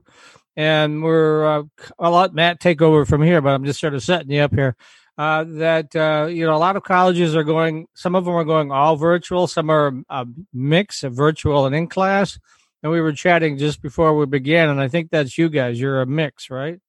And 0.56 1.04
we're, 1.04 1.46
uh, 1.46 1.64
I'll 2.00 2.12
let 2.12 2.34
Matt 2.34 2.60
take 2.60 2.82
over 2.82 3.06
from 3.06 3.22
here, 3.22 3.42
but 3.42 3.50
I'm 3.50 3.66
just 3.66 3.80
sort 3.80 3.94
of 3.94 4.04
setting 4.04 4.32
you 4.32 4.42
up 4.42 4.54
here. 4.54 4.76
Uh, 5.18 5.44
that, 5.48 5.96
uh, 5.96 6.28
you 6.28 6.46
know, 6.46 6.56
a 6.56 6.58
lot 6.58 6.76
of 6.76 6.84
colleges 6.84 7.36
are 7.36 7.44
going, 7.44 7.88
some 7.94 8.16
of 8.16 8.26
them 8.26 8.34
are 8.34 8.46
going 8.46 8.72
all 8.72 8.96
virtual, 8.96 9.48
some 9.48 9.70
are 9.70 9.94
a 10.10 10.26
mix 10.54 11.04
of 11.04 11.14
virtual 11.14 11.66
and 11.66 11.76
in 11.76 11.88
class. 11.88 12.40
And 12.84 12.92
we 12.92 13.02
were 13.02 13.14
chatting 13.14 13.58
just 13.58 13.82
before 13.82 14.16
we 14.16 14.26
began, 14.26 14.70
and 14.70 14.82
I 14.82 14.88
think 14.88 15.12
that's 15.12 15.38
you 15.38 15.50
guys. 15.50 15.80
You're 15.80 16.02
a 16.02 16.08
mix, 16.08 16.50
right? 16.50 16.80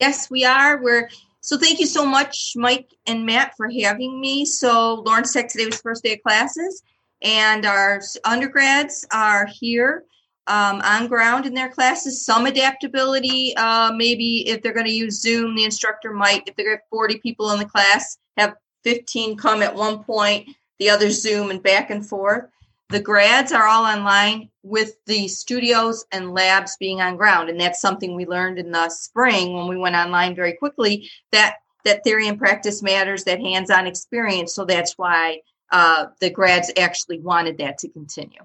Yes, 0.00 0.30
we 0.30 0.44
are. 0.44 0.80
We're 0.80 1.08
so 1.40 1.56
thank 1.56 1.80
you 1.80 1.86
so 1.86 2.04
much, 2.04 2.52
Mike 2.56 2.92
and 3.06 3.24
Matt, 3.26 3.56
for 3.56 3.68
having 3.68 4.20
me. 4.20 4.44
So 4.44 5.02
Lawrence 5.06 5.32
Tech 5.32 5.48
today 5.48 5.66
was 5.66 5.80
first 5.80 6.04
day 6.04 6.14
of 6.14 6.22
classes, 6.22 6.82
and 7.22 7.66
our 7.66 8.00
undergrads 8.24 9.06
are 9.12 9.46
here 9.46 10.04
um, 10.46 10.80
on 10.82 11.08
ground 11.08 11.46
in 11.46 11.54
their 11.54 11.68
classes. 11.68 12.24
Some 12.24 12.46
adaptability, 12.46 13.54
uh, 13.56 13.92
maybe 13.94 14.48
if 14.48 14.62
they're 14.62 14.72
going 14.72 14.86
to 14.86 14.92
use 14.92 15.20
Zoom, 15.20 15.56
the 15.56 15.64
instructor 15.64 16.12
might, 16.12 16.46
if 16.46 16.54
they 16.54 16.64
got 16.64 16.80
40 16.90 17.18
people 17.18 17.50
in 17.50 17.58
the 17.58 17.64
class, 17.64 18.18
have 18.36 18.54
15 18.84 19.36
come 19.36 19.62
at 19.62 19.74
one 19.74 20.04
point, 20.04 20.48
the 20.78 20.90
other 20.90 21.10
Zoom 21.10 21.50
and 21.50 21.62
back 21.62 21.90
and 21.90 22.06
forth. 22.06 22.44
The 22.90 23.00
grads 23.00 23.52
are 23.52 23.66
all 23.66 23.84
online 23.84 24.48
with 24.62 24.96
the 25.04 25.28
studios 25.28 26.06
and 26.10 26.32
labs 26.32 26.76
being 26.78 27.00
on 27.00 27.16
ground. 27.16 27.50
And 27.50 27.60
that's 27.60 27.80
something 27.80 28.14
we 28.14 28.24
learned 28.24 28.58
in 28.58 28.70
the 28.70 28.88
spring 28.88 29.54
when 29.54 29.68
we 29.68 29.76
went 29.76 29.94
online 29.94 30.34
very 30.34 30.54
quickly 30.54 31.10
that 31.32 31.56
that 31.84 32.02
theory 32.02 32.28
and 32.28 32.38
practice 32.38 32.82
matters, 32.82 33.24
that 33.24 33.40
hands-on 33.40 33.86
experience. 33.86 34.54
So 34.54 34.64
that's 34.64 34.98
why 34.98 35.40
uh, 35.70 36.06
the 36.20 36.30
grads 36.30 36.72
actually 36.76 37.20
wanted 37.20 37.58
that 37.58 37.78
to 37.78 37.88
continue. 37.88 38.40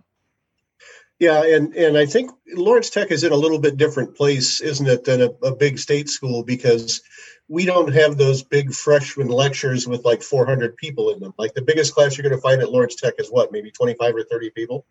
Yeah, 1.19 1.44
and 1.44 1.73
and 1.75 1.97
I 1.97 2.05
think 2.05 2.31
Lawrence 2.53 2.89
Tech 2.89 3.11
is 3.11 3.23
in 3.23 3.31
a 3.31 3.38
little 3.38 3.59
bit 3.59 3.77
different 3.77 4.16
place, 4.16 4.59
isn't 4.61 4.88
it, 4.88 5.05
than 5.05 5.21
a, 5.21 5.30
a 5.41 5.55
big 5.55 5.80
state 5.80 6.09
school 6.09 6.44
because 6.44 7.02
we 7.49 7.66
don't 7.66 7.94
have 7.94 8.17
those 8.17 8.44
big 8.44 8.73
freshman 8.73 9.27
lectures 9.27 9.88
with 9.88 10.05
like 10.05 10.22
400 10.22 10.77
people 10.77 11.11
in 11.11 11.19
them. 11.19 11.33
Like 11.38 11.54
the 11.54 11.61
biggest 11.61 11.93
class 11.93 12.17
you're 12.17 12.23
going 12.27 12.36
to 12.36 12.42
find 12.42 12.61
at 12.61 12.71
Lawrence 12.71 12.95
Tech 12.95 13.15
is 13.17 13.30
what, 13.30 13.52
maybe 13.52 13.70
25 13.70 14.15
or 14.15 14.23
30 14.23 14.49
people? 14.52 14.86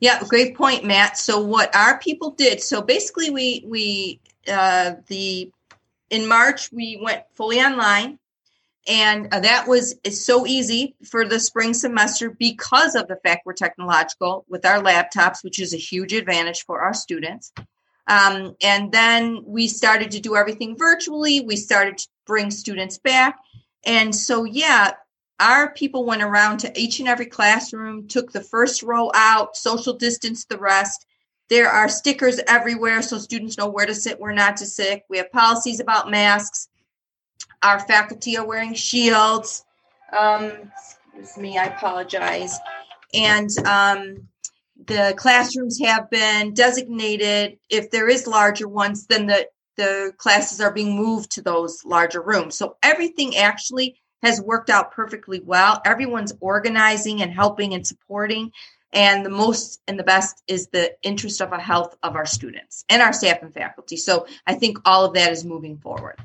Yeah, 0.00 0.22
great 0.28 0.56
point, 0.56 0.84
Matt. 0.84 1.16
So 1.16 1.40
what 1.40 1.74
our 1.74 1.98
people 1.98 2.32
did, 2.32 2.62
so 2.62 2.82
basically 2.82 3.30
we 3.30 3.64
we 3.66 4.20
uh, 4.46 4.94
the 5.06 5.50
in 6.10 6.28
March 6.28 6.70
we 6.72 7.00
went 7.02 7.22
fully 7.34 7.60
online, 7.60 8.18
and 8.86 9.32
uh, 9.32 9.40
that 9.40 9.66
was 9.66 9.94
so 10.10 10.46
easy 10.46 10.94
for 11.04 11.24
the 11.24 11.40
spring 11.40 11.72
semester 11.72 12.30
because 12.30 12.94
of 12.94 13.08
the 13.08 13.16
fact 13.16 13.46
we're 13.46 13.54
technological 13.54 14.44
with 14.48 14.66
our 14.66 14.82
laptops, 14.82 15.42
which 15.42 15.58
is 15.58 15.72
a 15.72 15.78
huge 15.78 16.12
advantage 16.12 16.64
for 16.64 16.80
our 16.80 16.92
students. 16.92 17.52
Um, 18.12 18.56
and 18.62 18.92
then 18.92 19.42
we 19.46 19.68
started 19.68 20.10
to 20.10 20.20
do 20.20 20.36
everything 20.36 20.76
virtually. 20.76 21.40
We 21.40 21.56
started 21.56 21.96
to 21.96 22.08
bring 22.26 22.50
students 22.50 22.98
back. 22.98 23.38
And 23.84 24.14
so, 24.14 24.44
yeah, 24.44 24.92
our 25.40 25.72
people 25.72 26.04
went 26.04 26.22
around 26.22 26.58
to 26.58 26.78
each 26.78 27.00
and 27.00 27.08
every 27.08 27.24
classroom, 27.26 28.08
took 28.08 28.30
the 28.30 28.42
first 28.42 28.82
row 28.82 29.10
out, 29.14 29.56
social 29.56 29.94
distance 29.94 30.44
the 30.44 30.58
rest. 30.58 31.06
There 31.48 31.70
are 31.70 31.88
stickers 31.88 32.38
everywhere 32.46 33.00
so 33.00 33.16
students 33.16 33.56
know 33.56 33.68
where 33.68 33.86
to 33.86 33.94
sit, 33.94 34.20
where 34.20 34.34
not 34.34 34.58
to 34.58 34.66
sit. 34.66 35.04
We 35.08 35.16
have 35.16 35.32
policies 35.32 35.80
about 35.80 36.10
masks. 36.10 36.68
Our 37.62 37.80
faculty 37.80 38.36
are 38.36 38.46
wearing 38.46 38.74
shields. 38.74 39.64
Um, 40.12 40.52
excuse 41.14 41.38
me, 41.38 41.56
I 41.56 41.64
apologize. 41.64 42.58
And 43.14 43.50
um, 43.66 44.28
the 44.86 45.14
classrooms 45.16 45.78
have 45.80 46.10
been 46.10 46.54
designated. 46.54 47.58
If 47.70 47.90
there 47.90 48.08
is 48.08 48.26
larger 48.26 48.68
ones, 48.68 49.06
then 49.06 49.26
the 49.26 49.48
the 49.76 50.12
classes 50.18 50.60
are 50.60 50.72
being 50.72 50.96
moved 50.96 51.32
to 51.32 51.42
those 51.42 51.82
larger 51.84 52.20
rooms. 52.20 52.56
So 52.58 52.76
everything 52.82 53.36
actually 53.36 53.96
has 54.22 54.40
worked 54.40 54.70
out 54.70 54.92
perfectly 54.92 55.40
well. 55.40 55.80
Everyone's 55.84 56.34
organizing 56.40 57.22
and 57.22 57.32
helping 57.32 57.74
and 57.74 57.86
supporting. 57.86 58.52
And 58.92 59.24
the 59.24 59.30
most 59.30 59.80
and 59.88 59.98
the 59.98 60.04
best 60.04 60.42
is 60.46 60.68
the 60.68 60.92
interest 61.02 61.40
of 61.40 61.50
the 61.50 61.58
health 61.58 61.96
of 62.02 62.14
our 62.14 62.26
students 62.26 62.84
and 62.90 63.00
our 63.00 63.14
staff 63.14 63.38
and 63.40 63.54
faculty. 63.54 63.96
So 63.96 64.26
I 64.46 64.54
think 64.54 64.78
all 64.84 65.06
of 65.06 65.14
that 65.14 65.32
is 65.32 65.44
moving 65.44 65.78
forward. 65.78 66.22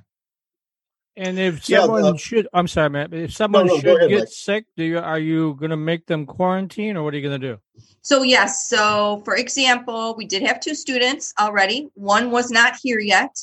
And 1.17 1.39
if 1.39 1.66
someone 1.66 2.03
yeah, 2.03 2.11
uh, 2.11 2.17
should, 2.17 2.47
I'm 2.53 2.67
sorry, 2.67 2.91
Matt, 2.91 3.11
if 3.11 3.33
someone 3.33 3.66
no, 3.66 3.73
no, 3.73 3.79
should 3.79 3.97
ahead, 3.97 4.09
get 4.09 4.19
Mike. 4.19 4.28
sick, 4.29 4.66
do 4.78 4.83
you 4.83 5.00
are 5.00 5.17
you 5.17 5.55
going 5.55 5.72
to 5.72 5.78
make 5.78 6.05
them 6.05 6.28
quarantine, 6.28 6.95
or 6.95 7.01
what 7.01 7.16
are 7.16 7.17
you 7.17 7.28
going 7.28 7.41
to 7.41 7.47
do? 7.55 7.59
So 8.01 8.22
yes, 8.22 8.69
so 8.69 9.23
for 9.25 9.35
example, 9.35 10.13
we 10.16 10.25
did 10.25 10.44
have 10.44 10.59
two 10.59 10.75
students 10.75 11.33
already. 11.39 11.89
One 11.95 12.29
was 12.29 12.51
not 12.51 12.75
here 12.81 13.00
yet. 13.00 13.35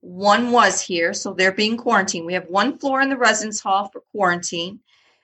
One 0.00 0.52
was 0.52 0.80
here, 0.80 1.12
so 1.12 1.34
they're 1.34 1.52
being 1.52 1.76
quarantined. 1.76 2.24
We 2.24 2.32
have 2.32 2.48
one 2.48 2.78
floor 2.78 3.02
in 3.02 3.10
the 3.10 3.18
residence 3.18 3.60
hall 3.60 3.90
for 3.92 4.02
quarantine. 4.10 4.80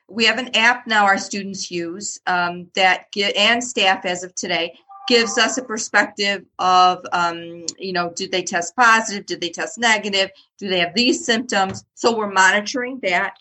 We 0.07 0.27
have 0.27 0.39
an 0.39 0.55
app 0.55 0.87
now 0.87 1.07
our 1.07 1.17
students 1.17 1.71
use 1.71 2.21
um, 2.27 2.69
that 2.75 3.11
get 3.13 3.35
and 3.35 3.65
staff 3.65 4.05
as 4.05 4.23
of 4.23 4.35
today 4.35 4.79
gives 5.07 5.39
us 5.39 5.59
a 5.59 5.63
perspective 5.63 6.45
of, 6.59 7.05
um, 7.13 7.67
you 7.79 7.93
know, 7.93 8.13
did 8.15 8.33
they 8.33 8.43
test 8.43 8.75
positive? 8.75 9.27
Did 9.27 9.41
they 9.41 9.51
test 9.51 9.79
negative? 9.79 10.31
Do 10.59 10.69
they 10.69 10.81
have 10.81 10.95
these 10.95 11.25
symptoms? 11.25 11.85
So 11.95 12.17
we're 12.17 12.31
monitoring 12.33 13.01
that. 13.03 13.37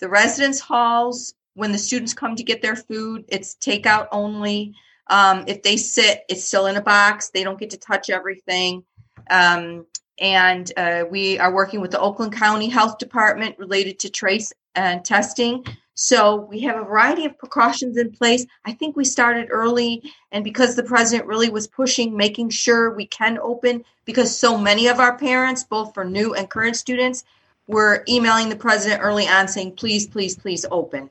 The 0.00 0.08
residence 0.08 0.60
halls, 0.60 1.34
when 1.54 1.72
the 1.72 1.78
students 1.78 2.14
come 2.14 2.36
to 2.36 2.42
get 2.42 2.62
their 2.62 2.76
food, 2.76 3.24
it's 3.28 3.54
takeout 3.54 4.08
only. 4.10 4.74
Um, 5.08 5.44
if 5.46 5.62
they 5.62 5.76
sit, 5.76 6.24
it's 6.28 6.44
still 6.44 6.66
in 6.66 6.76
a 6.76 6.82
box. 6.82 7.30
They 7.30 7.44
don't 7.44 7.58
get 7.58 7.70
to 7.70 7.78
touch 7.78 8.10
everything. 8.10 8.84
Um, 9.30 9.86
and 10.18 10.70
uh, 10.76 11.04
we 11.10 11.38
are 11.38 11.52
working 11.52 11.80
with 11.80 11.90
the 11.90 12.00
Oakland 12.00 12.32
County 12.32 12.68
Health 12.68 12.98
Department 12.98 13.58
related 13.58 13.98
to 14.00 14.10
trace 14.10 14.52
and 14.74 15.04
testing. 15.04 15.64
So 15.94 16.36
we 16.36 16.60
have 16.60 16.76
a 16.76 16.84
variety 16.84 17.24
of 17.24 17.38
precautions 17.38 17.96
in 17.96 18.10
place. 18.10 18.44
I 18.64 18.72
think 18.72 18.96
we 18.96 19.04
started 19.04 19.48
early, 19.50 20.02
and 20.32 20.42
because 20.42 20.74
the 20.74 20.82
president 20.82 21.28
really 21.28 21.48
was 21.48 21.68
pushing, 21.68 22.16
making 22.16 22.50
sure 22.50 22.94
we 22.94 23.06
can 23.06 23.38
open, 23.38 23.84
because 24.04 24.36
so 24.36 24.58
many 24.58 24.88
of 24.88 24.98
our 24.98 25.16
parents, 25.16 25.62
both 25.62 25.94
for 25.94 26.04
new 26.04 26.34
and 26.34 26.50
current 26.50 26.76
students, 26.76 27.24
were 27.68 28.04
emailing 28.08 28.48
the 28.48 28.56
president 28.56 29.02
early 29.02 29.26
on 29.26 29.48
saying, 29.48 29.76
please, 29.76 30.06
please, 30.06 30.36
please 30.36 30.66
open. 30.70 31.08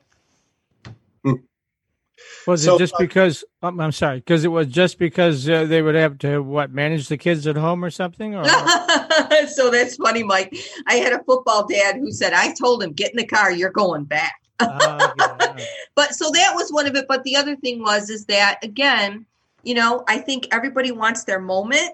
Was 2.46 2.64
so, 2.64 2.76
it 2.76 2.78
just 2.78 2.94
uh, 2.94 2.98
because? 2.98 3.44
Um, 3.62 3.80
I'm 3.80 3.92
sorry, 3.92 4.18
because 4.18 4.44
it 4.44 4.48
was 4.48 4.66
just 4.66 4.98
because 4.98 5.48
uh, 5.48 5.64
they 5.64 5.80
would 5.82 5.94
have 5.94 6.18
to 6.18 6.40
what 6.40 6.70
manage 6.70 7.08
the 7.08 7.16
kids 7.16 7.46
at 7.46 7.56
home 7.56 7.84
or 7.84 7.90
something? 7.90 8.34
Or? 8.34 8.44
so 9.48 9.70
that's 9.70 9.96
funny, 9.96 10.22
Mike. 10.22 10.54
I 10.86 10.96
had 10.96 11.12
a 11.12 11.22
football 11.24 11.66
dad 11.66 11.96
who 11.96 12.12
said, 12.12 12.32
"I 12.32 12.52
told 12.52 12.82
him 12.82 12.92
get 12.92 13.12
in 13.12 13.16
the 13.16 13.26
car, 13.26 13.50
you're 13.50 13.70
going 13.70 14.04
back." 14.04 14.43
Uh, 14.60 15.12
yeah. 15.18 15.64
but 15.94 16.14
so 16.14 16.30
that 16.30 16.52
was 16.54 16.70
one 16.70 16.86
of 16.86 16.94
it. 16.96 17.06
But 17.08 17.24
the 17.24 17.36
other 17.36 17.56
thing 17.56 17.80
was 17.82 18.10
is 18.10 18.26
that 18.26 18.58
again, 18.62 19.26
you 19.62 19.74
know, 19.74 20.04
I 20.08 20.18
think 20.18 20.48
everybody 20.52 20.92
wants 20.92 21.24
their 21.24 21.40
moment, 21.40 21.92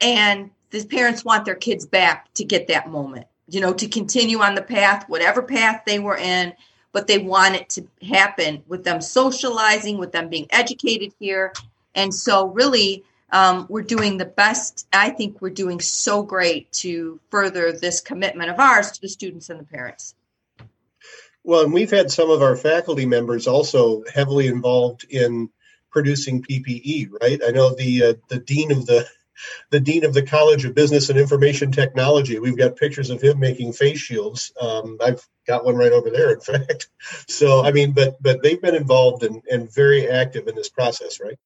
and 0.00 0.50
the 0.70 0.84
parents 0.84 1.24
want 1.24 1.44
their 1.44 1.54
kids 1.54 1.86
back 1.86 2.32
to 2.34 2.44
get 2.44 2.68
that 2.68 2.88
moment. 2.88 3.26
You 3.48 3.60
know, 3.60 3.74
to 3.74 3.88
continue 3.88 4.40
on 4.40 4.54
the 4.54 4.62
path, 4.62 5.08
whatever 5.08 5.42
path 5.42 5.82
they 5.86 5.98
were 5.98 6.16
in, 6.16 6.54
but 6.92 7.06
they 7.06 7.18
want 7.18 7.56
it 7.56 7.68
to 7.70 7.86
happen 8.06 8.62
with 8.68 8.84
them 8.84 9.00
socializing, 9.00 9.98
with 9.98 10.12
them 10.12 10.28
being 10.28 10.46
educated 10.50 11.12
here, 11.18 11.52
and 11.94 12.14
so 12.14 12.48
really. 12.48 13.04
um, 13.32 13.66
we're 13.68 13.82
doing 13.82 14.16
the 14.18 14.24
best. 14.24 14.86
I 14.92 15.10
think 15.10 15.40
we're 15.42 15.50
doing 15.50 15.80
so 15.80 16.22
great 16.22 16.70
to 16.84 17.18
further 17.30 17.72
this 17.72 18.00
commitment 18.00 18.48
of 18.50 18.60
ours 18.60 18.92
to 18.92 19.00
the 19.00 19.08
students 19.08 19.50
and 19.50 19.58
the 19.58 19.64
parents. 19.64 20.14
Well, 21.44 21.62
and 21.62 21.72
we've 21.72 21.90
had 21.90 22.10
some 22.10 22.30
of 22.30 22.42
our 22.42 22.56
faculty 22.56 23.04
members 23.04 23.46
also 23.46 24.02
heavily 24.12 24.46
involved 24.48 25.04
in 25.04 25.50
producing 25.90 26.42
PPE, 26.42 27.10
right? 27.20 27.40
I 27.46 27.50
know 27.50 27.74
the 27.74 28.02
uh, 28.02 28.14
the 28.28 28.38
dean 28.38 28.72
of 28.72 28.86
the 28.86 29.06
the 29.70 29.80
dean 29.80 30.04
of 30.04 30.14
the 30.14 30.22
College 30.22 30.64
of 30.64 30.74
Business 30.74 31.10
and 31.10 31.18
Information 31.18 31.70
Technology. 31.70 32.38
We've 32.38 32.56
got 32.56 32.76
pictures 32.76 33.10
of 33.10 33.20
him 33.20 33.38
making 33.38 33.74
face 33.74 33.98
shields. 33.98 34.52
Um, 34.60 34.98
I've 35.04 35.26
got 35.46 35.64
one 35.64 35.76
right 35.76 35.92
over 35.92 36.10
there, 36.10 36.32
in 36.32 36.40
fact. 36.40 36.88
So, 37.28 37.62
I 37.62 37.70
mean, 37.72 37.92
but 37.92 38.16
but 38.22 38.42
they've 38.42 38.60
been 38.60 38.74
involved 38.74 39.24
and, 39.24 39.42
and 39.50 39.72
very 39.72 40.08
active 40.08 40.48
in 40.48 40.54
this 40.54 40.70
process, 40.70 41.20
right? 41.20 41.38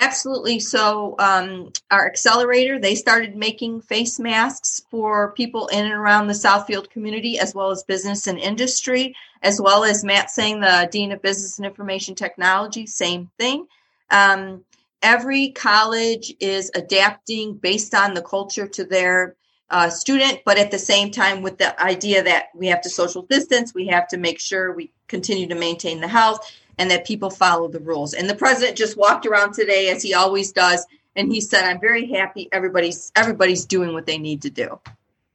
Absolutely. 0.00 0.60
So, 0.60 1.16
um, 1.18 1.72
our 1.90 2.06
accelerator, 2.06 2.78
they 2.78 2.94
started 2.94 3.34
making 3.34 3.80
face 3.80 4.20
masks 4.20 4.80
for 4.90 5.32
people 5.32 5.66
in 5.68 5.84
and 5.84 5.92
around 5.92 6.28
the 6.28 6.34
Southfield 6.34 6.88
community, 6.90 7.38
as 7.38 7.52
well 7.52 7.70
as 7.72 7.82
business 7.82 8.28
and 8.28 8.38
industry, 8.38 9.16
as 9.42 9.60
well 9.60 9.82
as 9.82 10.04
Matt 10.04 10.30
saying, 10.30 10.60
the 10.60 10.88
Dean 10.92 11.10
of 11.10 11.20
Business 11.20 11.58
and 11.58 11.66
Information 11.66 12.14
Technology, 12.14 12.86
same 12.86 13.28
thing. 13.38 13.66
Um, 14.10 14.64
every 15.02 15.50
college 15.50 16.32
is 16.38 16.70
adapting 16.76 17.54
based 17.54 17.92
on 17.92 18.14
the 18.14 18.22
culture 18.22 18.68
to 18.68 18.84
their 18.84 19.34
uh, 19.70 19.90
student, 19.90 20.40
but 20.44 20.58
at 20.58 20.70
the 20.70 20.78
same 20.78 21.10
time, 21.10 21.42
with 21.42 21.58
the 21.58 21.80
idea 21.82 22.22
that 22.22 22.46
we 22.54 22.68
have 22.68 22.80
to 22.82 22.88
social 22.88 23.22
distance, 23.22 23.74
we 23.74 23.88
have 23.88 24.06
to 24.08 24.16
make 24.16 24.38
sure 24.38 24.72
we 24.72 24.92
continue 25.08 25.48
to 25.48 25.56
maintain 25.56 26.00
the 26.00 26.08
health 26.08 26.50
and 26.78 26.90
that 26.90 27.06
people 27.06 27.30
follow 27.30 27.68
the 27.68 27.80
rules. 27.80 28.14
And 28.14 28.28
the 28.28 28.34
president 28.34 28.76
just 28.76 28.96
walked 28.96 29.26
around 29.26 29.52
today 29.52 29.88
as 29.90 30.02
he 30.02 30.14
always 30.14 30.52
does 30.52 30.86
and 31.18 31.32
he 31.32 31.40
said 31.40 31.64
I'm 31.64 31.80
very 31.80 32.06
happy 32.06 32.48
everybody's 32.52 33.12
everybody's 33.14 33.66
doing 33.66 33.92
what 33.92 34.06
they 34.06 34.18
need 34.18 34.42
to 34.42 34.50
do. 34.50 34.80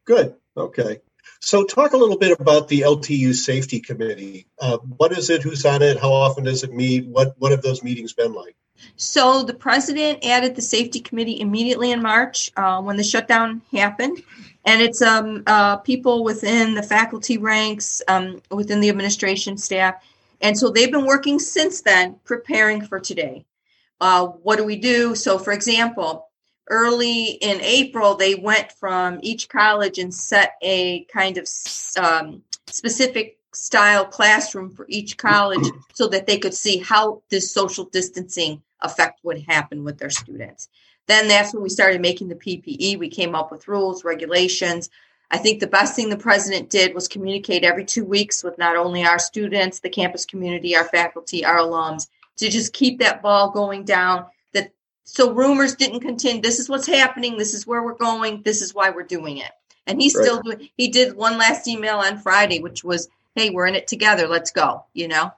Good. 0.06 0.36
Okay. 0.56 1.02
So 1.40 1.66
talk 1.66 1.92
a 1.92 1.98
little 1.98 2.18
bit 2.18 2.40
about 2.40 2.70
the 2.70 2.82
LTU 2.82 3.34
Safety 3.34 3.82
Committee. 3.82 4.48
Uh, 4.60 4.78
what 4.78 5.12
is 5.12 5.30
it? 5.30 5.44
Who's 5.44 5.66
on 5.66 5.82
it? 5.82 6.00
How 6.00 6.14
often 6.14 6.46
does 6.46 6.64
it 6.64 6.74
meet? 6.74 7.06
What 7.06 7.36
what 7.38 7.52
have 7.52 7.62
those 7.62 7.84
meetings 7.84 8.14
been 8.14 8.34
like? 8.34 8.56
So 8.96 9.44
the 9.44 9.54
president 9.54 10.26
added 10.26 10.56
the 10.56 10.62
safety 10.62 11.00
committee 11.00 11.40
immediately 11.40 11.92
in 11.92 12.02
March 12.02 12.52
uh, 12.56 12.82
when 12.82 12.98
the 12.98 13.04
shutdown 13.04 13.62
happened, 13.72 14.24
and 14.66 14.82
it's 14.82 15.02
um, 15.02 15.44
uh, 15.48 15.78
people 15.78 16.24
within 16.24 16.76
the 16.76 16.84
faculty 16.84 17.38
ranks, 17.38 18.02
um, 18.08 18.42
within 18.52 18.80
the 18.80 18.90
administration 18.90 19.58
staff, 19.58 19.96
and 20.44 20.60
so 20.60 20.70
they've 20.70 20.92
been 20.92 21.06
working 21.06 21.40
since 21.40 21.82
then, 21.82 22.18
preparing 22.26 22.82
for 22.82 23.00
today. 23.00 23.46
Uh, 24.02 24.28
what 24.28 24.58
do 24.58 24.66
we 24.66 24.76
do? 24.76 25.16
So, 25.16 25.40
for 25.40 25.54
example, 25.54 26.28
early 26.70 27.28
in 27.28 27.62
April, 27.62 28.16
they 28.16 28.36
went 28.36 28.74
from 28.74 29.20
each 29.22 29.48
college 29.48 29.98
and 29.98 30.14
set 30.14 30.56
a 30.62 31.06
kind 31.06 31.38
of 31.38 31.48
um, 31.98 32.44
specific 32.68 33.38
style 33.54 34.04
classroom 34.04 34.70
for 34.70 34.86
each 34.90 35.16
college 35.16 35.66
so 35.94 36.08
that 36.10 36.28
they 36.28 36.38
could 36.38 36.54
see 36.54 36.78
how 36.80 37.24
this 37.30 37.50
social 37.50 37.86
distancing 37.86 38.62
effect 38.82 39.22
would 39.24 39.42
happen 39.48 39.86
with 39.86 39.98
their 39.98 40.10
students. 40.10 40.68
Then 41.08 41.30
that's 41.30 41.54
when 41.54 41.64
we 41.64 41.70
started 41.70 42.02
making 42.02 42.28
the 42.28 42.36
PPE. 42.36 43.00
We 43.00 43.08
came 43.10 43.34
up 43.34 43.50
with 43.50 43.70
rules, 43.70 44.04
regulations, 44.04 44.90
I 45.32 45.38
think 45.38 45.60
the 45.60 45.68
best 45.68 45.96
thing 45.96 46.10
the 46.10 46.18
president 46.18 46.70
did 46.70 46.94
was 46.94 47.08
communicate 47.08 47.64
every 47.64 47.86
two 47.86 48.06
weeks 48.06 48.44
with 48.44 48.58
not 48.58 48.76
only 48.76 49.04
our 49.04 49.20
students, 49.20 49.80
the 49.80 49.90
campus 49.90 50.26
community, 50.26 50.76
our 50.76 50.86
faculty, 50.86 51.44
our 51.44 51.58
alums, 51.58 52.08
to 52.38 52.50
just 52.50 52.74
keep 52.74 53.00
that 53.00 53.22
ball 53.22 53.50
going 53.50 53.84
down. 53.84 54.26
That 54.54 54.72
so 55.04 55.32
rumors 55.32 55.76
didn't 55.76 56.02
continue. 56.02 56.42
This 56.42 56.60
is 56.60 56.70
what's 56.70 56.88
happening. 56.88 57.38
This 57.38 57.54
is 57.54 57.66
where 57.66 57.84
we're 57.84 57.96
going. 57.96 58.44
This 58.44 58.62
is 58.62 58.74
why 58.74 58.92
we're 58.92 59.04
doing 59.04 59.38
it. 59.38 59.52
And 59.88 60.02
he's 60.02 60.16
right. 60.16 60.24
still 60.24 60.42
doing. 60.42 60.70
He 60.78 60.90
did 60.90 61.16
one 61.16 61.38
last 61.38 61.68
email 61.68 61.98
on 61.98 62.20
Friday, 62.20 62.60
which 62.60 62.84
was, 62.84 63.10
"Hey, 63.36 63.50
we're 63.50 63.68
in 63.68 63.76
it 63.76 63.88
together. 63.88 64.28
Let's 64.28 64.52
go." 64.52 64.86
You 64.94 65.08
know. 65.08 65.32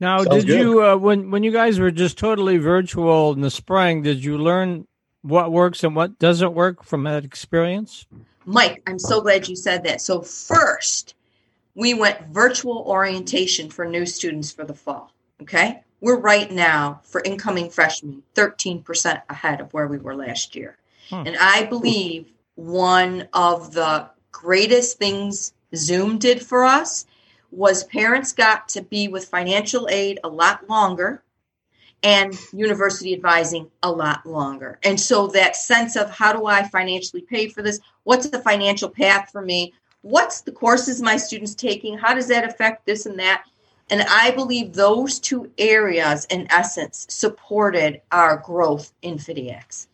Now, 0.00 0.18
Sounds 0.18 0.44
did 0.44 0.46
good. 0.46 0.60
you 0.60 0.84
uh, 0.84 0.96
when 0.96 1.30
when 1.30 1.42
you 1.42 1.52
guys 1.52 1.78
were 1.78 1.90
just 1.90 2.18
totally 2.18 2.58
virtual 2.58 3.32
in 3.32 3.40
the 3.40 3.50
spring? 3.50 4.02
Did 4.02 4.24
you 4.24 4.38
learn 4.38 4.86
what 5.24 5.50
works 5.50 5.82
and 5.82 5.96
what 5.96 6.18
doesn't 6.18 6.52
work 6.52 6.84
from 6.84 7.04
that 7.04 7.24
experience? 7.24 8.06
Mike, 8.44 8.82
I'm 8.86 8.98
so 8.98 9.22
glad 9.22 9.48
you 9.48 9.56
said 9.56 9.82
that. 9.84 10.02
So, 10.02 10.20
first, 10.20 11.14
we 11.74 11.94
went 11.94 12.26
virtual 12.28 12.84
orientation 12.86 13.70
for 13.70 13.86
new 13.86 14.04
students 14.04 14.52
for 14.52 14.64
the 14.64 14.74
fall. 14.74 15.12
Okay. 15.40 15.80
We're 16.02 16.20
right 16.20 16.50
now 16.52 17.00
for 17.04 17.22
incoming 17.22 17.70
freshmen 17.70 18.22
13% 18.34 19.22
ahead 19.30 19.62
of 19.62 19.72
where 19.72 19.86
we 19.86 19.96
were 19.96 20.14
last 20.14 20.54
year. 20.54 20.76
Hmm. 21.08 21.26
And 21.26 21.36
I 21.40 21.64
believe 21.64 22.26
one 22.56 23.26
of 23.32 23.72
the 23.72 24.10
greatest 24.30 24.98
things 24.98 25.54
Zoom 25.74 26.18
did 26.18 26.42
for 26.42 26.64
us 26.64 27.06
was 27.50 27.84
parents 27.84 28.32
got 28.32 28.68
to 28.70 28.82
be 28.82 29.08
with 29.08 29.24
financial 29.24 29.88
aid 29.90 30.20
a 30.22 30.28
lot 30.28 30.68
longer 30.68 31.22
and 32.04 32.38
university 32.52 33.14
advising 33.14 33.68
a 33.82 33.90
lot 33.90 34.24
longer. 34.26 34.78
And 34.84 35.00
so 35.00 35.26
that 35.28 35.56
sense 35.56 35.96
of 35.96 36.10
how 36.10 36.34
do 36.34 36.46
I 36.46 36.62
financially 36.68 37.22
pay 37.22 37.48
for 37.48 37.62
this? 37.62 37.80
What's 38.04 38.28
the 38.28 38.40
financial 38.40 38.90
path 38.90 39.30
for 39.32 39.40
me? 39.40 39.72
What's 40.02 40.42
the 40.42 40.52
courses 40.52 41.00
my 41.00 41.16
students 41.16 41.54
taking? 41.54 41.96
How 41.96 42.14
does 42.14 42.28
that 42.28 42.44
affect 42.44 42.84
this 42.84 43.06
and 43.06 43.18
that? 43.18 43.44
And 43.90 44.02
I 44.02 44.30
believe 44.32 44.74
those 44.74 45.18
two 45.18 45.50
areas, 45.56 46.26
in 46.26 46.46
essence, 46.50 47.06
supported 47.08 48.02
our 48.12 48.36
growth 48.36 48.92
in 49.00 49.16
FTIACs. 49.16 49.86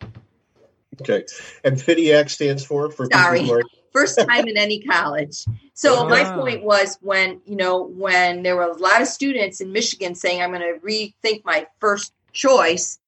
Okay. 1.01 1.25
And 1.65 1.77
FTIAC 1.77 2.29
stands 2.29 2.65
for? 2.65 2.91
for 2.91 3.07
Sorry. 3.12 3.49
First 3.92 4.19
time 4.19 4.46
in 4.46 4.56
any 4.56 4.81
college. 4.81 5.44
So 5.75 6.06
my 6.08 6.25
point 6.25 6.62
was 6.62 6.98
when, 7.00 7.40
you 7.44 7.56
know, 7.56 7.82
when 7.82 8.42
there 8.42 8.56
were 8.56 8.64
a 8.64 8.76
lot 8.76 9.02
of 9.02 9.08
students 9.08 9.60
in 9.60 9.72
Michigan 9.72 10.14
saying, 10.14 10.42
I'm 10.42 10.52
going 10.52 10.60
to 10.60 10.78
rethink 10.81 11.44
my 11.44 11.66
first 11.81 12.12
choice, 12.32 12.98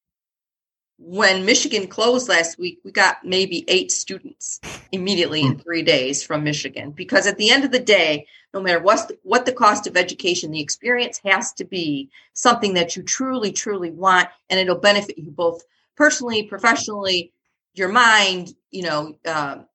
when 0.98 1.44
Michigan 1.44 1.88
closed 1.88 2.28
last 2.28 2.58
week, 2.58 2.78
we 2.84 2.92
got 2.92 3.24
maybe 3.24 3.64
eight 3.68 3.90
students 3.90 4.60
immediately 4.92 5.40
in 5.40 5.54
hmm. 5.54 5.58
three 5.58 5.82
days 5.82 6.22
from 6.22 6.44
Michigan. 6.44 6.92
Because 6.92 7.26
at 7.26 7.38
the 7.38 7.50
end 7.50 7.64
of 7.64 7.72
the 7.72 7.80
day, 7.80 8.26
no 8.54 8.60
matter 8.60 8.80
what's 8.80 9.06
the, 9.06 9.18
what 9.22 9.46
the 9.46 9.52
cost 9.52 9.86
of 9.86 9.96
education, 9.96 10.50
the 10.50 10.60
experience 10.60 11.20
has 11.24 11.52
to 11.54 11.64
be 11.64 12.10
something 12.34 12.74
that 12.74 12.96
you 12.96 13.02
truly, 13.02 13.50
truly 13.50 13.90
want, 13.90 14.28
and 14.48 14.60
it'll 14.60 14.76
benefit 14.76 15.18
you 15.18 15.30
both 15.30 15.62
personally, 15.96 16.44
professionally, 16.44 17.32
your 17.74 17.88
mind, 17.88 18.54
you 18.70 18.82
know, 18.82 19.16
um, 19.26 19.66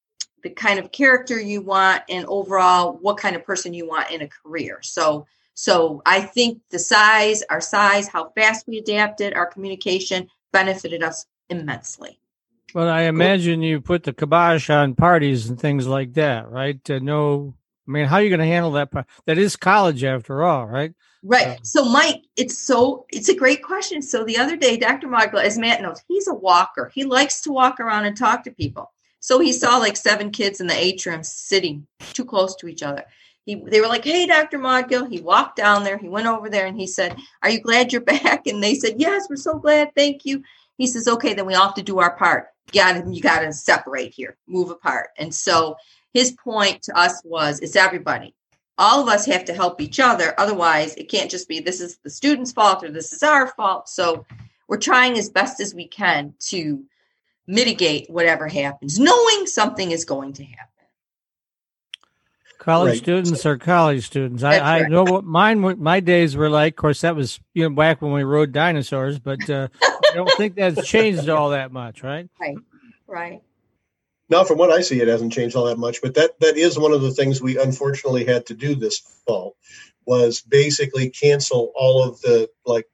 the 0.43 0.49
kind 0.49 0.79
of 0.79 0.91
character 0.91 1.39
you 1.39 1.61
want 1.61 2.03
and 2.09 2.25
overall 2.27 2.97
what 3.01 3.17
kind 3.17 3.35
of 3.35 3.43
person 3.43 3.73
you 3.73 3.87
want 3.87 4.11
in 4.11 4.21
a 4.21 4.27
career. 4.27 4.79
So 4.81 5.25
so 5.57 6.03
I 6.05 6.21
think 6.21 6.61
the 6.69 6.77
size, 6.77 7.41
our 7.49 7.61
size, 7.61 8.07
how 8.07 8.29
fast 8.35 8.67
we 8.67 8.77
adapted, 8.77 9.33
our 9.33 9.47
communication 9.47 10.27
benefited 10.53 11.01
us 11.01 11.25
immensely. 11.49 12.19
Well, 12.75 12.87
I 12.87 13.03
imagine 13.03 13.63
you 13.63 13.81
put 13.81 14.03
the 14.03 14.13
kibosh 14.13 14.69
on 14.69 14.93
parties 14.93 15.49
and 15.49 15.59
things 15.59 15.87
like 15.87 16.13
that, 16.13 16.47
right? 16.51 16.83
To 16.85 16.99
know, 16.99 17.55
I 17.87 17.91
mean, 17.91 18.05
how 18.05 18.17
are 18.17 18.21
you 18.21 18.29
going 18.29 18.39
to 18.39 18.45
handle 18.45 18.71
that? 18.73 18.91
That 19.25 19.39
is 19.39 19.55
college 19.55 20.03
after 20.03 20.43
all, 20.43 20.67
right? 20.67 20.93
Right. 21.23 21.47
Uh, 21.47 21.57
so, 21.63 21.85
Mike, 21.85 22.25
it's 22.35 22.55
so 22.57 23.07
it's 23.09 23.29
a 23.29 23.35
great 23.35 23.63
question. 23.63 24.03
So 24.03 24.23
the 24.23 24.37
other 24.37 24.55
day, 24.55 24.77
Dr. 24.77 25.07
Moudgil, 25.07 25.41
as 25.41 25.57
Matt 25.57 25.81
knows, 25.81 26.03
he's 26.07 26.27
a 26.27 26.35
walker. 26.35 26.91
He 26.93 27.03
likes 27.03 27.41
to 27.41 27.51
walk 27.51 27.79
around 27.79 28.05
and 28.05 28.15
talk 28.15 28.43
to 28.43 28.51
people. 28.51 28.91
So 29.19 29.39
he 29.39 29.51
saw 29.51 29.77
like 29.77 29.97
seven 29.97 30.31
kids 30.31 30.61
in 30.61 30.67
the 30.67 30.77
atrium 30.77 31.23
sitting 31.23 31.87
too 32.13 32.25
close 32.25 32.55
to 32.57 32.67
each 32.67 32.83
other. 32.83 33.05
He, 33.45 33.55
they 33.55 33.79
were 33.79 33.87
like, 33.87 34.03
"Hey, 34.03 34.27
Dr. 34.27 34.59
Moudgil." 34.59 35.09
He 35.09 35.21
walked 35.21 35.55
down 35.55 35.83
there. 35.83 35.97
He 35.97 36.09
went 36.09 36.27
over 36.27 36.49
there 36.49 36.65
and 36.65 36.77
he 36.77 36.85
said, 36.85 37.15
"Are 37.41 37.49
you 37.49 37.61
glad 37.61 37.91
you're 37.91 38.01
back?" 38.15 38.45
And 38.45 38.61
they 38.61 38.75
said, 38.75 38.95
"Yes, 38.97 39.27
we're 39.29 39.37
so 39.37 39.57
glad. 39.57 39.95
Thank 39.95 40.25
you." 40.25 40.43
He 40.77 40.85
says, 40.85 41.07
"Okay, 41.07 41.33
then 41.33 41.45
we 41.45 41.55
all 41.55 41.67
have 41.67 41.75
to 41.75 41.81
do 41.81 41.99
our 41.99 42.15
part. 42.15 42.47
You 42.73 42.81
got 42.81 42.93
to 42.93 43.13
you 43.13 43.21
got 43.21 43.39
to 43.39 43.53
separate 43.53 44.13
here, 44.13 44.37
move 44.47 44.69
apart." 44.69 45.09
And 45.17 45.33
so 45.33 45.77
his 46.13 46.31
point 46.33 46.83
to 46.83 46.97
us 46.97 47.21
was, 47.23 47.61
"It's 47.61 47.77
everybody. 47.77 48.35
All 48.77 49.01
of 49.01 49.07
us 49.07 49.25
have 49.25 49.45
to 49.45 49.53
help 49.53 49.81
each 49.81 49.99
other. 49.99 50.35
Otherwise, 50.37 50.95
it 50.95 51.09
can't 51.09 51.31
just 51.31 51.47
be 51.47 51.61
this 51.61 51.79
is 51.79 51.97
the 52.03 52.09
student's 52.09 52.51
fault 52.51 52.83
or 52.83 52.91
this 52.91 53.13
is 53.13 53.23
our 53.23 53.47
fault." 53.47 53.87
So 53.87 54.25
we're 54.67 54.77
trying 54.77 55.17
as 55.17 55.29
best 55.29 55.61
as 55.61 55.73
we 55.73 55.87
can 55.87 56.33
to 56.49 56.83
mitigate 57.47 58.09
whatever 58.09 58.47
happens, 58.47 58.99
knowing 58.99 59.47
something 59.47 59.91
is 59.91 60.05
going 60.05 60.33
to 60.33 60.43
happen. 60.43 60.67
College 62.59 62.89
right. 62.89 62.97
students 62.97 63.45
are 63.45 63.57
college 63.57 64.05
students. 64.05 64.43
I, 64.43 64.79
I 64.79 64.87
know 64.89 65.03
what 65.03 65.23
mine 65.23 65.79
my 65.79 66.01
days 66.01 66.35
were 66.35 66.49
like. 66.49 66.73
Of 66.73 66.75
course, 66.75 67.01
that 67.01 67.15
was 67.15 67.39
you 67.53 67.63
know 67.63 67.73
back 67.73 68.01
when 68.01 68.11
we 68.11 68.23
rode 68.23 68.51
dinosaurs, 68.51 69.19
but 69.19 69.49
uh, 69.49 69.69
I 69.81 70.11
don't 70.13 70.29
think 70.31 70.55
that's 70.55 70.85
changed 70.85 71.29
all 71.29 71.51
that 71.51 71.71
much, 71.71 72.03
right? 72.03 72.29
Right, 72.41 72.57
right. 73.07 73.41
Now, 74.29 74.43
from 74.43 74.57
what 74.57 74.71
I 74.71 74.81
see, 74.81 74.99
it 74.99 75.07
hasn't 75.07 75.31
changed 75.31 75.55
all 75.55 75.65
that 75.65 75.77
much. 75.77 76.01
But 76.01 76.15
that 76.15 76.37
that 76.41 76.57
is 76.57 76.77
one 76.77 76.91
of 76.91 77.01
the 77.01 77.11
things 77.11 77.41
we 77.41 77.57
unfortunately 77.57 78.25
had 78.25 78.45
to 78.47 78.53
do 78.53 78.75
this 78.75 78.99
fall 79.25 79.55
was 80.05 80.41
basically 80.41 81.09
cancel 81.09 81.71
all 81.73 82.03
of 82.03 82.19
the 82.21 82.49
like 82.65 82.87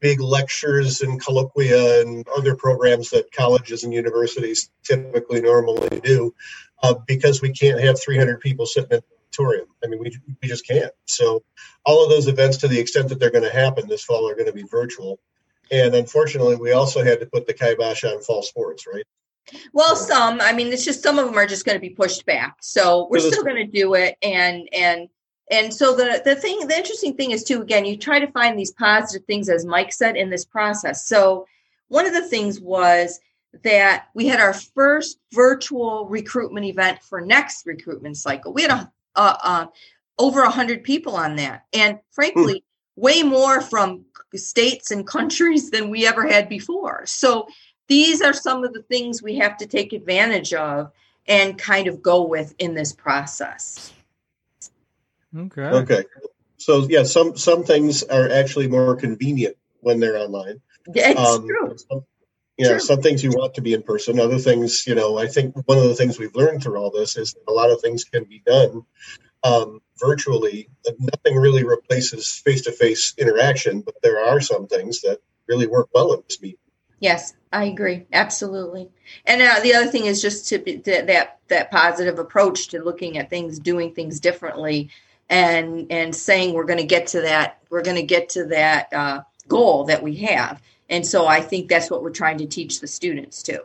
big 0.00 0.20
lectures 0.20 1.00
and 1.00 1.20
colloquia 1.20 2.02
and 2.02 2.26
other 2.36 2.54
programs 2.54 3.10
that 3.10 3.32
colleges 3.32 3.84
and 3.84 3.92
universities 3.92 4.70
typically 4.84 5.40
normally 5.40 6.00
do 6.00 6.34
uh, 6.82 6.94
because 7.06 7.42
we 7.42 7.52
can't 7.52 7.80
have 7.80 8.00
300 8.00 8.40
people 8.40 8.66
sitting 8.66 8.90
in 8.90 8.98
the 8.98 9.04
auditorium. 9.26 9.66
I 9.82 9.88
mean, 9.88 10.00
we, 10.00 10.16
we 10.42 10.48
just 10.48 10.66
can't. 10.66 10.92
So, 11.06 11.42
all 11.84 12.04
of 12.04 12.10
those 12.10 12.28
events, 12.28 12.58
to 12.58 12.68
the 12.68 12.78
extent 12.78 13.08
that 13.08 13.18
they're 13.18 13.30
going 13.30 13.44
to 13.44 13.50
happen 13.50 13.88
this 13.88 14.04
fall, 14.04 14.28
are 14.28 14.34
going 14.34 14.46
to 14.46 14.52
be 14.52 14.64
virtual. 14.64 15.18
And 15.70 15.94
unfortunately, 15.94 16.56
we 16.56 16.72
also 16.72 17.02
had 17.02 17.20
to 17.20 17.26
put 17.26 17.46
the 17.46 17.54
kibosh 17.54 18.04
on 18.04 18.22
fall 18.22 18.42
sports, 18.42 18.86
right? 18.86 19.04
Well, 19.72 19.96
some. 19.96 20.40
I 20.40 20.52
mean, 20.52 20.68
it's 20.68 20.84
just 20.84 21.02
some 21.02 21.18
of 21.18 21.26
them 21.26 21.36
are 21.36 21.46
just 21.46 21.64
going 21.64 21.76
to 21.76 21.80
be 21.80 21.90
pushed 21.90 22.26
back. 22.26 22.56
So 22.60 23.08
we're 23.10 23.20
still 23.20 23.44
going 23.44 23.56
to 23.56 23.66
do 23.66 23.94
it, 23.94 24.16
and 24.22 24.68
and 24.72 25.08
and 25.50 25.72
so 25.72 25.94
the 25.94 26.20
the 26.24 26.34
thing, 26.34 26.66
the 26.66 26.76
interesting 26.76 27.14
thing 27.14 27.30
is 27.30 27.44
too. 27.44 27.62
Again, 27.62 27.84
you 27.84 27.96
try 27.96 28.20
to 28.20 28.30
find 28.32 28.58
these 28.58 28.72
positive 28.72 29.26
things, 29.26 29.48
as 29.48 29.64
Mike 29.64 29.92
said, 29.92 30.16
in 30.16 30.30
this 30.30 30.44
process. 30.44 31.06
So 31.06 31.46
one 31.88 32.06
of 32.06 32.12
the 32.12 32.28
things 32.28 32.60
was 32.60 33.20
that 33.62 34.08
we 34.14 34.26
had 34.26 34.40
our 34.40 34.52
first 34.52 35.18
virtual 35.32 36.06
recruitment 36.06 36.66
event 36.66 37.02
for 37.02 37.20
next 37.20 37.66
recruitment 37.66 38.16
cycle. 38.16 38.52
We 38.52 38.62
had 38.62 38.70
a, 38.70 38.92
a, 39.16 39.22
a 39.22 39.70
over 40.18 40.42
a 40.42 40.50
hundred 40.50 40.84
people 40.84 41.16
on 41.16 41.36
that, 41.36 41.64
and 41.72 41.98
frankly, 42.10 42.64
hmm. 42.96 43.00
way 43.00 43.22
more 43.22 43.60
from 43.60 44.04
states 44.34 44.90
and 44.90 45.06
countries 45.16 45.70
than 45.70 45.90
we 45.90 46.06
ever 46.06 46.26
had 46.26 46.48
before. 46.48 47.04
So 47.06 47.48
these 47.88 48.20
are 48.20 48.34
some 48.34 48.64
of 48.64 48.74
the 48.74 48.82
things 48.82 49.22
we 49.22 49.36
have 49.36 49.56
to 49.58 49.66
take 49.66 49.94
advantage 49.94 50.52
of 50.52 50.92
and 51.26 51.58
kind 51.58 51.86
of 51.88 52.02
go 52.02 52.22
with 52.22 52.54
in 52.58 52.74
this 52.74 52.92
process. 52.92 53.92
Okay. 55.36 55.62
Okay. 55.62 56.04
So 56.58 56.86
yeah, 56.88 57.04
some 57.04 57.36
some 57.36 57.64
things 57.64 58.02
are 58.02 58.30
actually 58.30 58.68
more 58.68 58.96
convenient 58.96 59.56
when 59.80 60.00
they're 60.00 60.16
online. 60.16 60.60
Yeah, 60.92 61.10
It's 61.10 61.20
um, 61.20 61.46
true. 61.46 61.76
Some, 61.88 62.04
yeah, 62.56 62.68
true. 62.70 62.80
some 62.80 63.00
things 63.00 63.22
you 63.22 63.30
want 63.30 63.54
to 63.54 63.60
be 63.60 63.74
in 63.74 63.82
person. 63.82 64.18
Other 64.18 64.38
things, 64.38 64.86
you 64.86 64.94
know, 64.94 65.18
I 65.18 65.28
think 65.28 65.54
one 65.68 65.78
of 65.78 65.84
the 65.84 65.94
things 65.94 66.18
we've 66.18 66.34
learned 66.34 66.62
through 66.62 66.76
all 66.76 66.90
this 66.90 67.16
is 67.16 67.34
that 67.34 67.42
a 67.48 67.52
lot 67.52 67.70
of 67.70 67.80
things 67.80 68.04
can 68.04 68.24
be 68.24 68.42
done 68.44 68.82
um, 69.44 69.80
virtually. 69.98 70.68
Nothing 70.98 71.36
really 71.36 71.64
replaces 71.64 72.28
face 72.44 72.62
to 72.62 72.72
face 72.72 73.14
interaction, 73.18 73.82
but 73.82 73.94
there 74.02 74.24
are 74.24 74.40
some 74.40 74.66
things 74.66 75.02
that 75.02 75.20
really 75.46 75.66
work 75.66 75.88
well 75.94 76.12
in 76.12 76.22
this 76.28 76.40
meeting. 76.42 76.58
Yes, 77.00 77.34
I 77.52 77.64
agree. 77.64 78.06
Absolutely. 78.12 78.90
And 79.24 79.40
uh, 79.40 79.60
the 79.62 79.74
other 79.74 79.90
thing 79.90 80.06
is 80.06 80.20
just 80.20 80.48
to 80.48 80.58
be 80.58 80.78
to 80.78 81.02
that 81.02 81.38
that 81.48 81.70
positive 81.70 82.18
approach 82.18 82.68
to 82.68 82.82
looking 82.82 83.18
at 83.18 83.30
things, 83.30 83.60
doing 83.60 83.94
things 83.94 84.18
differently, 84.18 84.90
and 85.28 85.90
and 85.90 86.14
saying 86.14 86.54
we're 86.54 86.64
going 86.64 86.78
to 86.78 86.86
get 86.86 87.08
to 87.08 87.22
that. 87.22 87.58
We're 87.70 87.82
going 87.82 87.96
to 87.96 88.02
get 88.02 88.30
to 88.30 88.46
that 88.46 88.92
uh, 88.92 89.22
goal 89.46 89.84
that 89.84 90.02
we 90.02 90.16
have. 90.16 90.62
And 90.88 91.06
so 91.06 91.26
I 91.26 91.40
think 91.40 91.68
that's 91.68 91.90
what 91.90 92.02
we're 92.02 92.10
trying 92.10 92.38
to 92.38 92.46
teach 92.46 92.80
the 92.80 92.86
students 92.86 93.42
too. 93.42 93.60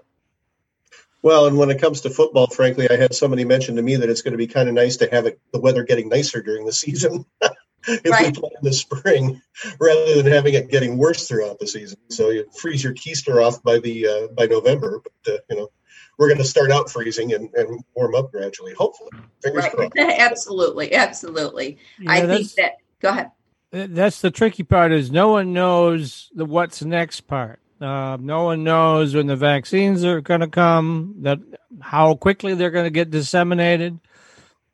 Well, 1.22 1.48
and 1.48 1.58
when 1.58 1.70
it 1.70 1.79
comes 1.79 2.01
to 2.01 2.10
football, 2.10 2.48
frankly, 2.48 2.89
I 2.89 2.98
had 2.98 3.13
somebody 3.13 3.46
mention 3.46 3.77
to 3.77 3.82
me 3.82 3.96
that 3.96 4.10
it's 4.10 4.22
going 4.22 4.34
to 4.34 4.38
be 4.38 4.48
kind 4.48 4.67
of 4.67 4.75
nice 4.75 4.98
to 4.98 5.10
have 5.10 5.25
it, 5.25 5.39
the 5.53 5.60
weather 5.60 5.84
getting 5.84 6.10
nicer 6.10 6.41
during 6.41 6.65
the 6.65 6.74
season. 6.74 7.25
if 7.88 8.12
right. 8.12 8.27
we 8.27 8.32
play 8.39 8.50
in 8.55 8.65
the 8.65 8.74
spring 8.74 9.41
rather 9.79 10.15
than 10.15 10.32
having 10.32 10.53
it 10.53 10.70
getting 10.70 10.98
worse 10.98 11.27
throughout 11.27 11.60
the 11.60 11.67
season. 11.67 11.98
So 12.10 12.29
you 12.29 12.46
freeze 12.55 12.84
your 12.84 12.93
keister 12.93 13.46
off 13.46 13.63
by 13.63 13.79
the 13.79 14.08
uh, 14.08 14.27
by 14.34 14.46
November, 14.46 15.01
but 15.01 15.34
uh, 15.34 15.38
you 15.50 15.58
know 15.58 15.72
we're 16.17 16.27
going 16.27 16.39
to 16.39 16.46
start 16.46 16.72
out 16.72 16.89
freezing 16.89 17.34
and, 17.34 17.53
and 17.55 17.84
warm 17.96 18.15
up 18.15 18.32
gradually. 18.32 18.74
Hopefully, 18.74 19.12
fingers 19.41 19.63
right. 19.63 19.74
crossed. 19.74 19.93
absolutely, 19.98 20.93
absolutely. 20.93 21.77
Yeah, 22.00 22.12
I 22.12 22.27
think 22.27 22.51
that. 22.53 22.74
Go 23.00 23.10
ahead. 23.10 23.32
That's 23.72 24.22
the 24.22 24.32
tricky 24.32 24.63
part. 24.63 24.91
Is 24.91 25.12
no 25.12 25.29
one 25.29 25.53
knows 25.53 26.29
the 26.34 26.46
what's 26.46 26.84
next 26.84 27.22
part. 27.22 27.60
Uh, 27.82 28.17
no 28.20 28.43
one 28.43 28.63
knows 28.63 29.15
when 29.15 29.27
the 29.27 29.36
vaccines 29.36 30.05
are 30.05 30.22
going 30.22 30.41
to 30.41 30.48
come. 30.48 31.15
That 31.22 31.39
how 31.82 32.15
quickly 32.15 32.53
they're 32.53 32.72
going 32.72 32.86
to 32.86 32.91
get 32.91 33.10
disseminated 33.10 34.00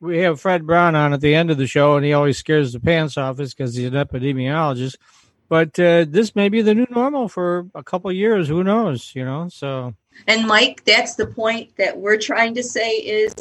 we 0.00 0.18
have 0.18 0.40
Fred 0.40 0.66
Brown 0.66 0.94
on 0.94 1.12
at 1.12 1.20
the 1.20 1.34
end 1.34 1.50
of 1.50 1.58
the 1.58 1.66
show, 1.66 1.96
and 1.96 2.04
he 2.04 2.12
always 2.12 2.38
scares 2.38 2.72
the 2.72 2.80
pants 2.80 3.16
off 3.16 3.38
us 3.38 3.54
because 3.54 3.74
he's 3.74 3.86
an 3.86 3.92
epidemiologist. 3.92 4.96
But 5.48 5.78
uh, 5.78 6.06
this 6.08 6.34
may 6.34 6.48
be 6.48 6.62
the 6.62 6.74
new 6.74 6.86
normal 6.90 7.28
for 7.28 7.66
a 7.74 7.82
couple 7.82 8.10
years. 8.12 8.48
Who 8.48 8.64
knows? 8.64 9.12
You 9.14 9.24
know. 9.24 9.48
So. 9.48 9.94
And 10.26 10.46
Mike, 10.46 10.84
that's 10.84 11.14
the 11.14 11.26
point 11.26 11.76
that 11.76 11.96
we're 11.96 12.18
trying 12.18 12.54
to 12.54 12.62
say 12.62 12.90
is 12.90 13.34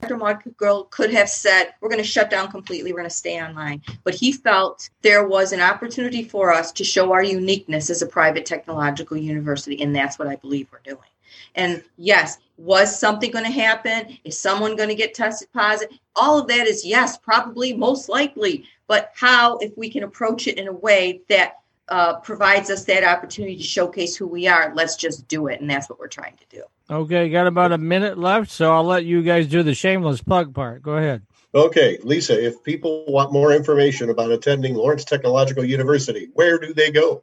Dr. 0.00 0.16
Mark 0.16 0.44
Girl 0.56 0.84
could 0.84 1.10
have 1.10 1.28
said, 1.28 1.74
we're 1.80 1.88
going 1.88 2.02
to 2.02 2.08
shut 2.08 2.30
down 2.30 2.50
completely, 2.50 2.92
we're 2.92 3.00
going 3.00 3.10
to 3.10 3.14
stay 3.14 3.42
online. 3.42 3.82
But 4.04 4.14
he 4.14 4.30
felt 4.32 4.88
there 5.02 5.26
was 5.26 5.52
an 5.52 5.60
opportunity 5.60 6.22
for 6.22 6.52
us 6.52 6.70
to 6.72 6.84
show 6.84 7.12
our 7.12 7.22
uniqueness 7.22 7.90
as 7.90 8.02
a 8.02 8.06
private 8.06 8.46
technological 8.46 9.16
university, 9.16 9.82
and 9.82 9.94
that's 9.94 10.18
what 10.18 10.28
I 10.28 10.36
believe 10.36 10.68
we're 10.70 10.78
doing. 10.84 11.08
And 11.56 11.82
yes, 11.96 12.38
was 12.58 12.98
something 12.98 13.30
going 13.30 13.44
to 13.44 13.50
happen? 13.50 14.18
Is 14.24 14.38
someone 14.38 14.76
going 14.76 14.88
to 14.90 14.94
get 14.94 15.14
tested 15.14 15.48
positive? 15.52 15.98
All 16.14 16.38
of 16.38 16.48
that 16.48 16.66
is 16.66 16.84
yes, 16.84 17.18
probably, 17.18 17.74
most 17.74 18.08
likely. 18.08 18.64
But 18.86 19.12
how, 19.14 19.58
if 19.58 19.76
we 19.76 19.90
can 19.90 20.04
approach 20.04 20.46
it 20.46 20.58
in 20.58 20.68
a 20.68 20.72
way 20.72 21.22
that 21.28 21.58
uh, 21.88 22.18
provides 22.20 22.70
us 22.70 22.84
that 22.84 23.04
opportunity 23.04 23.56
to 23.56 23.62
showcase 23.62 24.16
who 24.16 24.26
we 24.26 24.48
are, 24.48 24.72
let's 24.74 24.96
just 24.96 25.28
do 25.28 25.46
it. 25.46 25.60
And 25.60 25.70
that's 25.70 25.88
what 25.88 25.98
we're 25.98 26.08
trying 26.08 26.36
to 26.36 26.44
do. 26.56 26.62
Okay, 26.88 27.28
got 27.30 27.46
about 27.46 27.72
a 27.72 27.78
minute 27.78 28.18
left, 28.18 28.50
so 28.50 28.72
I'll 28.72 28.84
let 28.84 29.04
you 29.04 29.22
guys 29.22 29.48
do 29.48 29.62
the 29.62 29.74
shameless 29.74 30.22
plug 30.22 30.54
part. 30.54 30.82
Go 30.82 30.96
ahead. 30.96 31.22
Okay, 31.54 31.98
Lisa, 32.02 32.44
if 32.44 32.62
people 32.62 33.04
want 33.08 33.32
more 33.32 33.52
information 33.52 34.10
about 34.10 34.30
attending 34.30 34.74
Lawrence 34.74 35.04
Technological 35.04 35.64
University, 35.64 36.28
where 36.34 36.58
do 36.58 36.74
they 36.74 36.90
go? 36.90 37.22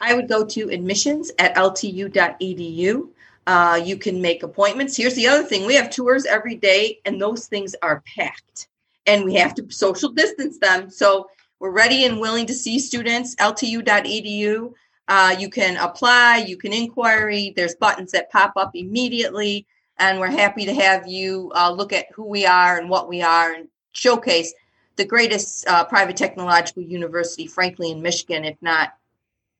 I 0.00 0.14
would 0.14 0.28
go 0.28 0.44
to 0.44 0.70
admissions 0.70 1.30
at 1.38 1.54
ltu.edu. 1.56 3.08
Uh, 3.46 3.80
you 3.82 3.96
can 3.98 4.22
make 4.22 4.42
appointments. 4.42 4.96
Here's 4.96 5.14
the 5.14 5.26
other 5.26 5.42
thing 5.42 5.66
we 5.66 5.74
have 5.74 5.90
tours 5.90 6.24
every 6.24 6.54
day, 6.54 7.00
and 7.04 7.20
those 7.20 7.46
things 7.46 7.74
are 7.82 8.02
packed, 8.16 8.68
and 9.06 9.24
we 9.24 9.34
have 9.34 9.54
to 9.56 9.70
social 9.70 10.10
distance 10.10 10.58
them. 10.58 10.88
So 10.88 11.28
we're 11.60 11.70
ready 11.70 12.04
and 12.04 12.20
willing 12.20 12.46
to 12.46 12.54
see 12.54 12.78
students. 12.78 13.34
LTU.edu. 13.36 14.72
Uh, 15.06 15.36
you 15.38 15.50
can 15.50 15.76
apply, 15.76 16.38
you 16.38 16.56
can 16.56 16.72
inquiry. 16.72 17.52
There's 17.54 17.74
buttons 17.74 18.12
that 18.12 18.30
pop 18.30 18.52
up 18.56 18.70
immediately, 18.74 19.66
and 19.98 20.18
we're 20.18 20.30
happy 20.30 20.64
to 20.66 20.74
have 20.74 21.06
you 21.06 21.52
uh, 21.54 21.70
look 21.70 21.92
at 21.92 22.06
who 22.14 22.24
we 22.24 22.46
are 22.46 22.78
and 22.78 22.88
what 22.88 23.08
we 23.08 23.20
are 23.20 23.52
and 23.52 23.68
showcase 23.92 24.54
the 24.96 25.04
greatest 25.04 25.66
uh, 25.66 25.84
private 25.84 26.16
technological 26.16 26.82
university, 26.82 27.46
frankly, 27.46 27.90
in 27.90 28.00
Michigan, 28.00 28.44
if 28.44 28.56
not 28.62 28.94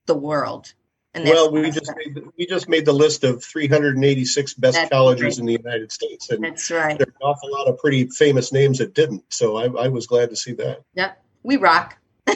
the 0.07 0.15
world. 0.15 0.73
And 1.13 1.25
well, 1.25 1.53
we 1.53 1.71
just 1.71 1.93
made 1.97 2.15
the, 2.15 2.29
we 2.37 2.47
just 2.47 2.69
made 2.69 2.85
the 2.85 2.93
list 2.93 3.23
of 3.23 3.43
386 3.45 4.55
best 4.55 4.75
that's 4.75 4.91
colleges 4.91 5.39
in 5.39 5.47
the 5.47 5.53
United 5.53 5.93
States, 5.93 6.31
and 6.31 6.43
that's 6.43 6.71
right. 6.73 6.99
There's 6.99 7.07
an 7.07 7.23
awful 7.23 7.53
lot 7.53 7.69
of 7.69 7.79
pretty 7.79 8.09
famous 8.09 8.53
names 8.53 8.79
that 8.79 8.95
didn't. 8.95 9.23
So 9.29 9.57
I, 9.57 9.85
I 9.85 9.89
was 9.89 10.09
glad 10.09 10.31
to 10.31 10.37
see 10.37 10.55
that. 10.55 10.83
Yeah, 10.95 11.13
we 11.45 11.57
rock. 11.57 11.97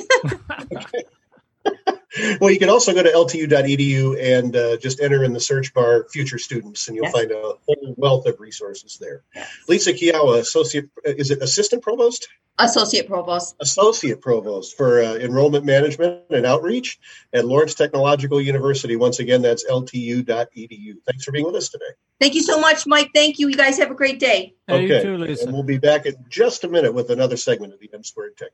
well, 2.41 2.51
you 2.51 2.59
can 2.59 2.69
also 2.69 2.95
go 2.95 3.03
to 3.03 3.11
ltu.edu 3.11 4.21
and 4.21 4.55
uh, 4.55 4.77
just 4.77 5.01
enter 5.01 5.25
in 5.25 5.33
the 5.33 5.41
search 5.41 5.75
bar 5.75 6.07
"future 6.11 6.39
students," 6.39 6.89
and 6.89 6.97
you'll 6.97 7.07
yes. 7.07 7.13
find 7.13 7.31
a 7.31 7.55
whole 7.67 7.95
wealth 7.97 8.27
of 8.27 8.39
resources 8.41 8.99
there. 9.01 9.23
Yes. 9.35 9.49
Lisa 9.69 9.93
Kujawa, 9.93 10.39
associate, 10.39 10.89
uh, 11.07 11.11
is 11.11 11.31
it 11.31 11.43
assistant 11.43 11.83
provost? 11.83 12.29
Associate 12.61 13.07
provost. 13.07 13.55
Associate 13.61 14.21
provost 14.21 14.77
for 14.77 15.01
uh, 15.01 15.15
enrollment 15.15 15.65
management 15.65 16.23
and 16.31 16.45
outreach 16.45 16.99
at 17.33 17.45
Lawrence 17.45 17.75
Technological 17.75 18.41
University. 18.41 18.97
Once 18.97 19.21
again, 19.21 19.43
that's 19.43 19.65
ltu.edu. 19.71 20.95
Thanks 21.07 21.25
for 21.25 21.31
being 21.31 21.45
with 21.45 21.55
us 21.55 21.69
today. 21.69 21.85
Thank 22.21 22.35
you 22.35 22.43
so 22.43 22.61
much, 22.61 22.85
Mike. 22.85 23.11
Thank 23.15 23.39
you. 23.39 23.49
You 23.49 23.57
guys 23.57 23.79
have 23.79 23.93
a 23.93 23.95
great 23.95 24.19
day. 24.19 24.55
Hey, 24.67 24.85
okay, 24.85 25.03
too, 25.03 25.23
and 25.23 25.53
we'll 25.53 25.63
be 25.63 25.79
back 25.79 26.07
in 26.07 26.17
just 26.29 26.65
a 26.65 26.69
minute 26.69 26.93
with 26.93 27.11
another 27.11 27.37
segment 27.37 27.75
of 27.75 27.81
the 27.81 27.91
M 27.95 28.03
Squared 28.03 28.37
Tech. 28.37 28.51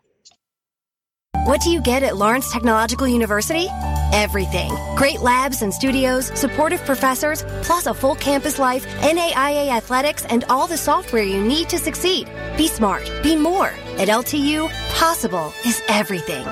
What 1.44 1.60
do 1.60 1.68
you 1.68 1.82
get 1.82 2.02
at 2.02 2.16
Lawrence 2.16 2.50
Technological 2.50 3.06
University? 3.06 3.68
Everything. 4.14 4.72
Great 4.96 5.20
labs 5.20 5.60
and 5.60 5.74
studios, 5.74 6.28
supportive 6.38 6.82
professors, 6.86 7.44
plus 7.60 7.84
a 7.84 7.92
full 7.92 8.14
campus 8.14 8.58
life, 8.58 8.86
NAIA 9.02 9.68
athletics, 9.68 10.24
and 10.24 10.44
all 10.44 10.66
the 10.66 10.78
software 10.78 11.22
you 11.22 11.44
need 11.44 11.68
to 11.68 11.76
succeed. 11.76 12.30
Be 12.56 12.66
smart. 12.66 13.10
Be 13.22 13.36
more. 13.36 13.66
At 13.98 14.08
LTU, 14.08 14.70
possible 14.94 15.52
is 15.66 15.82
everything. 15.86 16.46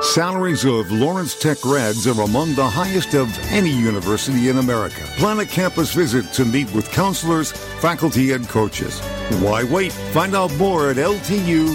Salaries 0.00 0.64
of 0.64 0.92
Lawrence 0.92 1.36
Tech 1.36 1.60
grads 1.60 2.06
are 2.06 2.22
among 2.22 2.54
the 2.54 2.68
highest 2.68 3.14
of 3.14 3.36
any 3.50 3.70
university 3.72 4.48
in 4.48 4.58
America. 4.58 5.02
Plan 5.18 5.40
a 5.40 5.44
campus 5.44 5.92
visit 5.92 6.32
to 6.34 6.44
meet 6.44 6.72
with 6.72 6.88
counselors, 6.92 7.50
faculty, 7.80 8.30
and 8.30 8.48
coaches. 8.48 9.00
Why 9.40 9.64
wait? 9.64 9.90
Find 10.14 10.36
out 10.36 10.54
more 10.54 10.90
at 10.90 10.98
ltu.edu. 10.98 11.70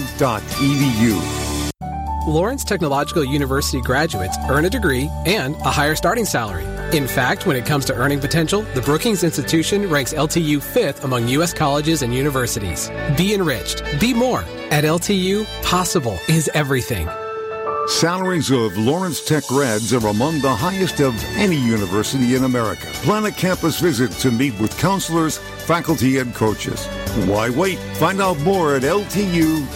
Lawrence 2.26 2.64
Technological 2.64 3.24
University 3.24 3.80
graduates 3.80 4.36
earn 4.48 4.64
a 4.64 4.70
degree 4.70 5.08
and 5.26 5.54
a 5.56 5.70
higher 5.70 5.94
starting 5.94 6.24
salary. 6.24 6.64
In 6.96 7.06
fact, 7.06 7.46
when 7.46 7.56
it 7.56 7.64
comes 7.64 7.84
to 7.84 7.94
earning 7.94 8.18
potential, 8.18 8.62
the 8.74 8.80
Brookings 8.80 9.22
Institution 9.22 9.88
ranks 9.88 10.12
LTU 10.12 10.60
fifth 10.60 11.04
among 11.04 11.28
U.S. 11.28 11.52
colleges 11.52 12.02
and 12.02 12.12
universities. 12.12 12.90
Be 13.16 13.32
enriched. 13.32 13.84
Be 14.00 14.12
more. 14.12 14.40
At 14.72 14.82
LTU, 14.82 15.46
possible 15.62 16.18
is 16.28 16.50
everything. 16.52 17.08
Salaries 17.86 18.50
of 18.50 18.76
Lawrence 18.76 19.24
Tech 19.24 19.44
grads 19.46 19.94
are 19.94 20.08
among 20.08 20.40
the 20.40 20.52
highest 20.52 21.00
of 21.00 21.14
any 21.36 21.54
university 21.54 22.34
in 22.34 22.42
America. 22.42 22.86
Plan 23.04 23.26
a 23.26 23.30
campus 23.30 23.78
visit 23.78 24.10
to 24.22 24.32
meet 24.32 24.58
with 24.58 24.76
counselors, 24.78 25.38
faculty, 25.38 26.18
and 26.18 26.34
coaches. 26.34 26.86
Why 27.28 27.50
wait? 27.50 27.78
Find 27.98 28.20
out 28.20 28.40
more 28.40 28.74
at 28.74 28.82
ltu.edu. 28.82 29.66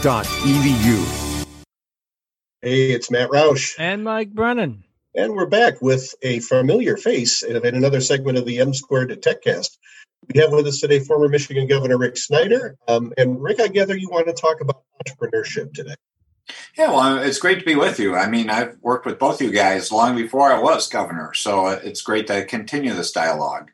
Hey, 2.63 2.91
it's 2.91 3.11
Matt 3.11 3.31
Roush. 3.31 3.75
And 3.79 4.05
Mike 4.05 4.35
Brennan. 4.35 4.85
And 5.15 5.33
we're 5.33 5.47
back 5.47 5.81
with 5.81 6.15
a 6.21 6.41
familiar 6.41 6.99
face 6.99 7.43
in 7.43 7.57
another 7.57 8.03
segment 8.03 8.37
of 8.37 8.45
the 8.45 8.59
M 8.59 8.75
Squared 8.75 9.09
TechCast. 9.09 9.79
We 10.29 10.41
have 10.43 10.53
with 10.53 10.67
us 10.67 10.79
today 10.79 10.99
former 10.99 11.31
Michigan 11.31 11.67
Governor 11.67 11.97
Rick 11.97 12.19
Snyder. 12.19 12.77
Um, 12.87 13.15
and 13.17 13.43
Rick, 13.43 13.61
I 13.63 13.69
gather 13.69 13.97
you 13.97 14.11
want 14.11 14.27
to 14.27 14.35
talk 14.35 14.61
about 14.61 14.83
entrepreneurship 15.03 15.73
today. 15.73 15.95
Yeah, 16.77 16.91
well, 16.91 17.17
it's 17.17 17.39
great 17.39 17.61
to 17.61 17.65
be 17.65 17.77
with 17.77 17.99
you. 17.99 18.15
I 18.15 18.29
mean, 18.29 18.51
I've 18.51 18.77
worked 18.83 19.07
with 19.07 19.19
both 19.19 19.41
you 19.41 19.53
guys 19.53 19.91
long 19.91 20.15
before 20.15 20.53
I 20.53 20.59
was 20.59 20.87
governor, 20.87 21.33
so 21.33 21.69
it's 21.69 22.03
great 22.03 22.27
to 22.27 22.45
continue 22.45 22.93
this 22.93 23.11
dialogue. 23.11 23.71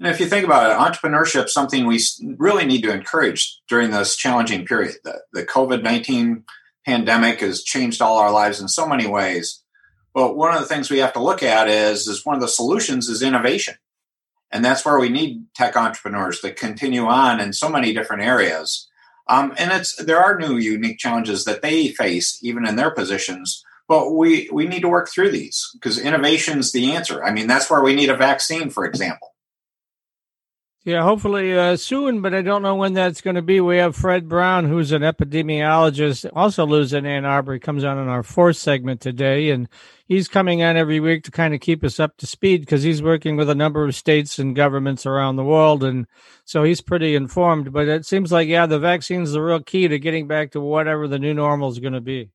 And 0.00 0.08
if 0.08 0.18
you 0.18 0.24
think 0.24 0.46
about 0.46 0.70
it, 0.70 0.78
entrepreneurship 0.78 1.44
is 1.44 1.52
something 1.52 1.84
we 1.84 2.00
really 2.38 2.64
need 2.64 2.84
to 2.84 2.90
encourage 2.90 3.60
during 3.68 3.90
this 3.90 4.16
challenging 4.16 4.64
period. 4.64 4.94
The, 5.04 5.20
the 5.34 5.44
COVID 5.44 5.82
19 5.82 6.44
pandemic 6.84 7.40
has 7.40 7.62
changed 7.62 8.02
all 8.02 8.18
our 8.18 8.30
lives 8.30 8.60
in 8.60 8.68
so 8.68 8.86
many 8.86 9.06
ways. 9.06 9.62
But 10.14 10.36
one 10.36 10.54
of 10.54 10.60
the 10.60 10.66
things 10.66 10.90
we 10.90 10.98
have 10.98 11.12
to 11.14 11.22
look 11.22 11.42
at 11.42 11.68
is, 11.68 12.06
is 12.06 12.24
one 12.24 12.36
of 12.36 12.40
the 12.40 12.48
solutions 12.48 13.08
is 13.08 13.22
innovation. 13.22 13.74
And 14.52 14.64
that's 14.64 14.84
where 14.84 14.98
we 14.98 15.08
need 15.08 15.46
tech 15.54 15.76
entrepreneurs 15.76 16.40
to 16.40 16.52
continue 16.52 17.06
on 17.06 17.40
in 17.40 17.52
so 17.52 17.68
many 17.68 17.92
different 17.92 18.22
areas. 18.22 18.88
Um, 19.26 19.52
and 19.58 19.72
it's 19.72 19.96
there 19.96 20.22
are 20.22 20.38
new 20.38 20.56
unique 20.56 20.98
challenges 20.98 21.44
that 21.44 21.62
they 21.62 21.88
face 21.88 22.38
even 22.42 22.66
in 22.66 22.76
their 22.76 22.90
positions. 22.90 23.64
But 23.88 24.12
we 24.12 24.48
we 24.52 24.66
need 24.66 24.80
to 24.80 24.88
work 24.88 25.08
through 25.08 25.32
these 25.32 25.68
because 25.74 25.98
innovation 25.98 26.58
is 26.58 26.72
the 26.72 26.92
answer. 26.92 27.24
I 27.24 27.32
mean, 27.32 27.46
that's 27.46 27.68
where 27.68 27.82
we 27.82 27.94
need 27.94 28.10
a 28.10 28.16
vaccine, 28.16 28.70
for 28.70 28.84
example. 28.84 29.33
Yeah, 30.86 31.02
hopefully 31.02 31.56
uh, 31.58 31.78
soon, 31.78 32.20
but 32.20 32.34
I 32.34 32.42
don't 32.42 32.60
know 32.60 32.74
when 32.74 32.92
that's 32.92 33.22
going 33.22 33.36
to 33.36 33.42
be. 33.42 33.58
We 33.58 33.78
have 33.78 33.96
Fred 33.96 34.28
Brown, 34.28 34.66
who's 34.66 34.92
an 34.92 35.00
epidemiologist, 35.00 36.30
also 36.34 36.66
lives 36.66 36.92
in 36.92 37.06
Ann 37.06 37.24
Arbor. 37.24 37.54
He 37.54 37.58
comes 37.58 37.84
on 37.84 37.96
in 37.96 38.08
our 38.08 38.22
fourth 38.22 38.58
segment 38.58 39.00
today, 39.00 39.48
and 39.48 39.66
he's 40.04 40.28
coming 40.28 40.62
on 40.62 40.76
every 40.76 41.00
week 41.00 41.24
to 41.24 41.30
kind 41.30 41.54
of 41.54 41.62
keep 41.62 41.82
us 41.84 41.98
up 41.98 42.18
to 42.18 42.26
speed 42.26 42.60
because 42.60 42.82
he's 42.82 43.02
working 43.02 43.36
with 43.36 43.48
a 43.48 43.54
number 43.54 43.82
of 43.82 43.94
states 43.94 44.38
and 44.38 44.54
governments 44.54 45.06
around 45.06 45.36
the 45.36 45.44
world, 45.44 45.82
and 45.82 46.06
so 46.44 46.64
he's 46.64 46.82
pretty 46.82 47.14
informed. 47.14 47.72
But 47.72 47.88
it 47.88 48.04
seems 48.04 48.30
like, 48.30 48.46
yeah, 48.46 48.66
the 48.66 48.78
vaccine's 48.78 49.32
the 49.32 49.40
real 49.40 49.60
key 49.60 49.88
to 49.88 49.98
getting 49.98 50.28
back 50.28 50.50
to 50.50 50.60
whatever 50.60 51.08
the 51.08 51.18
new 51.18 51.32
normal 51.32 51.70
is 51.70 51.78
going 51.78 51.94
to 51.94 52.02
be. 52.02 52.28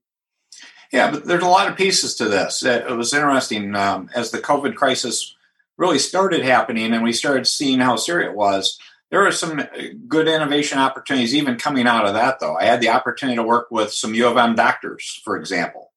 Yeah, 0.91 1.11
but 1.11 1.25
there's 1.25 1.43
a 1.43 1.47
lot 1.47 1.69
of 1.69 1.77
pieces 1.77 2.15
to 2.15 2.25
this. 2.25 2.63
It 2.63 2.89
was 2.89 3.13
interesting 3.13 3.75
um, 3.75 4.09
as 4.15 4.31
the 4.31 4.39
COVID 4.39 4.73
crisis 4.73 5.35
really 5.79 5.97
started 5.97 6.43
happening 6.43 6.93
and 6.93 7.03
we 7.03 7.13
started 7.13 7.47
seeing 7.47 7.79
how 7.79 7.95
serious 7.95 8.29
it 8.29 8.35
was, 8.35 8.77
there 9.09 9.21
were 9.21 9.31
some 9.31 9.63
good 10.07 10.27
innovation 10.27 10.77
opportunities 10.77 11.33
even 11.33 11.55
coming 11.55 11.87
out 11.87 12.05
of 12.05 12.13
that, 12.13 12.39
though. 12.39 12.55
I 12.57 12.65
had 12.65 12.81
the 12.81 12.89
opportunity 12.89 13.37
to 13.37 13.43
work 13.43 13.71
with 13.71 13.91
some 13.91 14.13
U 14.13 14.27
of 14.27 14.37
M 14.37 14.55
doctors, 14.55 15.21
for 15.23 15.37
example, 15.37 15.91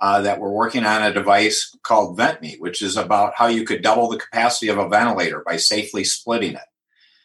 uh, 0.00 0.22
that 0.22 0.40
were 0.40 0.52
working 0.52 0.84
on 0.84 1.02
a 1.02 1.14
device 1.14 1.74
called 1.82 2.18
VentMe, 2.18 2.58
which 2.58 2.82
is 2.82 2.96
about 2.96 3.34
how 3.36 3.46
you 3.46 3.64
could 3.64 3.80
double 3.80 4.08
the 4.08 4.18
capacity 4.18 4.68
of 4.68 4.76
a 4.76 4.88
ventilator 4.88 5.42
by 5.46 5.56
safely 5.56 6.02
splitting 6.02 6.54
it. 6.54 6.68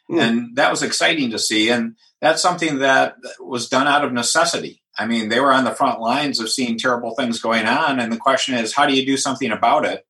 Mm. 0.10 0.20
And 0.20 0.56
that 0.56 0.70
was 0.70 0.84
exciting 0.84 1.32
to 1.32 1.40
see. 1.40 1.70
And 1.70 1.96
that's 2.22 2.42
something 2.42 2.80
that 2.80 3.16
was 3.40 3.70
done 3.70 3.88
out 3.88 4.06
of 4.06 4.14
necessity. 4.14 4.82
I 4.98 5.08
mean, 5.08 5.30
they 5.30 5.40
were 5.40 5.52
on 5.52 5.64
the 5.64 5.72
front 5.72 6.00
lines 6.00 6.40
of 6.40 6.50
seeing 6.50 6.78
terrible 6.78 7.16
things 7.16 7.42
going 7.42 7.66
on. 7.66 8.00
And 8.00 8.14
the 8.14 8.18
question 8.18 8.54
is, 8.54 8.74
how 8.74 8.86
do 8.86 8.96
you 8.96 9.04
do 9.04 9.18
something 9.18 9.52
about 9.52 9.86
it? 9.86 10.06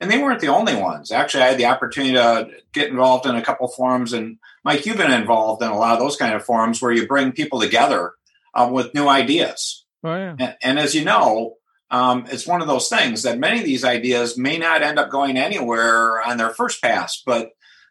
And 0.00 0.10
they 0.10 0.18
weren't 0.18 0.40
the 0.40 0.48
only 0.48 0.74
ones. 0.74 1.12
Actually, 1.12 1.44
I 1.44 1.48
had 1.48 1.58
the 1.58 1.66
opportunity 1.66 2.14
to 2.14 2.48
get 2.72 2.88
involved 2.88 3.26
in 3.26 3.36
a 3.36 3.42
couple 3.42 3.66
of 3.66 3.74
forums, 3.74 4.12
and 4.12 4.38
Mike, 4.64 4.86
you've 4.86 4.96
been 4.96 5.12
involved 5.12 5.62
in 5.62 5.68
a 5.68 5.76
lot 5.76 5.92
of 5.92 5.98
those 5.98 6.16
kind 6.16 6.34
of 6.34 6.44
forums 6.44 6.80
where 6.80 6.92
you 6.92 7.06
bring 7.06 7.32
people 7.32 7.60
together 7.60 8.12
um, 8.54 8.72
with 8.72 8.94
new 8.94 9.08
ideas. 9.08 9.84
Oh, 10.02 10.14
yeah. 10.14 10.34
and, 10.38 10.56
and, 10.62 10.78
as 10.78 10.94
you 10.94 11.04
know, 11.04 11.56
um, 11.90 12.24
it's 12.30 12.46
one 12.46 12.62
of 12.62 12.66
those 12.66 12.88
things 12.88 13.24
that 13.24 13.38
many 13.38 13.58
of 13.58 13.66
these 13.66 13.84
ideas 13.84 14.38
may 14.38 14.56
not 14.56 14.82
end 14.82 14.98
up 14.98 15.10
going 15.10 15.36
anywhere 15.36 16.22
on 16.22 16.38
their 16.38 16.50
first 16.50 16.80
pass, 16.80 17.22
but 17.26 17.50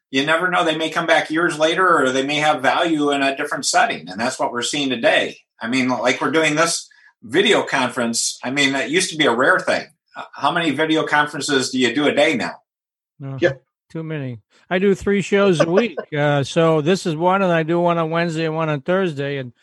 you 0.09 0.25
never 0.25 0.49
know. 0.49 0.65
They 0.65 0.77
may 0.77 0.89
come 0.89 1.05
back 1.05 1.29
years 1.29 1.59
later, 1.59 2.01
or 2.01 2.11
they 2.11 2.25
may 2.25 2.37
have 2.37 2.63
value 2.63 3.11
in 3.11 3.21
a 3.21 3.37
different 3.37 3.67
setting, 3.67 4.09
and 4.09 4.19
that's 4.19 4.39
what 4.39 4.51
we're 4.51 4.63
seeing 4.63 4.89
today. 4.89 5.37
I 5.61 5.67
mean, 5.67 5.89
like 5.89 6.19
we're 6.19 6.31
doing 6.31 6.55
this 6.55 6.89
video 7.21 7.61
conference. 7.61 8.39
I 8.43 8.49
mean, 8.49 8.73
that 8.73 8.89
used 8.89 9.11
to 9.11 9.17
be 9.17 9.27
a 9.27 9.35
rare 9.35 9.59
thing 9.59 9.85
how 10.33 10.51
many 10.51 10.71
video 10.71 11.05
conferences 11.05 11.69
do 11.69 11.79
you 11.79 11.93
do 11.93 12.07
a 12.07 12.13
day 12.13 12.35
now? 12.35 12.61
No, 13.19 13.37
yeah. 13.39 13.53
Too 13.89 14.03
many. 14.03 14.39
I 14.69 14.77
do 14.77 14.93
three 14.93 15.21
shows 15.21 15.59
a 15.59 15.69
week. 15.69 15.97
Uh, 16.17 16.43
so 16.43 16.81
this 16.81 17.05
is 17.05 17.15
one, 17.15 17.43
and 17.43 17.51
I 17.51 17.63
do 17.63 17.79
one 17.79 17.97
on 17.97 18.09
Wednesday 18.09 18.45
and 18.45 18.55
one 18.55 18.67
on 18.67 18.81
Thursday. 18.81 19.37
And 19.37 19.53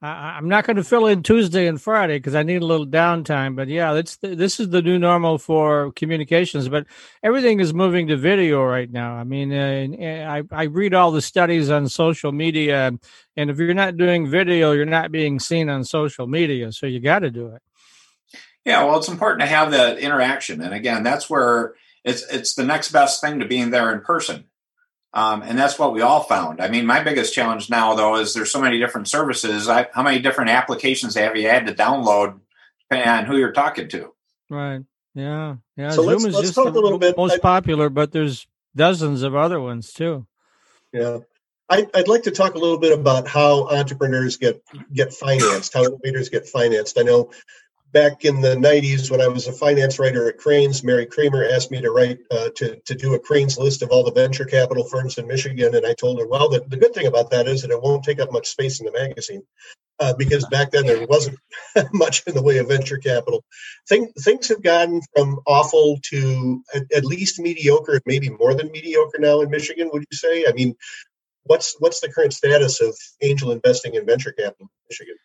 I, 0.00 0.38
am 0.38 0.48
not 0.48 0.64
going 0.64 0.76
to 0.76 0.84
fill 0.84 1.06
in 1.06 1.22
Tuesday 1.22 1.66
and 1.66 1.80
Friday 1.80 2.18
because 2.18 2.34
I 2.34 2.42
need 2.42 2.62
a 2.62 2.66
little 2.66 2.86
downtime. 2.86 3.56
But 3.56 3.68
yeah, 3.68 3.94
it's 3.94 4.16
the, 4.18 4.34
this 4.34 4.60
is 4.60 4.70
the 4.70 4.82
new 4.82 4.98
normal 4.98 5.38
for 5.38 5.92
communications. 5.92 6.68
But 6.68 6.86
everything 7.22 7.60
is 7.60 7.74
moving 7.74 8.06
to 8.08 8.16
video 8.16 8.62
right 8.62 8.90
now. 8.90 9.14
I 9.14 9.24
mean, 9.24 9.52
uh, 9.52 10.30
I 10.30 10.42
I 10.52 10.64
read 10.64 10.94
all 10.94 11.10
the 11.10 11.22
studies 11.22 11.70
on 11.70 11.88
social 11.88 12.30
media, 12.30 12.92
and 13.36 13.50
if 13.50 13.58
you're 13.58 13.74
not 13.74 13.96
doing 13.96 14.30
video, 14.30 14.72
you're 14.72 14.84
not 14.84 15.10
being 15.10 15.40
seen 15.40 15.68
on 15.68 15.82
social 15.82 16.26
media. 16.26 16.72
So 16.72 16.86
you 16.86 17.00
got 17.00 17.20
to 17.20 17.30
do 17.30 17.48
it. 17.48 17.62
Yeah, 18.66 18.82
well, 18.82 18.98
it's 18.98 19.08
important 19.08 19.42
to 19.42 19.46
have 19.46 19.70
that 19.70 19.98
interaction, 19.98 20.60
and 20.60 20.74
again, 20.74 21.04
that's 21.04 21.30
where 21.30 21.74
it's 22.04 22.24
it's 22.30 22.54
the 22.54 22.64
next 22.64 22.90
best 22.90 23.20
thing 23.20 23.38
to 23.38 23.46
being 23.46 23.70
there 23.70 23.94
in 23.94 24.00
person, 24.00 24.44
um, 25.14 25.42
and 25.42 25.56
that's 25.56 25.78
what 25.78 25.92
we 25.92 26.02
all 26.02 26.24
found. 26.24 26.60
I 26.60 26.68
mean, 26.68 26.84
my 26.84 27.02
biggest 27.02 27.32
challenge 27.32 27.70
now, 27.70 27.94
though, 27.94 28.16
is 28.16 28.34
there's 28.34 28.50
so 28.50 28.60
many 28.60 28.80
different 28.80 29.06
services. 29.06 29.68
I, 29.68 29.86
how 29.94 30.02
many 30.02 30.18
different 30.18 30.50
applications 30.50 31.14
have 31.14 31.36
you 31.36 31.48
had 31.48 31.66
to 31.68 31.74
download, 31.74 32.40
depending 32.90 33.08
on 33.08 33.24
who 33.24 33.38
you're 33.38 33.52
talking 33.52 33.88
to? 33.90 34.12
Right. 34.50 34.82
Yeah. 35.14 35.56
Yeah. 35.76 35.90
So 35.90 36.02
Zoom 36.02 36.08
let's, 36.10 36.24
is 36.24 36.34
let's 36.34 36.46
just 36.48 36.54
talk 36.56 36.74
a 36.74 36.78
little 36.78 36.98
bit. 36.98 37.16
Most 37.16 37.34
I, 37.34 37.38
popular, 37.38 37.88
but 37.88 38.10
there's 38.10 38.48
dozens 38.74 39.22
of 39.22 39.36
other 39.36 39.60
ones 39.60 39.92
too. 39.92 40.26
Yeah. 40.92 41.20
I, 41.68 41.86
would 41.94 42.08
like 42.08 42.24
to 42.24 42.30
talk 42.30 42.54
a 42.54 42.58
little 42.58 42.78
bit 42.78 42.96
about 42.96 43.26
how 43.26 43.68
entrepreneurs 43.68 44.36
get 44.36 44.62
get 44.92 45.12
financed, 45.12 45.72
how 45.72 45.84
innovators 45.84 46.28
get 46.28 46.46
financed. 46.46 46.98
I 46.98 47.02
know 47.02 47.30
back 47.92 48.24
in 48.24 48.40
the 48.40 48.56
90s 48.56 49.10
when 49.10 49.20
I 49.20 49.28
was 49.28 49.46
a 49.46 49.52
finance 49.52 49.98
writer 49.98 50.28
at 50.28 50.38
Crain's, 50.38 50.84
Mary 50.84 51.06
Kramer 51.06 51.44
asked 51.44 51.70
me 51.70 51.80
to 51.80 51.90
write 51.90 52.18
uh, 52.30 52.50
to, 52.56 52.76
to 52.76 52.94
do 52.94 53.14
a 53.14 53.18
Crain's 53.18 53.58
list 53.58 53.82
of 53.82 53.90
all 53.90 54.04
the 54.04 54.12
venture 54.12 54.44
capital 54.44 54.84
firms 54.84 55.18
in 55.18 55.26
Michigan. 55.26 55.74
And 55.74 55.86
I 55.86 55.94
told 55.94 56.18
her, 56.20 56.26
well, 56.26 56.48
the, 56.48 56.60
the 56.68 56.76
good 56.76 56.94
thing 56.94 57.06
about 57.06 57.30
that 57.30 57.48
is 57.48 57.62
that 57.62 57.70
it 57.70 57.82
won't 57.82 58.04
take 58.04 58.20
up 58.20 58.32
much 58.32 58.48
space 58.48 58.80
in 58.80 58.86
the 58.86 58.92
magazine 58.92 59.42
uh, 59.98 60.14
because 60.14 60.46
back 60.46 60.70
then 60.70 60.86
there 60.86 61.06
wasn't 61.06 61.38
much 61.92 62.22
in 62.26 62.34
the 62.34 62.42
way 62.42 62.58
of 62.58 62.68
venture 62.68 62.98
capital. 62.98 63.44
Thing, 63.88 64.12
things 64.20 64.48
have 64.48 64.62
gotten 64.62 65.00
from 65.14 65.40
awful 65.46 65.98
to 66.10 66.62
at, 66.74 66.82
at 66.94 67.04
least 67.04 67.40
mediocre, 67.40 68.00
maybe 68.04 68.28
more 68.28 68.54
than 68.54 68.70
mediocre 68.70 69.18
now 69.18 69.40
in 69.40 69.50
Michigan, 69.50 69.90
would 69.92 70.04
you 70.10 70.16
say? 70.16 70.44
I 70.46 70.52
mean, 70.52 70.74
what's 71.44 71.76
what's 71.78 72.00
the 72.00 72.12
current 72.12 72.34
status 72.34 72.80
of 72.80 72.96
angel 73.22 73.52
investing 73.52 73.94
in 73.94 74.04
venture 74.04 74.32
capital 74.32 74.66
in 74.66 74.86
Michigan? 74.90 75.16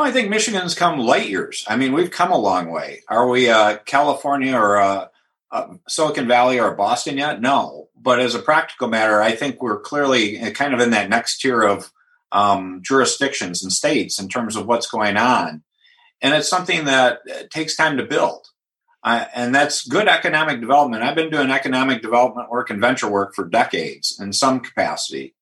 I 0.00 0.12
think 0.12 0.30
Michigan's 0.30 0.74
come 0.74 0.98
light 0.98 1.28
years. 1.28 1.64
I 1.66 1.76
mean, 1.76 1.92
we've 1.92 2.10
come 2.10 2.30
a 2.30 2.38
long 2.38 2.70
way. 2.70 3.02
Are 3.08 3.28
we 3.28 3.50
uh, 3.50 3.78
California 3.78 4.54
or 4.54 4.78
uh, 4.78 5.08
uh, 5.50 5.74
Silicon 5.88 6.28
Valley 6.28 6.60
or 6.60 6.74
Boston 6.74 7.18
yet? 7.18 7.40
No. 7.40 7.88
But 7.96 8.20
as 8.20 8.34
a 8.34 8.40
practical 8.40 8.88
matter, 8.88 9.20
I 9.20 9.32
think 9.32 9.60
we're 9.60 9.80
clearly 9.80 10.40
uh, 10.40 10.50
kind 10.52 10.72
of 10.72 10.80
in 10.80 10.90
that 10.92 11.08
next 11.08 11.40
tier 11.40 11.62
of 11.62 11.90
um, 12.30 12.80
jurisdictions 12.82 13.62
and 13.62 13.72
states 13.72 14.20
in 14.20 14.28
terms 14.28 14.54
of 14.54 14.66
what's 14.66 14.88
going 14.88 15.16
on. 15.16 15.62
And 16.22 16.34
it's 16.34 16.48
something 16.48 16.84
that 16.84 17.20
uh, 17.28 17.42
takes 17.50 17.76
time 17.76 17.96
to 17.96 18.04
build. 18.04 18.46
And 19.04 19.54
that's 19.54 19.86
good 19.88 20.06
economic 20.06 20.60
development. 20.60 21.02
I've 21.02 21.14
been 21.14 21.30
doing 21.30 21.50
economic 21.50 22.02
development 22.02 22.50
work 22.50 22.68
and 22.68 22.78
venture 22.78 23.08
work 23.08 23.34
for 23.34 23.48
decades 23.48 24.18
in 24.20 24.34
some 24.34 24.60
capacity. 24.60 25.34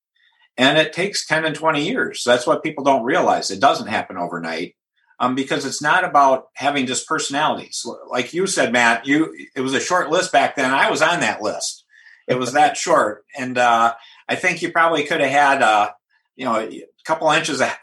And 0.57 0.77
it 0.77 0.93
takes 0.93 1.27
10 1.27 1.45
and 1.45 1.55
20 1.55 1.85
years. 1.85 2.23
That's 2.25 2.47
what 2.47 2.63
people 2.63 2.83
don't 2.83 3.03
realize. 3.03 3.51
It 3.51 3.61
doesn't 3.61 3.87
happen 3.87 4.17
overnight. 4.17 4.75
Um, 5.19 5.33
because 5.33 5.65
it's 5.65 5.81
not 5.81 6.03
about 6.03 6.49
having 6.53 6.85
just 6.85 7.07
personalities. 7.07 7.83
Like 8.07 8.35
you 8.35 8.45
said, 8.45 8.71
Matt, 8.71 9.07
you 9.07 9.35
it 9.55 9.61
was 9.61 9.73
a 9.73 9.79
short 9.79 10.11
list 10.11 10.31
back 10.31 10.55
then. 10.55 10.71
I 10.71 10.91
was 10.91 11.01
on 11.01 11.21
that 11.21 11.41
list. 11.41 11.85
It 12.27 12.37
was 12.37 12.53
that 12.53 12.77
short, 12.77 13.25
and 13.35 13.57
uh, 13.57 13.95
I 14.29 14.35
think 14.35 14.61
you 14.61 14.71
probably 14.71 15.05
could 15.05 15.21
have 15.21 15.31
had 15.31 15.61
uh, 15.63 15.89
you 16.35 16.45
know 16.45 16.59
a 16.59 16.83
couple 17.03 17.31
inches 17.31 17.61
of 17.61 17.75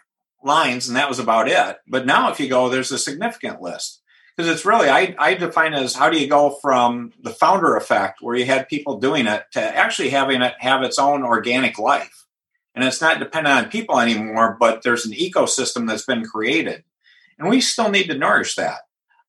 lines, 0.45 0.87
and 0.87 0.97
that 0.97 1.09
was 1.09 1.19
about 1.19 1.49
it. 1.49 1.77
But 1.89 2.07
now, 2.07 2.31
if 2.31 2.39
you 2.39 2.49
go, 2.49 2.69
there's 2.69 2.93
a 2.93 2.99
significant 2.99 3.61
list 3.61 4.01
because 4.37 4.49
it's 4.49 4.65
really 4.65 4.89
I, 4.89 5.17
I 5.19 5.35
define 5.35 5.75
it 5.75 5.83
as 5.83 5.97
how 5.97 6.11
do 6.11 6.21
you 6.21 6.29
go 6.29 6.59
from 6.63 7.13
the 7.21 7.31
founder 7.31 7.75
effect, 7.75 8.19
where 8.21 8.37
you 8.37 8.45
had 8.45 8.69
people 8.69 9.01
doing 9.01 9.27
it, 9.27 9.43
to 9.55 9.61
actually 9.61 10.11
having 10.11 10.41
it 10.41 10.55
have 10.61 10.85
its 10.85 11.01
own 11.01 11.25
organic 11.25 11.81
life 11.81 12.24
and 12.75 12.85
it's 12.85 13.01
not 13.01 13.19
dependent 13.19 13.55
on 13.57 13.71
people 13.71 14.01
anymore, 14.01 14.57
but 14.59 14.83
there's 14.83 15.07
an 15.07 15.13
ecosystem 15.13 15.87
that's 15.89 16.05
been 16.05 16.25
created. 16.25 16.85
And 17.39 17.49
we 17.49 17.61
still 17.61 17.91
need 17.91 18.09
to 18.09 18.19
nourish 18.19 18.57
that. 18.57 18.81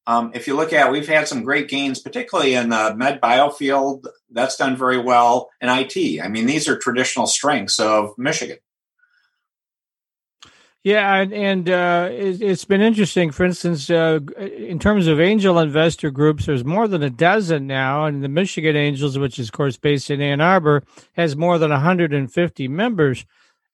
Um, 0.07 0.31
if 0.35 0.47
you 0.47 0.55
look 0.55 0.71
at, 0.71 0.91
we've 0.91 1.07
had 1.07 1.27
some 1.27 1.43
great 1.43 1.67
gains, 1.67 1.99
particularly 1.99 2.53
in 2.53 2.69
the 2.69 2.95
med 2.95 3.19
biofield. 3.21 4.05
That's 4.29 4.55
done 4.55 4.77
very 4.77 4.99
well 4.99 5.49
in 5.61 5.69
IT. 5.69 6.21
I 6.21 6.27
mean, 6.27 6.45
these 6.45 6.67
are 6.67 6.77
traditional 6.77 7.25
strengths 7.25 7.79
of 7.79 8.15
Michigan. 8.17 8.57
Yeah, 10.85 11.15
and, 11.15 11.33
and 11.33 11.67
uh, 11.67 12.09
it, 12.11 12.41
has 12.41 12.63
been 12.63 12.79
interesting. 12.79 13.31
For 13.31 13.43
instance, 13.43 13.89
uh, 13.89 14.19
in 14.37 14.77
terms 14.77 15.07
of 15.07 15.19
angel 15.19 15.57
investor 15.57 16.11
groups, 16.11 16.45
there's 16.45 16.63
more 16.63 16.87
than 16.87 17.01
a 17.01 17.09
dozen 17.09 17.65
now, 17.65 18.05
and 18.05 18.23
the 18.23 18.29
Michigan 18.29 18.75
Angels, 18.75 19.17
which 19.17 19.39
is 19.39 19.47
of 19.47 19.53
course 19.53 19.77
based 19.77 20.11
in 20.11 20.21
Ann 20.21 20.41
Arbor, 20.41 20.83
has 21.13 21.35
more 21.35 21.57
than 21.57 21.71
150 21.71 22.67
members. 22.67 23.25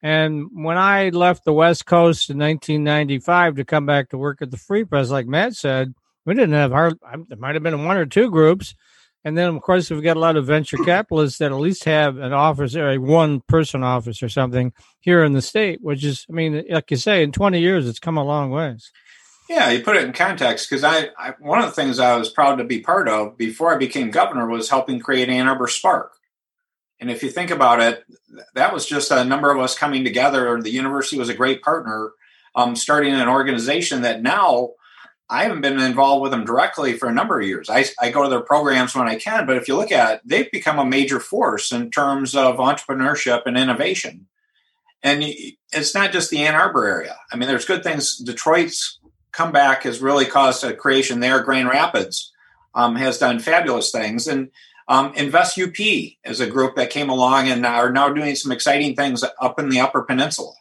And 0.01 0.47
when 0.53 0.77
I 0.77 1.09
left 1.09 1.43
the 1.43 1.51
West 1.51 1.85
Coast 1.85 2.29
in 2.29 2.37
1995 2.37 3.57
to 3.57 3.65
come 3.65 3.85
back 3.85 4.07
to 4.11 4.17
work 4.17 4.41
at 4.41 4.49
the 4.49 4.55
Free 4.55 4.85
Press, 4.85 5.09
like 5.09 5.27
Matt 5.27 5.53
said, 5.53 5.93
we 6.23 6.33
didn't 6.33 6.53
have 6.53 6.71
hard. 6.71 6.97
There 7.27 7.37
might 7.37 7.55
have 7.55 7.63
been 7.63 7.83
one 7.83 7.97
or 7.97 8.05
two 8.05 8.31
groups, 8.31 8.73
and 9.23 9.37
then 9.37 9.55
of 9.55 9.61
course 9.61 9.89
we've 9.89 10.03
got 10.03 10.17
a 10.17 10.19
lot 10.19 10.35
of 10.35 10.45
venture 10.45 10.77
capitalists 10.77 11.39
that 11.39 11.51
at 11.51 11.57
least 11.57 11.83
have 11.83 12.17
an 12.17 12.33
office 12.33 12.75
or 12.75 12.89
a 12.89 12.97
one 12.97 13.41
person 13.41 13.83
office 13.83 14.23
or 14.23 14.29
something 14.29 14.73
here 14.99 15.23
in 15.23 15.33
the 15.33 15.41
state. 15.41 15.81
Which 15.81 16.03
is, 16.03 16.25
I 16.29 16.33
mean, 16.33 16.63
like 16.69 16.91
you 16.91 16.97
say, 16.97 17.23
in 17.23 17.31
20 17.31 17.59
years, 17.59 17.87
it's 17.87 17.99
come 17.99 18.17
a 18.17 18.23
long 18.23 18.51
ways. 18.51 18.91
Yeah, 19.49 19.69
you 19.69 19.83
put 19.83 19.97
it 19.97 20.05
in 20.05 20.13
context 20.13 20.69
because 20.69 20.83
I, 20.83 21.09
I, 21.17 21.33
one 21.39 21.59
of 21.59 21.65
the 21.65 21.73
things 21.73 21.99
I 21.99 22.15
was 22.15 22.29
proud 22.29 22.55
to 22.55 22.63
be 22.63 22.79
part 22.79 23.09
of 23.09 23.37
before 23.37 23.73
I 23.73 23.77
became 23.77 24.09
governor 24.09 24.47
was 24.47 24.69
helping 24.69 24.99
create 24.99 25.27
Ann 25.27 25.47
Arbor 25.47 25.67
Spark. 25.67 26.13
And 27.01 27.11
if 27.11 27.21
you 27.21 27.29
think 27.29 27.51
about 27.51 27.81
it, 27.81 28.05
that 28.53 28.73
was 28.73 28.85
just 28.85 29.11
a 29.11 29.25
number 29.25 29.51
of 29.51 29.59
us 29.59 29.77
coming 29.77 30.03
together. 30.03 30.61
The 30.61 30.69
university 30.69 31.17
was 31.17 31.29
a 31.29 31.33
great 31.33 31.61
partner, 31.63 32.11
um, 32.55 32.75
starting 32.75 33.13
an 33.13 33.27
organization 33.27 34.03
that 34.03 34.21
now 34.21 34.69
I 35.31 35.43
haven't 35.43 35.61
been 35.61 35.79
involved 35.79 36.21
with 36.21 36.31
them 36.31 36.43
directly 36.43 36.97
for 36.97 37.07
a 37.07 37.13
number 37.13 37.39
of 37.39 37.47
years. 37.47 37.69
I, 37.69 37.85
I 38.01 38.11
go 38.11 38.21
to 38.21 38.29
their 38.29 38.41
programs 38.41 38.93
when 38.93 39.07
I 39.07 39.15
can, 39.15 39.45
but 39.45 39.55
if 39.55 39.67
you 39.67 39.77
look 39.77 39.91
at 39.91 40.15
it, 40.15 40.21
they've 40.25 40.51
become 40.51 40.77
a 40.77 40.85
major 40.85 41.21
force 41.21 41.71
in 41.71 41.89
terms 41.89 42.35
of 42.35 42.57
entrepreneurship 42.57 43.43
and 43.45 43.57
innovation. 43.57 44.27
And 45.01 45.23
it's 45.71 45.95
not 45.95 46.11
just 46.11 46.29
the 46.29 46.39
Ann 46.39 46.53
Arbor 46.53 46.85
area. 46.85 47.15
I 47.31 47.37
mean, 47.37 47.47
there's 47.47 47.65
good 47.65 47.81
things. 47.81 48.17
Detroit's 48.17 48.99
comeback 49.31 49.83
has 49.83 50.01
really 50.01 50.25
caused 50.25 50.65
a 50.65 50.75
creation 50.75 51.21
there. 51.21 51.41
Grand 51.41 51.69
Rapids 51.69 52.33
um, 52.75 52.97
has 52.97 53.17
done 53.17 53.39
fabulous 53.39 53.89
things. 53.89 54.27
And 54.27 54.51
um, 54.89 55.13
Invest 55.15 55.57
UP 55.57 55.79
is 55.79 56.41
a 56.41 56.47
group 56.47 56.75
that 56.75 56.89
came 56.89 57.09
along 57.09 57.47
and 57.47 57.65
are 57.65 57.91
now 57.91 58.09
doing 58.09 58.35
some 58.35 58.51
exciting 58.51 58.95
things 58.95 59.23
up 59.39 59.59
in 59.59 59.69
the 59.69 59.79
Upper 59.79 60.01
Peninsula. 60.01 60.53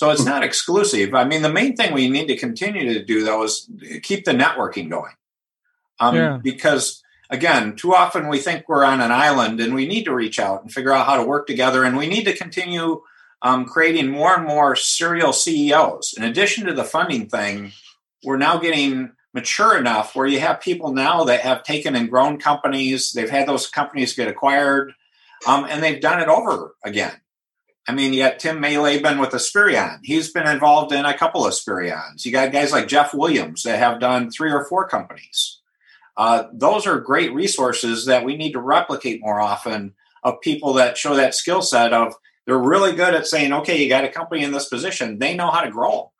So 0.00 0.08
it's 0.08 0.24
not 0.24 0.42
exclusive. 0.42 1.12
I 1.14 1.24
mean, 1.24 1.42
the 1.42 1.52
main 1.52 1.76
thing 1.76 1.92
we 1.92 2.08
need 2.08 2.28
to 2.28 2.36
continue 2.38 2.94
to 2.94 3.04
do 3.04 3.22
though 3.22 3.42
is 3.42 3.68
keep 4.02 4.24
the 4.24 4.32
networking 4.32 4.88
going. 4.88 5.12
Um, 5.98 6.16
yeah. 6.16 6.38
Because 6.42 7.02
again, 7.28 7.76
too 7.76 7.94
often 7.94 8.28
we 8.28 8.38
think 8.38 8.66
we're 8.66 8.82
on 8.82 9.02
an 9.02 9.12
island 9.12 9.60
and 9.60 9.74
we 9.74 9.86
need 9.86 10.04
to 10.04 10.14
reach 10.14 10.38
out 10.38 10.62
and 10.62 10.72
figure 10.72 10.94
out 10.94 11.04
how 11.04 11.18
to 11.18 11.22
work 11.22 11.46
together. 11.46 11.84
And 11.84 11.98
we 11.98 12.06
need 12.06 12.24
to 12.24 12.34
continue 12.34 13.02
um, 13.42 13.66
creating 13.66 14.08
more 14.08 14.34
and 14.34 14.46
more 14.46 14.74
serial 14.74 15.34
CEOs. 15.34 16.14
In 16.16 16.24
addition 16.24 16.64
to 16.64 16.72
the 16.72 16.82
funding 16.82 17.28
thing, 17.28 17.72
we're 18.24 18.38
now 18.38 18.56
getting 18.56 19.12
mature 19.34 19.76
enough 19.76 20.16
where 20.16 20.26
you 20.26 20.40
have 20.40 20.62
people 20.62 20.94
now 20.94 21.24
that 21.24 21.40
have 21.40 21.62
taken 21.62 21.94
and 21.94 22.08
grown 22.08 22.38
companies. 22.38 23.12
They've 23.12 23.28
had 23.28 23.46
those 23.46 23.66
companies 23.66 24.14
get 24.14 24.28
acquired, 24.28 24.94
um, 25.46 25.66
and 25.68 25.82
they've 25.82 26.00
done 26.00 26.22
it 26.22 26.28
over 26.28 26.74
again. 26.82 27.19
I 27.90 27.92
mean, 27.92 28.12
you 28.12 28.22
got 28.22 28.38
Tim 28.38 28.62
Mayleben 28.62 29.18
with 29.18 29.30
Esperion. 29.30 29.98
He's 30.04 30.30
been 30.30 30.46
involved 30.46 30.92
in 30.92 31.04
a 31.04 31.18
couple 31.18 31.44
of 31.44 31.52
Esperions. 31.52 32.24
You 32.24 32.30
got 32.30 32.52
guys 32.52 32.70
like 32.70 32.86
Jeff 32.86 33.12
Williams 33.12 33.64
that 33.64 33.80
have 33.80 33.98
done 33.98 34.30
three 34.30 34.52
or 34.52 34.64
four 34.64 34.86
companies. 34.86 35.60
Uh, 36.16 36.44
those 36.52 36.86
are 36.86 37.00
great 37.00 37.34
resources 37.34 38.06
that 38.06 38.24
we 38.24 38.36
need 38.36 38.52
to 38.52 38.60
replicate 38.60 39.20
more 39.20 39.40
often 39.40 39.94
of 40.22 40.40
people 40.40 40.74
that 40.74 40.96
show 40.96 41.16
that 41.16 41.34
skill 41.34 41.62
set 41.62 41.92
of 41.92 42.14
they're 42.46 42.56
really 42.56 42.92
good 42.92 43.12
at 43.12 43.26
saying, 43.26 43.52
okay, 43.52 43.82
you 43.82 43.88
got 43.88 44.04
a 44.04 44.08
company 44.08 44.44
in 44.44 44.52
this 44.52 44.68
position. 44.68 45.18
They 45.18 45.34
know 45.34 45.50
how 45.50 45.62
to 45.62 45.70
grow. 45.72 46.12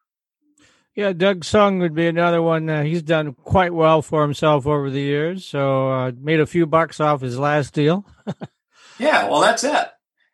Yeah, 0.97 1.13
Dug 1.13 1.45
Song 1.45 1.79
would 1.79 1.95
be 1.95 2.09
another 2.09 2.43
one. 2.43 2.69
Uh, 2.69 2.83
he's 2.83 3.05
done 3.05 3.35
quite 3.35 3.73
well 3.73 4.03
for 4.03 4.23
himself 4.23 4.67
over 4.67 4.91
the 4.91 5.01
years. 5.01 5.47
So 5.47 5.89
uh, 5.89 6.13
made 6.21 6.41
a 6.41 6.47
few 6.47 6.67
bucks 6.67 6.99
off 6.99 7.21
his 7.21 7.39
last 7.39 7.75
deal. 7.75 8.05
yeah, 8.99 9.29
well, 9.29 9.41
that's 9.41 9.63
it. 9.63 9.89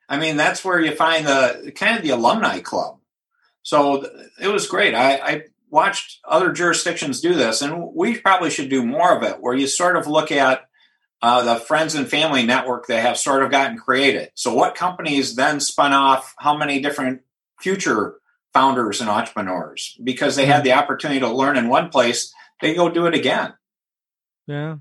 I 0.09 0.19
mean, 0.19 0.37
that's 0.37 0.64
where 0.64 0.81
you 0.81 0.95
find 0.95 1.27
the 1.27 1.73
kind 1.75 1.97
of 1.97 2.03
the 2.03 2.11
alumni 2.11 2.61
club. 2.61 2.99
So 3.62 4.09
it 4.40 4.49
was 4.49 4.69
great. 4.69 4.95
I, 4.95 5.16
I 5.16 5.42
watched 5.71 6.21
other 6.25 6.53
jurisdictions 6.53 7.21
do 7.21 7.35
this, 7.35 7.62
and 7.62 7.92
we 7.95 8.19
probably 8.19 8.51
should 8.51 8.71
do 8.71 8.85
more 8.85 9.16
of 9.16 9.23
it, 9.23 9.40
where 9.40 9.55
you 9.55 9.66
sort 9.66 9.97
of 9.97 10.07
look 10.07 10.31
at 10.31 10.69
uh, 11.23 11.42
the 11.42 11.61
friends 11.61 11.95
and 11.95 12.09
family 12.09 12.45
network 12.45 12.87
that 12.87 13.03
have 13.03 13.19
sort 13.19 13.42
of 13.42 13.51
gotten 13.51 13.77
created. 13.79 14.31
So, 14.35 14.55
what 14.55 14.75
companies 14.75 15.35
then 15.35 15.61
spun 15.61 15.92
off 15.92 16.35
how 16.38 16.57
many 16.57 16.81
different 16.81 17.23
future 17.61 18.16
founders 18.53 19.01
and 19.01 19.11
entrepreneurs 19.11 19.99
because 20.03 20.37
they 20.37 20.47
had 20.47 20.64
the 20.64 20.73
opportunity 20.73 21.21
to 21.21 21.29
learn 21.29 21.57
in 21.57 21.69
one 21.69 21.90
place, 21.90 22.33
they 22.61 22.75
go 22.75 22.88
do 22.88 23.07
it 23.07 23.14
again. 23.14 23.55
Yeah. 24.47 24.77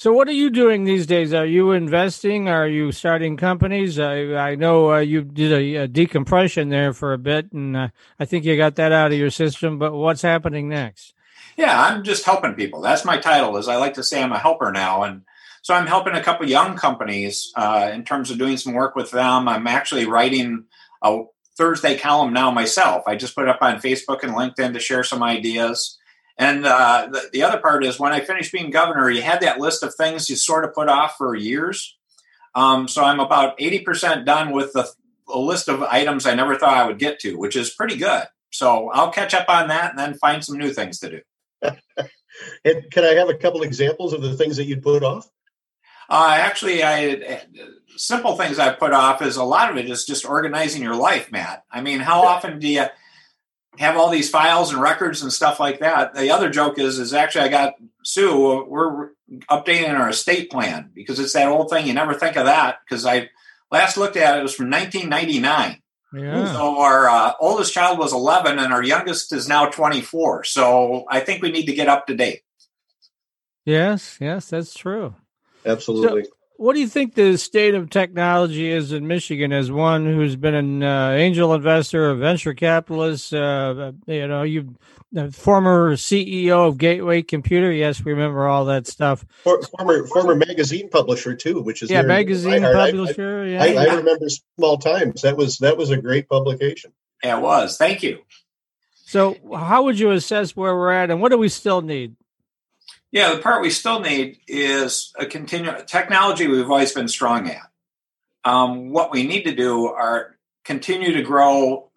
So, 0.00 0.14
what 0.14 0.28
are 0.28 0.32
you 0.32 0.48
doing 0.48 0.84
these 0.84 1.06
days? 1.06 1.34
Are 1.34 1.44
you 1.44 1.72
investing? 1.72 2.48
Are 2.48 2.66
you 2.66 2.90
starting 2.90 3.36
companies? 3.36 3.98
I, 3.98 4.32
I 4.32 4.54
know 4.54 4.94
uh, 4.94 5.00
you 5.00 5.20
did 5.20 5.52
a, 5.52 5.82
a, 5.82 5.88
decompression 5.88 6.70
there 6.70 6.94
for 6.94 7.12
a 7.12 7.18
bit, 7.18 7.52
and 7.52 7.76
uh, 7.76 7.88
I 8.18 8.24
think 8.24 8.46
you 8.46 8.56
got 8.56 8.76
that 8.76 8.92
out 8.92 9.12
of 9.12 9.18
your 9.18 9.28
system. 9.28 9.78
But 9.78 9.92
what's 9.92 10.22
happening 10.22 10.70
next? 10.70 11.12
Yeah, 11.58 11.78
I'm 11.78 12.02
just 12.02 12.24
helping 12.24 12.54
people. 12.54 12.80
That's 12.80 13.04
my 13.04 13.18
title. 13.18 13.58
Is 13.58 13.68
I 13.68 13.76
like 13.76 13.92
to 13.92 14.02
say 14.02 14.22
I'm 14.22 14.32
a 14.32 14.38
helper 14.38 14.72
now, 14.72 15.02
and 15.02 15.20
so 15.60 15.74
I'm 15.74 15.86
helping 15.86 16.14
a 16.14 16.22
couple 16.22 16.48
young 16.48 16.78
companies 16.78 17.52
uh, 17.54 17.90
in 17.92 18.02
terms 18.02 18.30
of 18.30 18.38
doing 18.38 18.56
some 18.56 18.72
work 18.72 18.96
with 18.96 19.10
them. 19.10 19.48
I'm 19.48 19.66
actually 19.66 20.06
writing 20.06 20.64
a 21.02 21.24
Thursday 21.58 21.98
column 21.98 22.32
now 22.32 22.50
myself. 22.50 23.02
I 23.06 23.16
just 23.16 23.34
put 23.34 23.44
it 23.44 23.50
up 23.50 23.60
on 23.60 23.82
Facebook 23.82 24.22
and 24.22 24.32
LinkedIn 24.32 24.72
to 24.72 24.80
share 24.80 25.04
some 25.04 25.22
ideas. 25.22 25.98
And 26.38 26.64
uh, 26.64 27.08
the, 27.10 27.30
the 27.32 27.42
other 27.42 27.58
part 27.58 27.84
is 27.84 27.98
when 27.98 28.12
I 28.12 28.20
finished 28.20 28.52
being 28.52 28.70
governor, 28.70 29.10
you 29.10 29.22
had 29.22 29.40
that 29.40 29.60
list 29.60 29.82
of 29.82 29.94
things 29.94 30.30
you 30.30 30.36
sort 30.36 30.64
of 30.64 30.74
put 30.74 30.88
off 30.88 31.16
for 31.16 31.34
years. 31.34 31.96
Um, 32.54 32.88
so 32.88 33.04
I'm 33.04 33.20
about 33.20 33.58
80% 33.58 34.24
done 34.24 34.52
with 34.52 34.72
the, 34.72 34.88
the 35.28 35.38
list 35.38 35.68
of 35.68 35.82
items 35.82 36.26
I 36.26 36.34
never 36.34 36.56
thought 36.56 36.76
I 36.76 36.86
would 36.86 36.98
get 36.98 37.20
to, 37.20 37.36
which 37.36 37.56
is 37.56 37.70
pretty 37.70 37.96
good. 37.96 38.24
So 38.50 38.90
I'll 38.90 39.12
catch 39.12 39.34
up 39.34 39.48
on 39.48 39.68
that 39.68 39.90
and 39.90 39.98
then 39.98 40.14
find 40.14 40.44
some 40.44 40.58
new 40.58 40.72
things 40.72 40.98
to 41.00 41.10
do. 41.10 41.20
and 42.64 42.90
can 42.90 43.04
I 43.04 43.14
have 43.14 43.28
a 43.28 43.34
couple 43.34 43.62
examples 43.62 44.12
of 44.12 44.22
the 44.22 44.34
things 44.34 44.56
that 44.56 44.64
you'd 44.64 44.82
put 44.82 45.04
off? 45.04 45.28
Uh, 46.08 46.34
actually, 46.38 46.82
I 46.82 47.42
simple 47.96 48.36
things 48.36 48.58
I 48.58 48.72
put 48.72 48.92
off 48.92 49.22
is 49.22 49.36
a 49.36 49.44
lot 49.44 49.70
of 49.70 49.76
it 49.76 49.88
is 49.88 50.04
just 50.04 50.24
organizing 50.24 50.82
your 50.82 50.96
life, 50.96 51.30
Matt. 51.30 51.64
I 51.70 51.82
mean, 51.82 52.00
how 52.00 52.22
often 52.22 52.58
do 52.58 52.66
you 52.66 52.86
have 53.78 53.96
all 53.96 54.10
these 54.10 54.30
files 54.30 54.72
and 54.72 54.82
records 54.82 55.22
and 55.22 55.32
stuff 55.32 55.60
like 55.60 55.80
that. 55.80 56.14
The 56.14 56.30
other 56.30 56.50
joke 56.50 56.78
is, 56.78 56.98
is 56.98 57.14
actually 57.14 57.44
I 57.44 57.48
got 57.48 57.74
Sue. 58.04 58.64
We're 58.66 59.10
updating 59.48 59.98
our 59.98 60.08
estate 60.08 60.50
plan 60.50 60.90
because 60.94 61.18
it's 61.18 61.32
that 61.34 61.48
old 61.48 61.70
thing. 61.70 61.86
You 61.86 61.94
never 61.94 62.14
think 62.14 62.36
of 62.36 62.46
that 62.46 62.78
because 62.84 63.06
I 63.06 63.30
last 63.70 63.96
looked 63.96 64.16
at 64.16 64.36
it, 64.36 64.40
it 64.40 64.42
was 64.42 64.54
from 64.54 64.70
1999. 64.70 65.80
Yeah. 66.12 66.52
So 66.52 66.78
our 66.80 67.08
uh, 67.08 67.32
oldest 67.40 67.72
child 67.72 67.98
was 67.98 68.12
11 68.12 68.58
and 68.58 68.72
our 68.72 68.82
youngest 68.82 69.32
is 69.32 69.48
now 69.48 69.66
24. 69.66 70.44
So 70.44 71.04
I 71.08 71.20
think 71.20 71.42
we 71.42 71.52
need 71.52 71.66
to 71.66 71.72
get 71.72 71.88
up 71.88 72.06
to 72.08 72.16
date. 72.16 72.42
Yes, 73.64 74.18
yes, 74.20 74.50
that's 74.50 74.74
true. 74.74 75.14
Absolutely. 75.64 76.24
So, 76.24 76.30
what 76.60 76.74
do 76.74 76.80
you 76.80 76.88
think 76.88 77.14
the 77.14 77.38
state 77.38 77.74
of 77.74 77.88
technology 77.88 78.70
is 78.70 78.92
in 78.92 79.06
Michigan 79.06 79.50
as 79.50 79.72
one 79.72 80.04
who's 80.04 80.36
been 80.36 80.54
an 80.54 80.82
uh, 80.82 81.12
angel 81.12 81.54
investor, 81.54 82.10
a 82.10 82.14
venture 82.14 82.52
capitalist? 82.52 83.32
Uh, 83.32 83.92
you 84.06 84.28
know, 84.28 84.42
you 84.42 84.76
the 85.10 85.32
former 85.32 85.96
CEO 85.96 86.68
of 86.68 86.76
Gateway 86.76 87.22
Computer. 87.22 87.72
Yes, 87.72 88.04
we 88.04 88.12
remember 88.12 88.46
all 88.46 88.66
that 88.66 88.86
stuff. 88.86 89.24
For, 89.42 89.62
former 89.62 90.06
former 90.06 90.34
magazine 90.34 90.90
publisher 90.90 91.34
too, 91.34 91.62
which 91.62 91.82
is 91.82 91.90
yeah, 91.90 92.02
magazine 92.02 92.60
publisher. 92.60 93.40
I, 93.40 93.46
yeah, 93.46 93.80
I, 93.80 93.86
I, 93.86 93.94
remember 93.94 94.26
small 94.58 94.76
times. 94.76 95.22
That 95.22 95.38
was 95.38 95.56
that 95.58 95.78
was 95.78 95.88
a 95.88 95.96
great 95.96 96.28
publication. 96.28 96.92
Yeah, 97.24 97.38
it 97.38 97.40
was. 97.40 97.78
Thank 97.78 98.02
you. 98.02 98.18
So, 99.06 99.34
how 99.56 99.84
would 99.84 99.98
you 99.98 100.10
assess 100.10 100.54
where 100.54 100.76
we're 100.76 100.92
at, 100.92 101.10
and 101.10 101.22
what 101.22 101.30
do 101.30 101.38
we 101.38 101.48
still 101.48 101.80
need? 101.80 102.16
Yeah, 103.12 103.34
the 103.34 103.42
part 103.42 103.62
we 103.62 103.70
still 103.70 104.00
need 104.00 104.38
is 104.46 105.12
a 105.18 105.26
continue 105.26 105.72
technology 105.86 106.46
we've 106.46 106.70
always 106.70 106.92
been 106.92 107.08
strong 107.08 107.48
at. 107.48 107.70
Um, 108.44 108.90
what 108.90 109.10
we 109.10 109.26
need 109.26 109.42
to 109.42 109.54
do 109.54 109.88
are 109.88 110.36
continue 110.64 111.12
to 111.14 111.22
grow. 111.22 111.90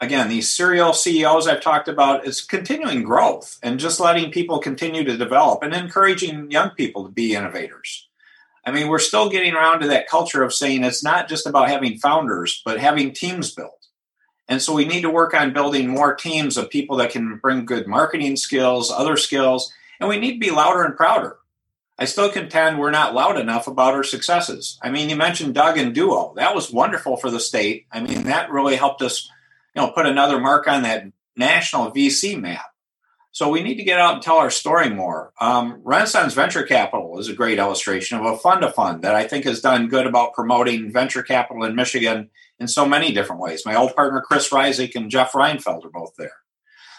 Again, 0.00 0.28
these 0.28 0.50
serial 0.50 0.92
CEOs 0.92 1.46
I've 1.46 1.60
talked 1.60 1.88
about 1.88 2.26
is 2.26 2.40
continuing 2.40 3.02
growth 3.02 3.58
and 3.62 3.78
just 3.78 4.00
letting 4.00 4.30
people 4.30 4.58
continue 4.58 5.04
to 5.04 5.16
develop 5.16 5.62
and 5.62 5.74
encouraging 5.74 6.50
young 6.50 6.70
people 6.70 7.04
to 7.04 7.12
be 7.12 7.34
innovators. 7.34 8.08
I 8.66 8.70
mean, 8.70 8.88
we're 8.88 8.98
still 8.98 9.28
getting 9.28 9.54
around 9.54 9.80
to 9.80 9.88
that 9.88 10.08
culture 10.08 10.42
of 10.42 10.54
saying 10.54 10.82
it's 10.82 11.04
not 11.04 11.28
just 11.28 11.46
about 11.46 11.68
having 11.68 11.98
founders, 11.98 12.62
but 12.64 12.80
having 12.80 13.12
teams 13.12 13.54
built. 13.54 13.86
And 14.48 14.60
so 14.60 14.72
we 14.72 14.86
need 14.86 15.02
to 15.02 15.10
work 15.10 15.34
on 15.34 15.52
building 15.52 15.88
more 15.88 16.14
teams 16.14 16.56
of 16.56 16.70
people 16.70 16.96
that 16.96 17.10
can 17.10 17.36
bring 17.36 17.66
good 17.66 17.86
marketing 17.86 18.36
skills, 18.36 18.90
other 18.90 19.16
skills, 19.16 19.72
And 20.04 20.10
we 20.10 20.18
need 20.18 20.34
to 20.34 20.38
be 20.38 20.50
louder 20.50 20.82
and 20.82 20.94
prouder. 20.94 21.38
I 21.98 22.04
still 22.04 22.30
contend 22.30 22.78
we're 22.78 22.90
not 22.90 23.14
loud 23.14 23.38
enough 23.38 23.66
about 23.66 23.94
our 23.94 24.02
successes. 24.02 24.78
I 24.82 24.90
mean, 24.90 25.08
you 25.08 25.16
mentioned 25.16 25.54
Dug 25.54 25.78
and 25.78 25.94
Duo. 25.94 26.34
That 26.36 26.54
was 26.54 26.70
wonderful 26.70 27.16
for 27.16 27.30
the 27.30 27.40
state. 27.40 27.86
I 27.90 28.00
mean, 28.00 28.24
that 28.24 28.50
really 28.50 28.76
helped 28.76 29.00
us, 29.00 29.30
you 29.74 29.80
know, 29.80 29.92
put 29.92 30.04
another 30.04 30.38
mark 30.38 30.68
on 30.68 30.82
that 30.82 31.04
national 31.36 31.90
VC 31.90 32.38
map. 32.38 32.66
So 33.32 33.48
we 33.48 33.62
need 33.62 33.76
to 33.76 33.82
get 33.82 33.98
out 33.98 34.12
and 34.12 34.22
tell 34.22 34.36
our 34.36 34.50
story 34.50 34.90
more. 34.90 35.32
Um, 35.40 35.80
Renaissance 35.82 36.34
Venture 36.34 36.64
Capital 36.64 37.18
is 37.18 37.30
a 37.30 37.34
great 37.34 37.58
illustration 37.58 38.18
of 38.18 38.26
a 38.26 38.36
fund 38.36 38.60
to 38.60 38.70
fund 38.70 39.00
that 39.04 39.14
I 39.14 39.26
think 39.26 39.46
has 39.46 39.62
done 39.62 39.88
good 39.88 40.06
about 40.06 40.34
promoting 40.34 40.92
venture 40.92 41.22
capital 41.22 41.64
in 41.64 41.74
Michigan 41.74 42.28
in 42.60 42.68
so 42.68 42.84
many 42.84 43.10
different 43.14 43.40
ways. 43.40 43.64
My 43.64 43.74
old 43.74 43.96
partner 43.96 44.20
Chris 44.20 44.50
Rizik 44.50 44.94
and 44.96 45.10
Jeff 45.10 45.32
Reinfeld 45.32 45.86
are 45.86 45.90
both 45.90 46.12
there. 46.18 46.43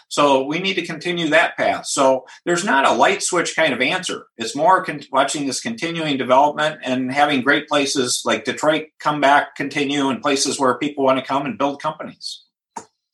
So 0.08 0.44
we 0.44 0.58
need 0.60 0.74
to 0.74 0.86
continue 0.86 1.28
that 1.30 1.56
path. 1.56 1.86
So 1.86 2.26
there's 2.44 2.64
not 2.64 2.86
a 2.86 2.92
light 2.92 3.22
switch 3.22 3.56
kind 3.56 3.72
of 3.72 3.80
answer. 3.80 4.26
It's 4.36 4.54
more 4.54 4.84
con- 4.84 5.02
watching 5.10 5.46
this 5.46 5.60
continuing 5.60 6.16
development 6.16 6.80
and 6.82 7.12
having 7.12 7.42
great 7.42 7.68
places 7.68 8.22
like 8.24 8.44
Detroit 8.44 8.88
come 9.00 9.20
back, 9.20 9.56
continue, 9.56 10.08
and 10.08 10.22
places 10.22 10.58
where 10.58 10.78
people 10.78 11.04
want 11.04 11.18
to 11.18 11.24
come 11.24 11.44
and 11.44 11.58
build 11.58 11.82
companies. 11.82 12.44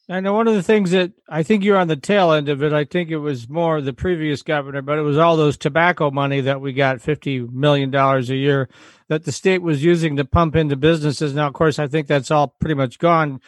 I 0.08 0.20
know 0.20 0.34
one 0.34 0.48
of 0.48 0.54
the 0.54 0.62
things 0.62 0.90
that 0.90 1.12
I 1.28 1.42
think 1.42 1.64
you're 1.64 1.78
on 1.78 1.88
the 1.88 1.96
tail 1.96 2.32
end 2.32 2.48
of 2.48 2.62
it. 2.62 2.72
I 2.72 2.84
think 2.84 3.10
it 3.10 3.18
was 3.18 3.48
more 3.48 3.80
the 3.80 3.92
previous 3.92 4.42
governor, 4.42 4.82
but 4.82 4.98
it 4.98 5.02
was 5.02 5.16
all 5.16 5.36
those 5.36 5.56
tobacco 5.56 6.10
money 6.10 6.40
that 6.42 6.60
we 6.60 6.72
got 6.72 6.98
$50 6.98 7.50
million 7.50 7.94
a 7.94 8.20
year 8.20 8.68
that 9.08 9.24
the 9.24 9.32
state 9.32 9.62
was 9.62 9.84
using 9.84 10.16
to 10.16 10.24
pump 10.24 10.56
into 10.56 10.76
businesses. 10.76 11.34
Now, 11.34 11.46
of 11.46 11.54
course, 11.54 11.78
I 11.78 11.86
think 11.86 12.08
that's 12.08 12.30
all 12.30 12.48
pretty 12.48 12.74
much 12.74 12.98
gone. 12.98 13.40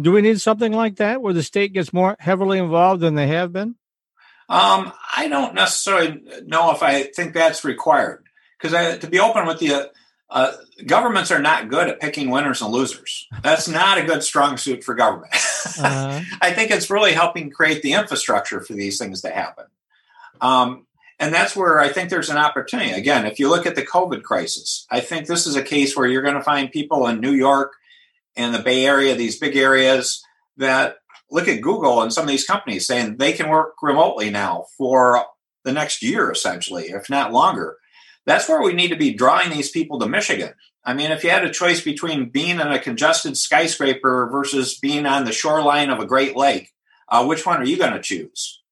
Do 0.00 0.12
we 0.12 0.22
need 0.22 0.40
something 0.40 0.72
like 0.72 0.96
that 0.96 1.22
where 1.22 1.32
the 1.32 1.42
state 1.42 1.72
gets 1.72 1.92
more 1.92 2.16
heavily 2.18 2.58
involved 2.58 3.00
than 3.00 3.14
they 3.14 3.28
have 3.28 3.52
been? 3.52 3.76
Um, 4.48 4.92
I 5.16 5.28
don't 5.28 5.54
necessarily 5.54 6.22
know 6.44 6.72
if 6.72 6.82
I 6.82 7.04
think 7.04 7.32
that's 7.32 7.64
required 7.64 8.26
because 8.60 8.98
to 8.98 9.06
be 9.06 9.20
open 9.20 9.46
with 9.46 9.62
you, 9.62 9.86
uh, 10.28 10.52
governments 10.84 11.30
are 11.30 11.40
not 11.40 11.68
good 11.68 11.88
at 11.88 12.00
picking 12.00 12.28
winners 12.28 12.60
and 12.60 12.72
losers. 12.72 13.28
That's 13.42 13.68
not 13.68 13.98
a 13.98 14.04
good 14.04 14.22
strong 14.22 14.56
suit 14.56 14.82
for 14.82 14.94
government. 14.94 15.32
Uh-huh. 15.32 16.20
I 16.40 16.52
think 16.52 16.70
it's 16.70 16.90
really 16.90 17.12
helping 17.12 17.50
create 17.50 17.82
the 17.82 17.92
infrastructure 17.92 18.60
for 18.60 18.72
these 18.72 18.98
things 18.98 19.22
to 19.22 19.30
happen. 19.30 19.66
Um, 20.40 20.86
and 21.18 21.32
that's 21.32 21.54
where 21.54 21.78
I 21.78 21.88
think 21.88 22.10
there's 22.10 22.30
an 22.30 22.36
opportunity. 22.36 22.90
Again, 22.90 23.26
if 23.26 23.38
you 23.38 23.48
look 23.48 23.66
at 23.66 23.76
the 23.76 23.86
COVID 23.86 24.22
crisis, 24.24 24.86
I 24.90 25.00
think 25.00 25.26
this 25.26 25.46
is 25.46 25.56
a 25.56 25.62
case 25.62 25.96
where 25.96 26.06
you're 26.06 26.22
going 26.22 26.34
to 26.34 26.42
find 26.42 26.70
people 26.70 27.06
in 27.06 27.20
New 27.20 27.32
York 27.32 27.74
and 28.36 28.54
the 28.54 28.60
Bay 28.62 28.86
Area, 28.86 29.14
these 29.14 29.38
big 29.38 29.56
areas, 29.56 30.22
that 30.56 30.96
look 31.30 31.48
at 31.48 31.60
Google 31.60 32.02
and 32.02 32.12
some 32.12 32.24
of 32.24 32.28
these 32.28 32.46
companies 32.46 32.86
saying 32.86 33.16
they 33.16 33.32
can 33.32 33.48
work 33.48 33.74
remotely 33.82 34.30
now 34.30 34.66
for 34.76 35.24
the 35.64 35.72
next 35.72 36.02
year, 36.02 36.30
essentially, 36.30 36.84
if 36.84 37.08
not 37.10 37.32
longer. 37.32 37.76
That's 38.26 38.48
where 38.48 38.62
we 38.62 38.72
need 38.72 38.88
to 38.88 38.96
be 38.96 39.14
drawing 39.14 39.50
these 39.50 39.70
people 39.70 39.98
to 39.98 40.08
Michigan. 40.08 40.54
I 40.84 40.94
mean, 40.94 41.10
if 41.10 41.24
you 41.24 41.30
had 41.30 41.44
a 41.44 41.52
choice 41.52 41.80
between 41.80 42.28
being 42.28 42.60
in 42.60 42.60
a 42.60 42.78
congested 42.78 43.36
skyscraper 43.36 44.28
versus 44.30 44.78
being 44.78 45.06
on 45.06 45.24
the 45.24 45.32
shoreline 45.32 45.90
of 45.90 45.98
a 45.98 46.06
Great 46.06 46.36
Lake, 46.36 46.72
uh, 47.08 47.24
which 47.24 47.44
one 47.46 47.60
are 47.60 47.66
you 47.66 47.78
going 47.78 47.92
to 47.92 48.02
choose? 48.02 48.62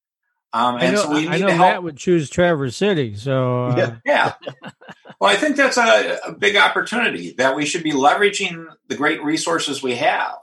Um, 0.53 0.75
and 0.75 0.83
I 0.83 0.91
know, 0.91 1.01
so 1.01 1.09
we 1.11 1.21
need 1.21 1.29
I 1.29 1.37
know 1.39 1.47
to 1.47 1.53
help. 1.53 1.67
Matt 1.67 1.83
would 1.83 1.97
choose 1.97 2.29
Traverse 2.29 2.75
City. 2.75 3.15
So 3.15 3.65
uh... 3.65 3.75
yeah, 3.75 3.95
yeah. 4.05 4.33
well, 5.19 5.31
I 5.31 5.35
think 5.35 5.55
that's 5.55 5.77
a, 5.77 6.19
a, 6.27 6.31
big 6.31 6.55
opportunity 6.55 7.33
that 7.39 7.55
we 7.55 7.65
should 7.65 7.81
be 7.81 7.91
leveraging 7.91 8.67
the 8.87 8.95
great 8.95 9.23
resources 9.23 9.81
we 9.81 9.95
have 9.95 10.35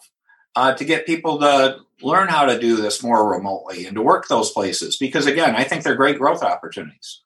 uh, 0.56 0.74
to 0.74 0.84
get 0.84 1.06
people 1.06 1.38
to 1.38 1.78
learn 2.02 2.26
how 2.28 2.46
to 2.46 2.58
do 2.58 2.76
this 2.76 3.04
more 3.04 3.30
remotely 3.30 3.86
and 3.86 3.94
to 3.94 4.02
work 4.02 4.26
those 4.26 4.50
places. 4.50 4.96
Because 4.96 5.26
again, 5.26 5.54
I 5.54 5.62
think 5.62 5.84
they're 5.84 5.94
great 5.94 6.18
growth 6.18 6.42
opportunities. 6.42 7.22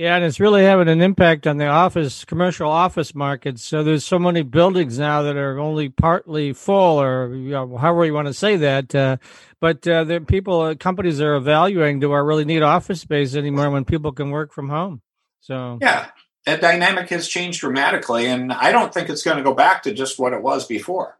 Yeah, 0.00 0.16
and 0.16 0.24
it's 0.24 0.40
really 0.40 0.62
having 0.62 0.88
an 0.88 1.02
impact 1.02 1.46
on 1.46 1.58
the 1.58 1.66
office, 1.66 2.24
commercial 2.24 2.70
office 2.70 3.14
market. 3.14 3.58
So 3.58 3.84
there's 3.84 4.02
so 4.02 4.18
many 4.18 4.40
buildings 4.40 4.98
now 4.98 5.20
that 5.24 5.36
are 5.36 5.58
only 5.58 5.90
partly 5.90 6.54
full, 6.54 7.02
or 7.02 7.34
you 7.34 7.50
know, 7.50 7.76
however 7.76 8.06
you 8.06 8.14
want 8.14 8.26
to 8.26 8.32
say 8.32 8.56
that. 8.56 8.94
Uh, 8.94 9.18
but 9.60 9.86
uh, 9.86 10.04
the 10.04 10.22
people, 10.22 10.62
uh, 10.62 10.74
companies 10.74 11.20
are 11.20 11.34
evaluating: 11.34 12.00
do 12.00 12.14
I 12.14 12.18
really 12.20 12.46
need 12.46 12.62
office 12.62 13.02
space 13.02 13.34
anymore 13.34 13.68
when 13.68 13.84
people 13.84 14.12
can 14.12 14.30
work 14.30 14.54
from 14.54 14.70
home? 14.70 15.02
So 15.42 15.76
yeah, 15.82 16.06
that 16.46 16.62
dynamic 16.62 17.10
has 17.10 17.28
changed 17.28 17.60
dramatically, 17.60 18.24
and 18.24 18.54
I 18.54 18.72
don't 18.72 18.94
think 18.94 19.10
it's 19.10 19.22
going 19.22 19.36
to 19.36 19.44
go 19.44 19.52
back 19.52 19.82
to 19.82 19.92
just 19.92 20.18
what 20.18 20.32
it 20.32 20.40
was 20.40 20.66
before. 20.66 21.18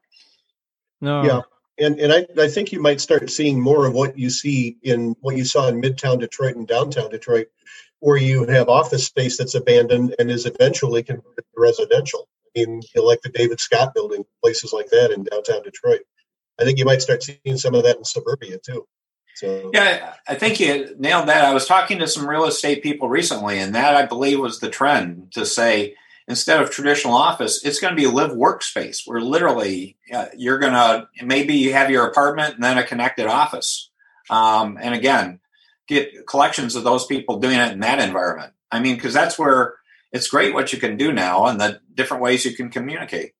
No. 1.02 1.22
Yeah. 1.22 1.40
And, 1.78 1.98
and 1.98 2.12
I, 2.12 2.26
I 2.42 2.48
think 2.48 2.72
you 2.72 2.80
might 2.80 3.00
start 3.00 3.30
seeing 3.30 3.60
more 3.60 3.86
of 3.86 3.94
what 3.94 4.18
you 4.18 4.28
see 4.28 4.78
in 4.82 5.16
what 5.20 5.36
you 5.36 5.44
saw 5.44 5.68
in 5.68 5.80
Midtown 5.80 6.18
Detroit 6.20 6.56
and 6.56 6.68
downtown 6.68 7.10
Detroit, 7.10 7.48
where 8.00 8.16
you 8.16 8.44
have 8.46 8.68
office 8.68 9.06
space 9.06 9.38
that's 9.38 9.54
abandoned 9.54 10.14
and 10.18 10.30
is 10.30 10.46
eventually 10.46 11.02
converted 11.02 11.44
to 11.54 11.60
residential. 11.60 12.28
In 12.54 12.82
you 12.94 13.06
like 13.06 13.20
the 13.22 13.28
David 13.28 13.60
Stott 13.60 13.94
building, 13.94 14.24
places 14.42 14.72
like 14.72 14.88
that 14.88 15.12
in 15.12 15.22
downtown 15.22 15.62
Detroit. 15.62 16.00
I 16.60 16.64
think 16.64 16.78
you 16.78 16.84
might 16.84 17.00
start 17.00 17.22
seeing 17.22 17.56
some 17.56 17.74
of 17.74 17.84
that 17.84 17.96
in 17.96 18.04
suburbia 18.04 18.58
too. 18.58 18.86
So 19.36 19.70
yeah, 19.72 20.14
I 20.26 20.34
think 20.34 20.58
you 20.58 20.94
nailed 20.98 21.28
that. 21.28 21.44
I 21.44 21.54
was 21.54 21.66
talking 21.66 22.00
to 22.00 22.08
some 22.08 22.28
real 22.28 22.46
estate 22.46 22.82
people 22.82 23.08
recently, 23.08 23.58
and 23.58 23.74
that 23.76 23.94
I 23.94 24.04
believe 24.04 24.40
was 24.40 24.58
the 24.58 24.68
trend 24.68 25.32
to 25.32 25.46
say 25.46 25.94
instead 26.26 26.60
of 26.60 26.70
traditional 26.70 27.14
office, 27.14 27.64
it's 27.64 27.80
going 27.80 27.94
to 27.94 28.00
be 28.00 28.06
live 28.06 28.30
workspace 28.30 29.02
where 29.06 29.20
literally 29.20 29.96
uh, 30.12 30.26
you're 30.36 30.58
going 30.58 30.72
to 30.72 31.08
maybe 31.24 31.54
you 31.54 31.72
have 31.72 31.90
your 31.90 32.06
apartment 32.06 32.54
and 32.54 32.64
then 32.64 32.78
a 32.78 32.84
connected 32.84 33.26
office. 33.26 33.90
Um, 34.28 34.78
and 34.80 34.94
again, 34.94 35.40
get 35.90 36.26
collections 36.26 36.76
of 36.76 36.84
those 36.84 37.04
people 37.06 37.38
doing 37.38 37.58
it 37.58 37.72
in 37.72 37.80
that 37.80 37.98
environment. 37.98 38.52
I 38.70 38.80
mean, 38.80 38.94
because 38.94 39.12
that's 39.12 39.38
where 39.38 39.74
it's 40.12 40.28
great 40.28 40.54
what 40.54 40.72
you 40.72 40.78
can 40.78 40.96
do 40.96 41.12
now 41.12 41.46
and 41.46 41.60
the 41.60 41.80
different 41.94 42.22
ways 42.22 42.44
you 42.44 42.54
can 42.54 42.70
communicate. 42.70 43.32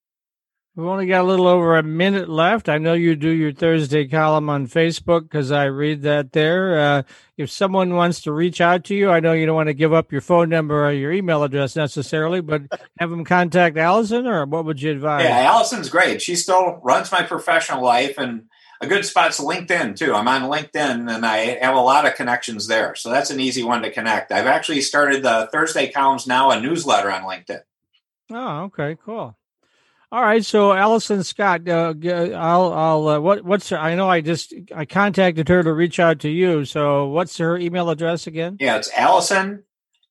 We've 0.76 0.86
only 0.86 1.06
got 1.06 1.22
a 1.22 1.24
little 1.24 1.48
over 1.48 1.76
a 1.76 1.82
minute 1.82 2.28
left. 2.28 2.68
I 2.68 2.78
know 2.78 2.92
you 2.92 3.16
do 3.16 3.28
your 3.28 3.52
Thursday 3.52 4.06
column 4.06 4.48
on 4.48 4.68
Facebook 4.68 5.22
because 5.22 5.50
I 5.50 5.64
read 5.64 6.02
that 6.02 6.32
there. 6.32 6.78
Uh, 6.78 7.02
if 7.36 7.50
someone 7.50 7.94
wants 7.94 8.22
to 8.22 8.32
reach 8.32 8.60
out 8.60 8.84
to 8.84 8.94
you, 8.94 9.10
I 9.10 9.18
know 9.18 9.32
you 9.32 9.46
don't 9.46 9.56
want 9.56 9.66
to 9.66 9.74
give 9.74 9.92
up 9.92 10.12
your 10.12 10.20
phone 10.20 10.48
number 10.48 10.86
or 10.86 10.92
your 10.92 11.12
email 11.12 11.42
address 11.42 11.74
necessarily, 11.74 12.40
but 12.40 12.62
have 13.00 13.10
them 13.10 13.24
contact 13.24 13.76
Allison 13.76 14.28
or 14.28 14.46
what 14.46 14.64
would 14.64 14.80
you 14.80 14.92
advise? 14.92 15.24
Yeah, 15.24 15.50
Allison's 15.50 15.88
great. 15.88 16.22
She 16.22 16.36
still 16.36 16.80
runs 16.84 17.10
my 17.10 17.24
professional 17.24 17.82
life 17.82 18.16
and 18.16 18.44
a 18.81 18.87
good 18.87 19.05
spot's 19.05 19.40
LinkedIn 19.40 19.97
too. 19.97 20.14
I'm 20.14 20.29
on 20.29 20.43
LinkedIn 20.43 21.14
and 21.14 21.27
I 21.27 21.59
have 21.61 21.75
a 21.75 21.81
lot 21.81 22.07
of 22.07 22.14
connections 22.14 22.66
there. 22.66 22.95
So 22.95 23.11
that's 23.11 23.31
an 23.31 23.40
easy 23.40 23.62
one 23.62 23.83
to 23.83 23.90
connect. 23.90 24.33
I've 24.33 24.47
actually 24.47 24.81
started 24.81 25.23
the 25.23 25.49
Thursday 25.53 25.90
columns 25.90 26.27
now, 26.27 26.51
a 26.51 26.61
newsletter 26.61 27.11
on 27.11 27.23
LinkedIn. 27.23 27.61
Oh, 28.31 28.62
okay, 28.64 28.97
cool. 29.05 29.37
All 30.12 30.23
right, 30.23 30.45
so 30.45 30.73
Allison 30.73 31.23
Scott, 31.23 31.69
uh, 31.69 31.95
I'll, 32.05 32.73
I'll, 32.73 33.09
uh, 33.09 33.21
what, 33.21 33.45
what's 33.45 33.69
her? 33.69 33.79
I 33.79 33.95
know 33.95 34.09
I 34.09 34.21
just 34.21 34.53
I 34.75 34.85
contacted 34.85 35.49
her 35.49 35.62
to 35.62 35.73
reach 35.73 36.01
out 36.01 36.21
to 36.21 36.29
you. 36.29 36.64
So 36.64 37.07
what's 37.09 37.38
her 37.38 37.57
email 37.57 37.90
address 37.90 38.27
again? 38.27 38.57
Yeah, 38.59 38.77
it's 38.77 38.90
Allison 38.97 39.64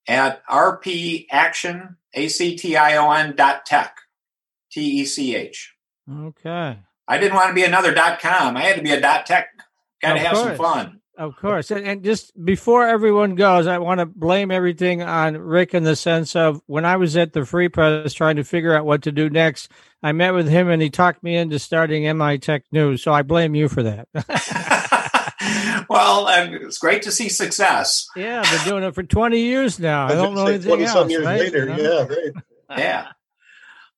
at 0.08 0.42
rp 0.48 1.28
action 1.30 1.98
a 2.14 2.28
c 2.30 2.56
t 2.56 2.78
i 2.78 2.96
o 2.96 3.12
n 3.12 3.36
dot 3.36 3.66
tech, 3.66 3.98
t 4.72 5.02
e 5.02 5.06
c 5.06 5.36
h. 5.36 5.76
Okay. 6.10 6.78
I 7.10 7.18
didn't 7.18 7.36
want 7.36 7.50
to 7.50 7.56
be 7.56 7.64
another 7.64 7.94
dot 7.94 8.20
com. 8.22 8.56
I 8.56 8.62
had 8.62 8.76
to 8.76 8.84
be 8.84 8.92
a 8.92 9.02
dot 9.02 9.26
tech. 9.26 9.50
Got 10.02 10.14
to 10.14 10.20
have 10.20 10.34
course. 10.36 10.48
some 10.48 10.58
fun. 10.58 11.02
Of 11.18 11.36
course. 11.36 11.70
And, 11.70 11.86
and, 11.86 12.02
just 12.02 12.32
before 12.46 12.88
everyone 12.88 13.36
goes, 13.36 13.68
I 13.68 13.80
want 13.80 14.00
to 14.00 14.06
blame 14.06 14.52
everything 14.52 15.02
on 15.02 15.38
Rick 15.38 15.74
in 15.74 15.84
the 15.84 15.98
sense 15.98 16.34
of 16.34 16.62
when 16.66 16.86
I 16.86 16.96
was 16.96 17.18
at 17.18 17.34
the 17.34 17.46
Free 17.46 17.68
Press 17.68 18.14
trying 18.14 18.38
to 18.38 18.46
figure 18.46 18.74
out 18.74 18.86
what 18.86 19.02
to 19.02 19.12
do 19.12 19.30
next, 19.30 19.70
I 20.02 20.14
met 20.14 20.34
with 20.34 20.48
him 20.48 20.70
and 20.70 20.82
he 20.82 20.90
talked 20.90 21.22
me 21.22 21.36
into 21.36 21.60
starting 21.60 22.18
MI 22.18 22.38
Tech 22.38 22.64
News. 22.72 23.04
So 23.04 23.12
I 23.12 23.24
blame 23.24 23.54
you 23.54 23.68
for 23.68 23.84
that. 23.84 24.08
well, 25.90 26.28
it's 26.30 26.78
great 26.78 27.02
to 27.02 27.12
see 27.12 27.28
success. 27.28 28.08
Yeah, 28.16 28.42
I've 28.46 28.60
been 28.60 28.70
doing 28.70 28.84
it 28.84 28.96
for 28.96 29.04
20 29.04 29.42
years 29.42 29.78
now. 29.78 30.08
I, 30.08 30.12
I 30.12 30.16
don't 30.16 30.36
know 30.36 30.48
anything 30.48 30.82
else. 30.84 30.94
Twenty 30.94 31.14
Years 31.14 31.26
right? 31.26 31.40
later. 31.42 31.66
Yeah, 31.78 32.06
right. 32.06 32.44
Yeah. 32.78 33.08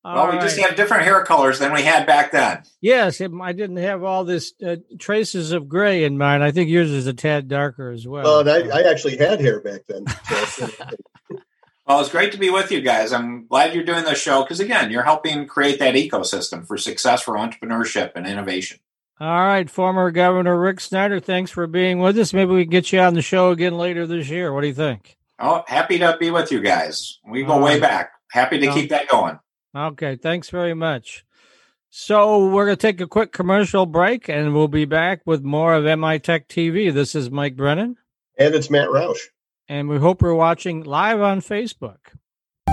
All 0.04 0.16
well, 0.16 0.26
we 0.26 0.32
right. 0.32 0.42
just 0.42 0.58
have 0.58 0.74
different 0.74 1.04
hair 1.04 1.24
colors 1.24 1.60
than 1.60 1.72
we 1.72 1.82
had 1.82 2.06
back 2.06 2.32
then. 2.32 2.64
Yes, 2.80 3.20
it, 3.20 3.30
I 3.40 3.52
didn't 3.52 3.76
have 3.76 4.02
all 4.02 4.24
this 4.24 4.52
uh, 4.64 4.76
traces 4.98 5.52
of 5.52 5.68
gray 5.68 6.02
in 6.02 6.18
mine. 6.18 6.42
I 6.42 6.50
think 6.50 6.70
yours 6.70 6.90
is 6.90 7.06
a 7.06 7.12
tad 7.12 7.46
darker 7.46 7.90
as 7.90 8.06
well. 8.06 8.44
Well, 8.44 8.48
I, 8.48 8.80
I, 8.80 8.90
actually 8.90 9.16
had 9.16 9.40
hair 9.40 9.60
back 9.60 9.82
then. 9.86 10.04
So 10.48 10.68
well, 11.86 12.00
it's 12.00 12.10
great 12.10 12.32
to 12.32 12.38
be 12.38 12.50
with 12.50 12.72
you 12.72 12.80
guys. 12.80 13.12
I'm 13.12 13.46
glad 13.46 13.74
you're 13.74 13.84
doing 13.84 14.04
this 14.04 14.20
show 14.20 14.42
because, 14.42 14.58
again, 14.58 14.90
you're 14.90 15.04
helping 15.04 15.46
create 15.46 15.78
that 15.78 15.94
ecosystem 15.94 16.66
for 16.66 16.76
success 16.76 17.22
for 17.22 17.34
entrepreneurship 17.34 18.12
and 18.16 18.26
innovation. 18.26 18.80
All 19.20 19.44
right, 19.44 19.70
former 19.70 20.10
Governor 20.10 20.58
Rick 20.58 20.80
Snyder, 20.80 21.20
thanks 21.20 21.52
for 21.52 21.68
being 21.68 22.00
with 22.00 22.18
us. 22.18 22.32
Maybe 22.32 22.50
we 22.50 22.64
can 22.64 22.70
get 22.70 22.92
you 22.92 22.98
on 22.98 23.14
the 23.14 23.22
show 23.22 23.52
again 23.52 23.78
later 23.78 24.04
this 24.04 24.28
year. 24.28 24.52
What 24.52 24.62
do 24.62 24.66
you 24.66 24.74
think? 24.74 25.16
Oh, 25.38 25.62
happy 25.68 26.00
to 26.00 26.16
be 26.18 26.32
with 26.32 26.50
you 26.50 26.60
guys. 26.60 27.20
We 27.24 27.44
go 27.44 27.62
way 27.62 27.78
back. 27.78 28.10
Happy 28.32 28.58
to 28.58 28.72
keep 28.72 28.90
that 28.90 29.08
going. 29.08 29.38
Okay, 29.74 30.16
thanks 30.16 30.50
very 30.50 30.74
much. 30.74 31.24
So 31.88 32.48
we're 32.48 32.66
going 32.66 32.76
to 32.76 32.80
take 32.80 33.00
a 33.00 33.06
quick 33.06 33.32
commercial 33.32 33.86
break 33.86 34.28
and 34.28 34.54
we'll 34.54 34.68
be 34.68 34.86
back 34.86 35.20
with 35.26 35.42
more 35.42 35.74
of 35.74 35.84
MI 35.98 36.18
Tech 36.18 36.48
TV. 36.48 36.92
This 36.92 37.14
is 37.14 37.30
Mike 37.30 37.56
Brennan. 37.56 37.96
And 38.38 38.54
it's 38.54 38.70
Matt 38.70 38.88
Roush. 38.88 39.18
And 39.68 39.88
we 39.88 39.98
hope 39.98 40.22
you're 40.22 40.34
watching 40.34 40.84
live 40.84 41.20
on 41.20 41.40
Facebook. 41.40 41.98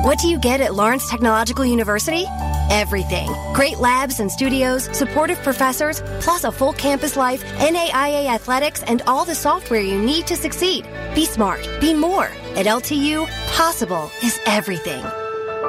What 0.03 0.19
do 0.19 0.29
you 0.29 0.39
get 0.39 0.61
at 0.61 0.75
Lawrence 0.75 1.09
Technological 1.09 1.65
University? 1.65 2.25
Everything. 2.69 3.29
Great 3.53 3.79
labs 3.79 4.19
and 4.21 4.31
studios, 4.31 4.85
supportive 4.95 5.37
professors, 5.39 6.01
plus 6.21 6.45
a 6.45 6.51
full 6.51 6.73
campus 6.73 7.17
life, 7.17 7.43
NAIA 7.57 8.27
athletics, 8.27 8.83
and 8.83 9.01
all 9.01 9.25
the 9.25 9.35
software 9.35 9.81
you 9.81 10.01
need 10.01 10.27
to 10.27 10.37
succeed. 10.37 10.85
Be 11.15 11.25
smart. 11.25 11.67
Be 11.81 11.93
more. 11.93 12.31
At 12.55 12.65
LTU, 12.65 13.27
possible 13.51 14.09
is 14.23 14.39
everything. 14.45 15.03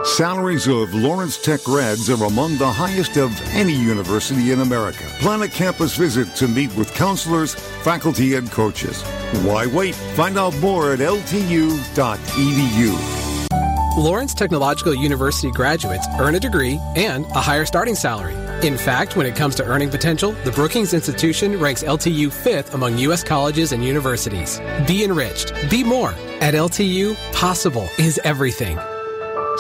Salaries 0.05 0.67
of 0.67 0.95
Lawrence 0.95 1.37
Tech 1.37 1.63
grads 1.63 2.09
are 2.09 2.25
among 2.25 2.57
the 2.57 2.71
highest 2.71 3.19
of 3.19 3.39
any 3.55 3.75
university 3.75 4.51
in 4.51 4.61
America. 4.61 5.05
Plan 5.21 5.43
a 5.43 5.49
campus 5.49 5.95
visit 5.95 6.35
to 6.37 6.49
meet 6.49 6.75
with 6.75 6.93
counselors, 6.95 7.55
faculty, 7.55 8.35
and 8.35 8.51
coaches. 8.51 9.03
Why 9.45 9.67
wait? 9.67 9.95
Find 9.95 10.39
out 10.39 10.57
more 10.57 10.93
at 10.93 11.01
ltu.edu. 11.01 11.77
Lawrence 13.97 14.33
Technological 14.33 14.95
University 14.95 15.51
graduates 15.51 16.07
earn 16.19 16.35
a 16.35 16.41
degree 16.41 16.81
and 16.97 17.27
a 17.27 17.41
higher 17.41 17.67
starting 17.67 17.95
salary. 17.95 18.35
In 18.67 18.79
fact, 18.79 19.17
when 19.17 19.27
it 19.27 19.37
comes 19.37 19.55
to 19.57 19.65
earning 19.65 19.91
potential, 19.91 20.33
the 20.45 20.53
Brookings 20.53 20.95
Institution 20.95 21.59
ranks 21.61 21.83
LTU 21.83 22.33
fifth 22.33 22.73
among 22.73 22.97
U.S. 22.99 23.23
colleges 23.23 23.73
and 23.73 23.85
universities. 23.85 24.61
Be 24.87 25.05
enriched. 25.05 25.53
Be 25.69 25.85
more. 25.85 26.15
At 26.41 26.55
LTU, 26.55 27.17
possible 27.33 27.89
is 27.99 28.19
everything. 28.25 28.79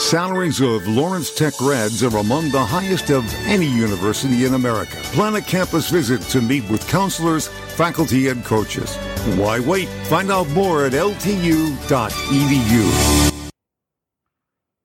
Salaries 0.00 0.62
of 0.62 0.88
Lawrence 0.88 1.32
Tech 1.32 1.54
grads 1.58 2.02
are 2.02 2.16
among 2.16 2.50
the 2.50 2.64
highest 2.64 3.10
of 3.10 3.22
any 3.44 3.66
university 3.66 4.46
in 4.46 4.54
America. 4.54 4.96
Plan 5.12 5.34
a 5.34 5.42
campus 5.42 5.90
visit 5.90 6.22
to 6.22 6.40
meet 6.40 6.68
with 6.70 6.88
counselors, 6.88 7.48
faculty, 7.48 8.28
and 8.28 8.42
coaches. 8.42 8.96
Why 9.36 9.60
wait? 9.60 9.88
Find 10.06 10.32
out 10.32 10.48
more 10.48 10.86
at 10.86 10.92
ltu.edu. 10.92 11.76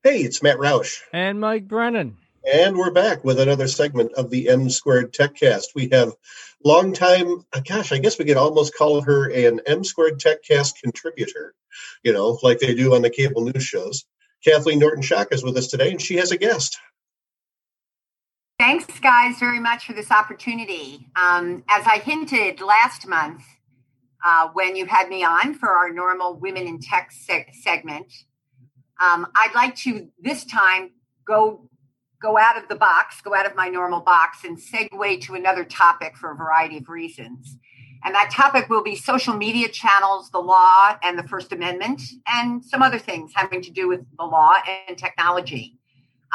Hey, 0.04 0.18
it's 0.18 0.42
Matt 0.42 0.58
Roush. 0.58 1.00
And 1.14 1.40
Mike 1.40 1.66
Brennan. 1.66 2.18
And 2.52 2.76
we're 2.76 2.92
back 2.92 3.24
with 3.24 3.40
another 3.40 3.68
segment 3.68 4.12
of 4.12 4.28
the 4.28 4.50
M 4.50 4.68
Squared 4.68 5.14
TechCast. 5.14 5.68
We 5.74 5.88
have 5.92 6.12
longtime, 6.62 7.42
uh, 7.54 7.60
gosh, 7.66 7.90
I 7.90 7.98
guess 7.98 8.18
we 8.18 8.26
could 8.26 8.36
almost 8.36 8.76
call 8.76 9.00
her 9.00 9.30
an 9.30 9.62
M 9.66 9.82
Squared 9.82 10.20
TechCast 10.20 10.74
contributor, 10.82 11.54
you 12.04 12.12
know, 12.12 12.38
like 12.42 12.58
they 12.58 12.74
do 12.74 12.94
on 12.94 13.00
the 13.00 13.10
cable 13.10 13.46
news 13.46 13.64
shows. 13.64 14.04
Kathleen 14.46 14.78
Norton 14.78 15.02
Schock 15.02 15.32
is 15.32 15.42
with 15.42 15.56
us 15.56 15.66
today, 15.66 15.90
and 15.90 16.00
she 16.00 16.16
has 16.16 16.30
a 16.30 16.36
guest. 16.36 16.78
Thanks, 18.60 18.86
guys, 19.00 19.38
very 19.38 19.58
much 19.58 19.86
for 19.86 19.92
this 19.92 20.10
opportunity. 20.12 21.08
Um, 21.16 21.64
as 21.68 21.84
I 21.86 21.98
hinted 21.98 22.60
last 22.60 23.08
month 23.08 23.42
uh, 24.24 24.48
when 24.52 24.76
you 24.76 24.86
had 24.86 25.08
me 25.08 25.24
on 25.24 25.54
for 25.54 25.70
our 25.70 25.92
normal 25.92 26.36
Women 26.36 26.66
in 26.68 26.78
Tech 26.78 27.10
se- 27.10 27.52
segment, 27.60 28.12
um, 29.02 29.26
I'd 29.36 29.54
like 29.54 29.74
to 29.78 30.08
this 30.20 30.44
time 30.44 30.92
go 31.26 31.68
go 32.22 32.38
out 32.38 32.56
of 32.56 32.68
the 32.68 32.76
box, 32.76 33.20
go 33.20 33.34
out 33.34 33.46
of 33.46 33.56
my 33.56 33.68
normal 33.68 34.00
box, 34.00 34.44
and 34.44 34.56
segue 34.56 35.20
to 35.22 35.34
another 35.34 35.64
topic 35.64 36.16
for 36.16 36.30
a 36.30 36.34
variety 36.34 36.78
of 36.78 36.88
reasons. 36.88 37.58
And 38.04 38.14
that 38.14 38.30
topic 38.32 38.68
will 38.68 38.82
be 38.82 38.94
social 38.96 39.34
media 39.34 39.68
channels, 39.68 40.30
the 40.30 40.38
law, 40.38 40.96
and 41.02 41.18
the 41.18 41.26
First 41.26 41.52
Amendment, 41.52 42.02
and 42.26 42.64
some 42.64 42.82
other 42.82 42.98
things 42.98 43.32
having 43.34 43.62
to 43.62 43.70
do 43.70 43.88
with 43.88 44.04
the 44.16 44.24
law 44.24 44.54
and 44.88 44.96
technology. 44.96 45.76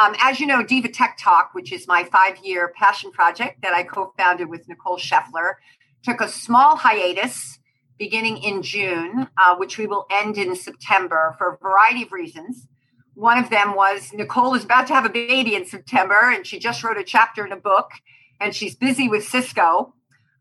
Um, 0.02 0.16
as 0.20 0.40
you 0.40 0.48
know, 0.48 0.64
Diva 0.64 0.90
Tech 0.90 1.18
Talk, 1.20 1.52
which 1.54 1.72
is 1.72 1.88
my 1.88 2.04
five 2.06 2.38
year 2.44 2.74
passion 2.76 3.12
project 3.12 3.62
that 3.62 3.74
I 3.74 3.84
co 3.84 4.14
founded 4.18 4.50
with 4.50 4.68
Nicole 4.68 4.98
Scheffler, 4.98 5.56
took 6.04 6.22
a 6.22 6.30
small 6.30 6.76
hiatus 6.78 7.60
beginning 8.00 8.38
in 8.38 8.64
June, 8.64 9.28
uh, 9.38 9.56
which 9.58 9.78
we 9.78 9.86
will 9.86 10.08
end 10.10 10.38
in 10.38 10.56
September 10.56 11.36
for 11.38 11.54
a 11.54 11.58
variety 11.58 12.04
of 12.04 12.12
reasons. 12.12 12.68
One 13.14 13.38
of 13.38 13.50
them 13.50 13.76
was 13.76 14.12
Nicole 14.14 14.56
is 14.56 14.64
about 14.64 14.88
to 14.88 14.96
have 14.96 15.06
a 15.06 15.10
baby 15.10 15.56
in 15.56 15.66
September, 15.66 16.32
and 16.32 16.48
she 16.48 16.58
just 16.58 16.84
wrote 16.84 16.98
a 16.98 17.04
chapter 17.04 17.46
in 17.46 17.52
a 17.52 17.58
book, 17.58 17.92
and 18.40 18.56
she's 18.56 18.76
busy 18.76 19.08
with 19.08 19.24
Cisco. 19.24 19.94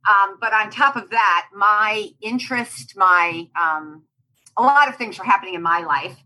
Um, 0.09 0.39
but 0.41 0.53
on 0.53 0.71
top 0.71 0.97
of 0.97 1.11
that, 1.11 1.49
my 1.55 2.09
interest, 2.21 2.95
my 2.97 3.49
um, 3.61 4.05
a 4.57 4.63
lot 4.63 4.89
of 4.89 4.97
things 4.97 5.19
were 5.19 5.25
happening 5.25 5.55
in 5.55 5.63
my 5.63 5.81
life. 5.81 6.17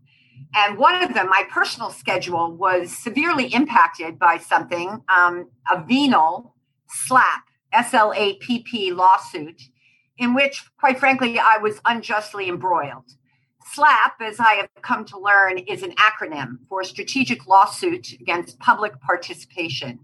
And 0.53 0.77
one 0.77 1.01
of 1.03 1.13
them, 1.13 1.27
my 1.27 1.43
personal 1.49 1.89
schedule, 1.89 2.55
was 2.55 2.91
severely 2.91 3.47
impacted 3.53 4.17
by 4.17 4.37
something 4.37 5.01
um, 5.13 5.49
a 5.69 5.83
venal 5.83 6.55
SLAPP, 6.89 7.41
S 7.73 7.93
L 7.93 8.13
A 8.15 8.35
P 8.35 8.59
P 8.59 8.93
lawsuit, 8.93 9.61
in 10.17 10.33
which, 10.33 10.63
quite 10.79 10.97
frankly, 10.97 11.37
I 11.37 11.57
was 11.57 11.81
unjustly 11.85 12.47
embroiled. 12.47 13.11
SLAPP, 13.73 14.21
as 14.21 14.39
I 14.39 14.53
have 14.53 14.69
come 14.81 15.03
to 15.05 15.19
learn, 15.19 15.57
is 15.57 15.83
an 15.83 15.93
acronym 15.95 16.59
for 16.69 16.83
Strategic 16.83 17.47
Lawsuit 17.47 18.13
Against 18.13 18.59
Public 18.59 18.93
Participation. 19.01 19.99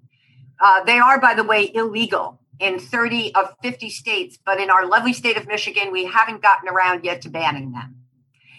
Uh, 0.60 0.84
they 0.84 1.00
are, 1.00 1.20
by 1.22 1.34
the 1.34 1.44
way, 1.44 1.72
illegal 1.74 2.41
in 2.60 2.80
30 2.80 3.34
of 3.36 3.56
50 3.64 3.90
states, 3.90 4.38
but 4.44 4.60
in 4.60 4.70
our 4.70 4.86
lovely 4.86 5.14
state 5.14 5.38
of 5.38 5.48
Michigan, 5.48 5.92
we 5.92 6.06
haven't 6.06 6.42
gotten 6.42 6.70
around 6.70 7.04
yet 7.04 7.22
to 7.24 7.30
banning 7.30 7.72
them. 7.72 7.98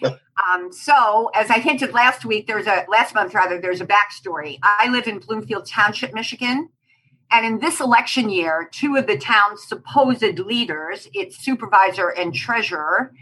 Um, 0.51 0.73
so, 0.73 1.29
as 1.35 1.51
I 1.51 1.59
hinted 1.59 1.93
last 1.93 2.25
week, 2.25 2.47
there's 2.47 2.65
a 2.65 2.85
last 2.89 3.13
month 3.13 3.35
rather, 3.35 3.61
there's 3.61 3.81
a 3.81 3.85
backstory. 3.85 4.57
I 4.63 4.89
live 4.89 5.07
in 5.07 5.19
Bloomfield 5.19 5.67
Township, 5.67 6.11
Michigan, 6.11 6.69
and 7.33 7.45
in 7.45 7.59
this 7.59 7.79
election 7.79 8.29
year, 8.29 8.69
two 8.71 8.95
of 8.95 9.07
the 9.07 9.17
town's 9.17 9.63
supposed 9.63 10.39
leaders, 10.39 11.07
its 11.13 11.37
supervisor 11.37 12.09
and 12.09 12.33
treasurer, 12.33 13.13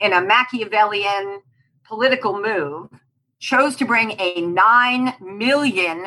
in 0.00 0.12
a 0.12 0.20
Machiavellian 0.20 1.42
political 1.84 2.40
move, 2.40 2.90
chose 3.38 3.76
to 3.76 3.84
bring 3.84 4.12
a 4.12 4.42
$9 4.42 5.20
million 5.20 6.04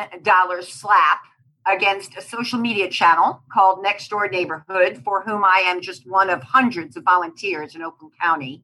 SLAPP 0.62 1.20
against 1.66 2.18
a 2.18 2.22
social 2.22 2.60
media 2.60 2.90
channel 2.90 3.42
called 3.52 3.82
Next 3.82 4.10
Door 4.10 4.30
Neighborhood, 4.30 5.02
for 5.04 5.24
whom 5.24 5.44
I 5.44 5.64
am 5.66 5.82
just 5.82 6.08
one 6.08 6.30
of 6.30 6.44
hundreds 6.44 6.98
of 6.98 7.04
volunteers 7.04 7.76
in 7.76 7.82
Oakland 7.82 8.14
County, 8.22 8.64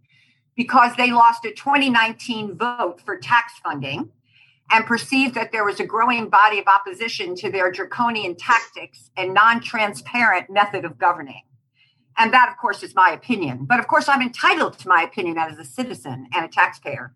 because 0.55 0.95
they 0.97 1.12
lost 1.12 1.45
a 1.45 1.51
2019 1.51 2.57
vote 2.57 3.01
for 3.05 3.17
tax 3.17 3.53
funding 3.63 4.12
and 4.71 4.85
perceived 4.85 5.35
that 5.35 5.51
there 5.51 5.65
was 5.65 5.79
a 5.79 5.85
growing 5.85 6.29
body 6.29 6.59
of 6.59 6.67
opposition 6.67 7.35
to 7.35 7.51
their 7.51 7.71
draconian 7.71 8.35
tactics 8.35 9.09
and 9.17 9.33
non 9.33 9.62
transparent 9.62 10.49
method 10.49 10.85
of 10.85 10.97
governing. 10.97 11.41
And 12.17 12.33
that, 12.33 12.49
of 12.49 12.57
course, 12.57 12.83
is 12.83 12.93
my 12.93 13.12
opinion. 13.12 13.65
But 13.65 13.79
of 13.79 13.88
course, 13.88 14.09
I'm 14.09 14.21
entitled 14.21 14.77
to 14.79 14.88
my 14.89 15.03
opinion 15.03 15.38
as 15.38 15.57
a 15.57 15.63
citizen 15.63 16.27
and 16.33 16.45
a 16.45 16.49
taxpayer 16.49 17.15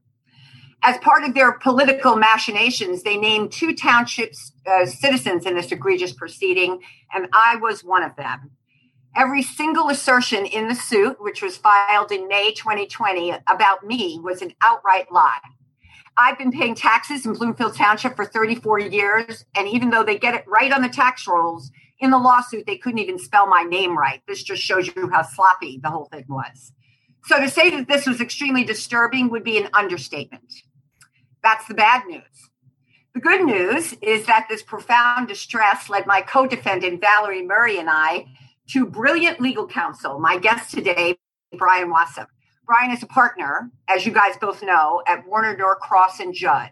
as 0.84 0.98
part 0.98 1.24
of 1.24 1.34
their 1.34 1.54
political 1.54 2.17
machinations, 2.17 3.04
they 3.04 3.15
named 3.15 3.52
two 3.52 3.74
townships 3.74 4.52
uh, 4.67 4.86
citizens 4.86 5.46
in 5.46 5.56
this 5.56 5.72
egregious 5.72 6.12
proceeding, 6.12 6.82
and 7.13 7.28
I 7.34 7.56
was 7.56 7.84
one 7.84 8.04
of 8.04 8.15
them. 8.17 8.52
Every 9.15 9.43
single 9.43 9.89
assertion 9.89 10.46
in 10.46 10.67
the 10.67 10.76
suit, 10.76 11.17
which 11.22 11.41
was 11.41 11.56
filed 11.56 12.12
in 12.12 12.28
May 12.28 12.52
2020 12.54 13.32
about 13.48 13.86
me, 13.86 14.19
was 14.22 14.41
an 14.41 14.54
outright 14.62 15.12
lie. 15.12 15.39
I've 16.17 16.38
been 16.38 16.52
paying 16.52 16.76
taxes 16.76 17.26
in 17.26 17.34
Bloomfield 17.34 17.76
Township 17.76 18.15
for 18.15 18.26
34 18.26 18.80
years, 18.80 19.46
and 19.56 19.67
even 19.67 19.89
though 19.89 20.04
they 20.04 20.17
get 20.17 20.36
it 20.36 20.43
right 20.48 20.72
on 20.72 20.82
the 20.82 20.89
tax 20.89 21.26
rolls, 21.28 21.72
in 22.00 22.12
the 22.12 22.17
lawsuit, 22.17 22.65
they 22.65 22.78
couldn't 22.78 23.00
even 23.00 23.17
spell 23.17 23.48
my 23.48 23.63
name 23.63 23.98
right. 23.98 24.22
This 24.28 24.43
just 24.43 24.62
shows 24.62 24.88
you 24.88 25.10
how 25.12 25.22
sloppy 25.22 25.80
the 25.82 25.89
whole 25.89 26.06
thing 26.06 26.26
was. 26.28 26.74
So 27.26 27.39
to 27.39 27.50
say 27.50 27.69
that 27.69 27.88
this 27.88 28.06
was 28.06 28.19
extremely 28.19 28.65
disturbing 28.65 29.30
would 29.30 29.46
be 29.46 29.58
an 29.58 29.69
understatement. 29.74 30.54
That's 31.43 31.67
the 31.67 31.73
bad 31.73 32.08
news. 32.08 32.49
The 33.13 33.19
good 33.19 33.43
news 33.43 33.93
is 34.01 34.25
that 34.25 34.47
this 34.49 34.63
profound 34.63 35.27
distress 35.27 35.89
led 35.89 36.08
my 36.08 36.21
co 36.21 36.47
defendant, 36.47 37.01
Valerie 37.01 37.45
Murray, 37.45 37.77
and 37.77 37.89
I 37.89 38.25
to 38.69 38.86
brilliant 38.86 39.39
legal 39.39 39.67
counsel. 39.67 40.19
My 40.19 40.38
guest 40.38 40.73
today, 40.73 41.17
Brian 41.58 41.91
Wassom. 41.91 42.25
Brian 42.65 42.91
is 42.91 43.03
a 43.03 43.08
partner, 43.08 43.69
as 43.89 44.06
you 44.06 44.13
guys 44.13 44.36
both 44.39 44.63
know, 44.63 45.03
at 45.06 45.27
Warner 45.27 45.56
Norcross 45.56 46.19
and 46.21 46.33
Judd. 46.33 46.71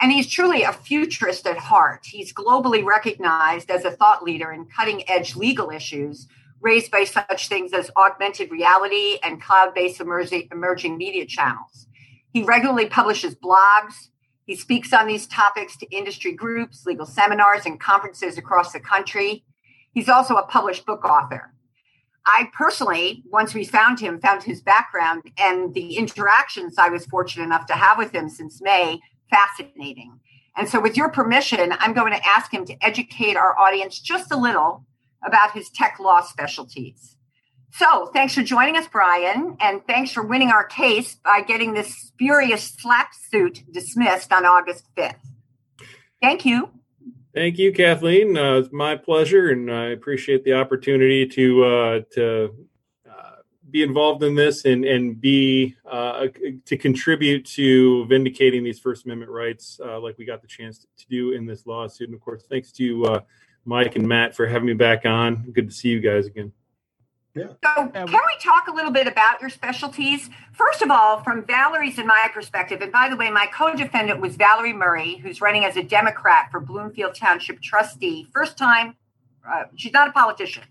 And 0.00 0.10
he's 0.10 0.26
truly 0.26 0.62
a 0.62 0.72
futurist 0.72 1.46
at 1.46 1.58
heart. 1.58 2.06
He's 2.06 2.32
globally 2.32 2.84
recognized 2.84 3.70
as 3.70 3.84
a 3.84 3.90
thought 3.90 4.22
leader 4.24 4.52
in 4.52 4.64
cutting 4.64 5.08
edge 5.08 5.36
legal 5.36 5.70
issues 5.70 6.26
raised 6.60 6.90
by 6.90 7.04
such 7.04 7.48
things 7.48 7.72
as 7.72 7.90
augmented 7.96 8.50
reality 8.50 9.18
and 9.22 9.40
cloud 9.40 9.74
based 9.74 10.00
emerging 10.00 10.96
media 10.96 11.26
channels. 11.26 11.85
He 12.32 12.42
regularly 12.42 12.86
publishes 12.86 13.34
blogs. 13.34 14.08
He 14.44 14.56
speaks 14.56 14.92
on 14.92 15.06
these 15.06 15.26
topics 15.26 15.76
to 15.78 15.96
industry 15.96 16.32
groups, 16.32 16.86
legal 16.86 17.06
seminars, 17.06 17.66
and 17.66 17.80
conferences 17.80 18.38
across 18.38 18.72
the 18.72 18.80
country. 18.80 19.44
He's 19.92 20.08
also 20.08 20.36
a 20.36 20.46
published 20.46 20.86
book 20.86 21.04
author. 21.04 21.52
I 22.26 22.50
personally, 22.56 23.22
once 23.30 23.54
we 23.54 23.64
found 23.64 24.00
him, 24.00 24.20
found 24.20 24.42
his 24.42 24.60
background 24.60 25.22
and 25.38 25.72
the 25.74 25.96
interactions 25.96 26.76
I 26.76 26.88
was 26.88 27.06
fortunate 27.06 27.44
enough 27.44 27.66
to 27.66 27.74
have 27.74 27.98
with 27.98 28.12
him 28.12 28.28
since 28.28 28.60
May 28.60 29.00
fascinating. 29.30 30.20
And 30.56 30.68
so, 30.68 30.80
with 30.80 30.96
your 30.96 31.10
permission, 31.10 31.74
I'm 31.78 31.92
going 31.92 32.12
to 32.12 32.26
ask 32.26 32.52
him 32.52 32.64
to 32.66 32.76
educate 32.84 33.36
our 33.36 33.58
audience 33.58 34.00
just 34.00 34.32
a 34.32 34.36
little 34.36 34.84
about 35.24 35.52
his 35.52 35.70
tech 35.70 35.98
law 36.00 36.20
specialties. 36.22 37.15
So, 37.78 38.06
thanks 38.06 38.34
for 38.34 38.42
joining 38.42 38.74
us, 38.78 38.88
Brian, 38.90 39.54
and 39.60 39.86
thanks 39.86 40.10
for 40.10 40.22
winning 40.22 40.48
our 40.48 40.64
case 40.64 41.16
by 41.16 41.42
getting 41.42 41.74
this 41.74 41.94
spurious 41.94 42.74
SLAPP 42.74 43.08
suit 43.30 43.64
dismissed 43.70 44.32
on 44.32 44.46
August 44.46 44.86
5th. 44.96 45.16
Thank 46.22 46.46
you. 46.46 46.70
Thank 47.34 47.58
you, 47.58 47.74
Kathleen. 47.74 48.38
Uh, 48.38 48.54
it's 48.54 48.72
my 48.72 48.96
pleasure, 48.96 49.50
and 49.50 49.70
I 49.70 49.88
appreciate 49.88 50.42
the 50.42 50.54
opportunity 50.54 51.26
to 51.26 51.64
uh, 51.64 52.00
to 52.12 52.54
uh, 53.06 53.30
be 53.70 53.82
involved 53.82 54.22
in 54.22 54.36
this 54.36 54.64
and 54.64 54.86
and 54.86 55.20
be 55.20 55.76
uh, 55.84 56.28
to 56.64 56.78
contribute 56.78 57.44
to 57.56 58.06
vindicating 58.06 58.64
these 58.64 58.78
First 58.78 59.04
Amendment 59.04 59.30
rights, 59.30 59.78
uh, 59.84 60.00
like 60.00 60.16
we 60.16 60.24
got 60.24 60.40
the 60.40 60.48
chance 60.48 60.86
to 60.96 61.06
do 61.10 61.32
in 61.32 61.44
this 61.44 61.66
lawsuit. 61.66 62.08
And 62.08 62.14
of 62.14 62.22
course, 62.22 62.44
thanks 62.48 62.72
to 62.72 63.04
uh, 63.04 63.20
Mike 63.66 63.96
and 63.96 64.08
Matt 64.08 64.34
for 64.34 64.46
having 64.46 64.66
me 64.66 64.72
back 64.72 65.04
on. 65.04 65.50
Good 65.52 65.68
to 65.68 65.74
see 65.74 65.90
you 65.90 66.00
guys 66.00 66.24
again. 66.24 66.52
Yeah. 67.36 67.48
So, 67.62 67.88
can 67.88 68.06
we 68.06 68.36
talk 68.42 68.66
a 68.66 68.72
little 68.72 68.90
bit 68.90 69.06
about 69.06 69.42
your 69.42 69.50
specialties? 69.50 70.30
First 70.54 70.80
of 70.80 70.90
all, 70.90 71.22
from 71.22 71.44
Valerie's 71.44 71.98
and 71.98 72.06
my 72.06 72.30
perspective, 72.32 72.80
and 72.80 72.90
by 72.90 73.10
the 73.10 73.16
way, 73.16 73.30
my 73.30 73.46
co 73.46 73.74
defendant 73.74 74.20
was 74.20 74.36
Valerie 74.36 74.72
Murray, 74.72 75.16
who's 75.16 75.42
running 75.42 75.66
as 75.66 75.76
a 75.76 75.82
Democrat 75.82 76.48
for 76.50 76.60
Bloomfield 76.60 77.14
Township 77.14 77.60
trustee. 77.60 78.26
First 78.32 78.56
time, 78.56 78.96
uh, 79.46 79.64
she's 79.76 79.92
not 79.92 80.08
a 80.08 80.12
politician. 80.12 80.62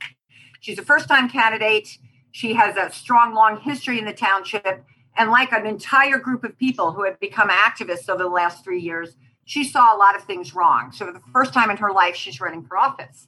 She's 0.60 0.80
a 0.80 0.84
first 0.84 1.08
time 1.08 1.30
candidate. 1.30 2.00
She 2.32 2.56
has 2.56 2.76
a 2.76 2.92
strong, 2.92 3.36
long 3.36 3.60
history 3.60 4.00
in 4.00 4.06
the 4.06 4.14
township. 4.14 4.84
And 5.16 5.30
like 5.30 5.54
an 5.54 5.68
entire 5.68 6.18
group 6.18 6.44
of 6.44 6.58
people 6.58 6.92
who 6.94 7.06
have 7.06 7.20
become 7.20 7.50
activists 7.50 8.10
over 8.10 8.24
the 8.24 8.30
last 8.30 8.64
three 8.64 8.82
years, 8.82 9.16
she 9.46 9.64
saw 9.64 9.96
a 9.96 9.98
lot 9.98 10.16
of 10.16 10.24
things 10.24 10.56
wrong. 10.56 10.92
So, 10.92 11.06
for 11.06 11.12
the 11.12 11.22
first 11.32 11.54
time 11.54 11.70
in 11.70 11.78
her 11.78 11.92
life, 11.92 12.16
she's 12.16 12.42
running 12.42 12.66
for 12.66 12.76
office. 12.76 13.28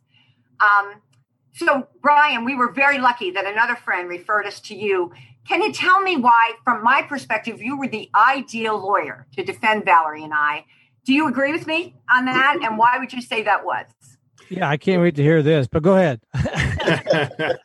Um, 0.60 0.96
so, 1.54 1.88
Brian, 2.02 2.46
we 2.46 2.56
were 2.56 2.72
very 2.72 2.98
lucky 3.00 3.32
that 3.32 3.46
another 3.46 3.76
friend 3.76 4.08
referred 4.08 4.46
us 4.46 4.60
to 4.62 4.76
you. 4.76 5.12
Can 5.48 5.62
you 5.62 5.72
tell 5.72 6.02
me 6.02 6.18
why, 6.18 6.54
from 6.64 6.84
my 6.84 7.02
perspective, 7.02 7.62
you 7.62 7.78
were 7.78 7.88
the 7.88 8.10
ideal 8.14 8.78
lawyer 8.78 9.26
to 9.36 9.44
defend 9.44 9.86
Valerie 9.86 10.24
and 10.24 10.34
I? 10.34 10.66
Do 11.06 11.14
you 11.14 11.28
agree 11.28 11.54
with 11.54 11.66
me 11.66 11.96
on 12.12 12.26
that? 12.26 12.60
And 12.62 12.78
why 12.78 12.98
would 13.00 13.14
you 13.14 13.22
say 13.22 13.44
that 13.44 13.66
was? 13.66 13.86
Yeah, 14.50 14.70
I 14.70 14.78
can't 14.78 15.02
wait 15.02 15.16
to 15.16 15.24
hear 15.24 15.42
this. 15.42 15.68
But 15.68 15.84
go 15.84 15.96
ahead. 15.96 16.22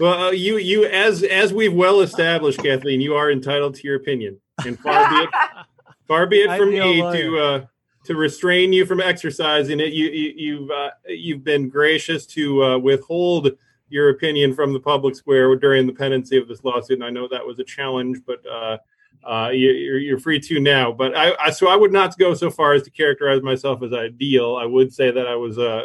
well, 0.00 0.28
uh, 0.28 0.30
you 0.30 0.58
you 0.58 0.86
as 0.86 1.22
as 1.22 1.52
we've 1.52 1.72
well 1.72 2.00
established, 2.00 2.62
Kathleen, 2.62 3.00
you 3.00 3.14
are 3.14 3.30
entitled 3.30 3.74
to 3.76 3.86
your 3.86 3.96
opinion, 3.96 4.40
and 4.64 4.78
far 4.78 5.08
be 5.08 5.16
it 5.16 5.30
far 6.08 6.26
be 6.26 6.38
it 6.38 6.56
from 6.56 6.70
me 6.70 7.02
lawyer. 7.02 7.16
to 7.16 7.38
uh, 7.38 7.66
to 8.06 8.14
restrain 8.14 8.72
you 8.72 8.86
from 8.86 9.00
exercising 9.00 9.80
it. 9.80 9.92
You, 9.92 10.08
you 10.08 10.60
have 10.62 10.70
uh, 10.70 10.90
you've 11.08 11.44
been 11.44 11.68
gracious 11.68 12.26
to 12.26 12.64
uh, 12.64 12.78
withhold 12.78 13.50
your 13.88 14.10
opinion 14.10 14.54
from 14.54 14.72
the 14.72 14.80
public 14.80 15.14
square 15.14 15.54
during 15.56 15.86
the 15.86 15.92
pendency 15.92 16.36
of 16.36 16.48
this 16.48 16.64
lawsuit, 16.64 16.98
and 16.98 17.04
I 17.04 17.10
know 17.10 17.28
that 17.28 17.46
was 17.46 17.58
a 17.58 17.64
challenge, 17.64 18.18
but 18.26 18.44
uh, 18.46 18.78
uh 19.24 19.50
you, 19.50 19.70
are 19.70 19.98
you're 19.98 20.18
free 20.18 20.40
to 20.40 20.60
now. 20.60 20.92
But 20.92 21.16
I, 21.16 21.34
I, 21.40 21.50
so 21.50 21.68
I 21.68 21.76
would 21.76 21.92
not 21.92 22.16
go 22.18 22.34
so 22.34 22.50
far 22.50 22.74
as 22.74 22.82
to 22.82 22.90
characterize 22.90 23.42
myself 23.42 23.82
as 23.82 23.92
ideal. 23.92 24.56
I 24.56 24.64
would 24.64 24.92
say 24.92 25.10
that 25.10 25.26
I 25.26 25.36
was 25.36 25.58
uh, 25.58 25.84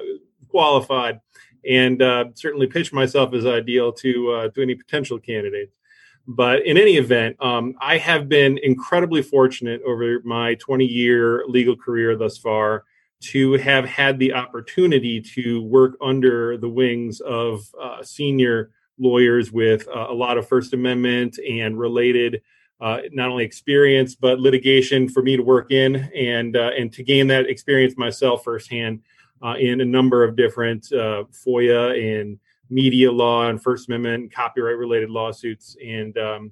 qualified, 0.50 1.20
and 1.68 2.02
uh, 2.02 2.26
certainly 2.34 2.68
pitch 2.68 2.94
myself 2.94 3.34
as 3.34 3.46
ideal 3.46 3.92
to 3.94 4.50
to 4.54 4.62
any 4.62 4.76
potential 4.76 5.20
candidates. 5.20 5.76
But 6.34 6.66
in 6.66 6.78
any 6.78 6.96
event, 6.96 7.36
um, 7.42 7.76
I 7.82 7.98
have 7.98 8.30
been 8.30 8.58
incredibly 8.64 9.22
fortunate 9.22 9.82
over 9.86 10.22
my 10.24 10.56
20 10.56 10.86
year 10.86 11.44
legal 11.46 11.76
career 11.76 12.16
thus 12.16 12.38
far 12.38 12.86
to 13.24 13.54
have 13.54 13.84
had 13.84 14.18
the 14.18 14.34
opportunity 14.34 15.20
to 15.20 15.62
work 15.64 15.98
under 16.02 16.58
the 16.58 16.70
wings 16.70 17.20
of 17.20 17.66
uh, 17.80 18.02
senior 18.02 18.72
lawyers 18.98 19.52
with 19.52 19.86
uh, 19.90 20.08
a 20.10 20.14
lot 20.14 20.38
of 20.38 20.48
First 20.48 20.74
Amendment 20.74 21.38
and 21.38 21.78
related. 21.78 22.42
Uh, 22.80 23.02
not 23.12 23.30
only 23.30 23.44
experience 23.44 24.16
but 24.16 24.40
litigation 24.40 25.08
for 25.08 25.22
me 25.22 25.38
to 25.38 25.44
work 25.44 25.70
in 25.70 25.98
and 26.16 26.58
uh, 26.58 26.72
and 26.76 26.92
to 26.92 27.04
gain 27.04 27.28
that 27.28 27.48
experience 27.48 27.96
myself 27.96 28.44
firsthand 28.44 29.00
uh, 29.44 29.54
in 29.60 29.82
a 29.82 29.86
number 29.86 30.24
of 30.24 30.36
different 30.36 30.92
uh, 30.92 31.24
FOIA 31.46 32.22
and 32.22 32.40
media 32.72 33.12
law 33.12 33.50
and 33.50 33.62
First 33.62 33.88
Amendment 33.88 34.24
and 34.24 34.34
copyright 34.34 34.78
related 34.78 35.10
lawsuits, 35.10 35.76
and 35.86 36.18
um, 36.18 36.52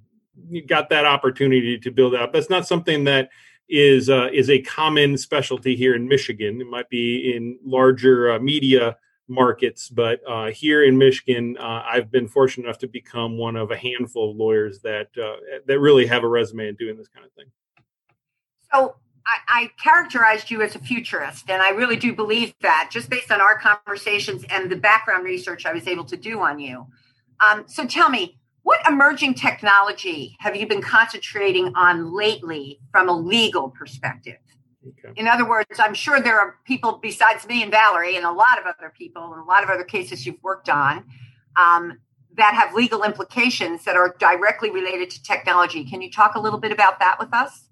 got 0.68 0.90
that 0.90 1.06
opportunity 1.06 1.80
to 1.80 1.92
build 1.92 2.14
out. 2.14 2.32
That's 2.34 2.50
not 2.50 2.68
something 2.68 3.06
that 3.06 3.30
is 3.70 4.10
uh, 4.10 4.30
is 4.34 4.50
a 4.50 4.62
common 4.62 5.18
specialty 5.18 5.76
here 5.76 5.96
in 5.96 6.08
Michigan. 6.08 6.60
It 6.62 6.68
might 6.68 6.90
be 6.90 7.34
in 7.36 7.58
larger 7.64 8.34
uh, 8.34 8.40
media 8.40 8.98
markets, 9.28 9.90
but 9.90 10.22
uh, 10.28 10.48
here 10.48 10.84
in 10.84 10.98
Michigan, 10.98 11.56
uh, 11.58 11.84
I've 11.86 12.12
been 12.12 12.28
fortunate 12.28 12.66
enough 12.66 12.80
to 12.80 12.88
become 12.88 13.38
one 13.38 13.56
of 13.56 13.72
a 13.72 13.78
handful 13.78 14.32
of 14.32 14.38
lawyers 14.38 14.80
that 14.82 15.10
uh, 15.18 15.36
that 15.66 15.80
really 15.80 16.06
have 16.08 16.24
a 16.24 16.28
resume 16.28 16.68
in 16.68 16.76
doing 16.76 16.98
this 16.98 17.08
kind 17.08 17.26
of 17.26 17.32
thing. 17.34 17.46
So 18.74 18.96
I, 19.30 19.62
I, 19.62 19.72
characterized 19.82 20.50
you 20.50 20.62
as 20.62 20.76
a 20.76 20.80
futurist, 20.80 21.50
and 21.50 21.62
I 21.62 21.70
really 21.70 21.96
do 21.96 22.14
believe 22.14 22.54
that 22.62 22.90
just 22.92 23.10
based 23.10 23.32
on 23.32 23.42
our 23.42 23.60
conversations 23.60 24.44
and 24.50 24.72
the 24.72 24.76
background 24.76 25.24
research 25.24 25.66
I 25.66 25.74
was 25.74 25.88
able 25.88 26.06
to 26.06 26.18
do 26.18 26.40
on 26.40 26.60
you. 26.60 26.88
Um, 27.40 27.66
so 27.68 27.86
tell 27.86 28.10
me, 28.10 28.40
what 28.64 28.80
emerging 28.88 29.36
technology 29.36 30.36
have 30.40 30.56
you 30.56 30.68
been 30.68 30.82
concentrating 30.82 31.74
on 31.76 32.14
lately 32.14 32.80
from 32.92 33.10
a 33.10 33.14
legal 33.14 33.70
perspective? 33.70 34.38
Okay. 34.88 35.14
In 35.20 35.28
other 35.28 35.48
words, 35.48 35.80
I'm 35.80 35.94
sure 35.94 36.22
there 36.22 36.40
are 36.40 36.56
people 36.66 37.00
besides 37.02 37.48
me 37.48 37.62
and 37.64 37.72
Valerie, 37.72 38.16
and 38.16 38.26
a 38.26 38.32
lot 38.32 38.60
of 38.60 38.66
other 38.66 38.94
people, 38.98 39.34
and 39.34 39.42
a 39.42 39.46
lot 39.46 39.64
of 39.64 39.70
other 39.70 39.84
cases 39.84 40.26
you've 40.26 40.42
worked 40.42 40.70
on 40.70 41.06
um, 41.56 42.00
that 42.38 42.54
have 42.54 42.74
legal 42.74 43.04
implications 43.04 43.84
that 43.86 43.96
are 43.96 44.16
directly 44.20 44.72
related 44.72 45.10
to 45.12 45.22
technology. 45.24 45.84
Can 45.84 46.02
you 46.02 46.10
talk 46.10 46.36
a 46.36 46.40
little 46.40 46.60
bit 46.60 46.72
about 46.72 47.00
that 47.00 47.18
with 47.20 47.34
us? 47.34 47.69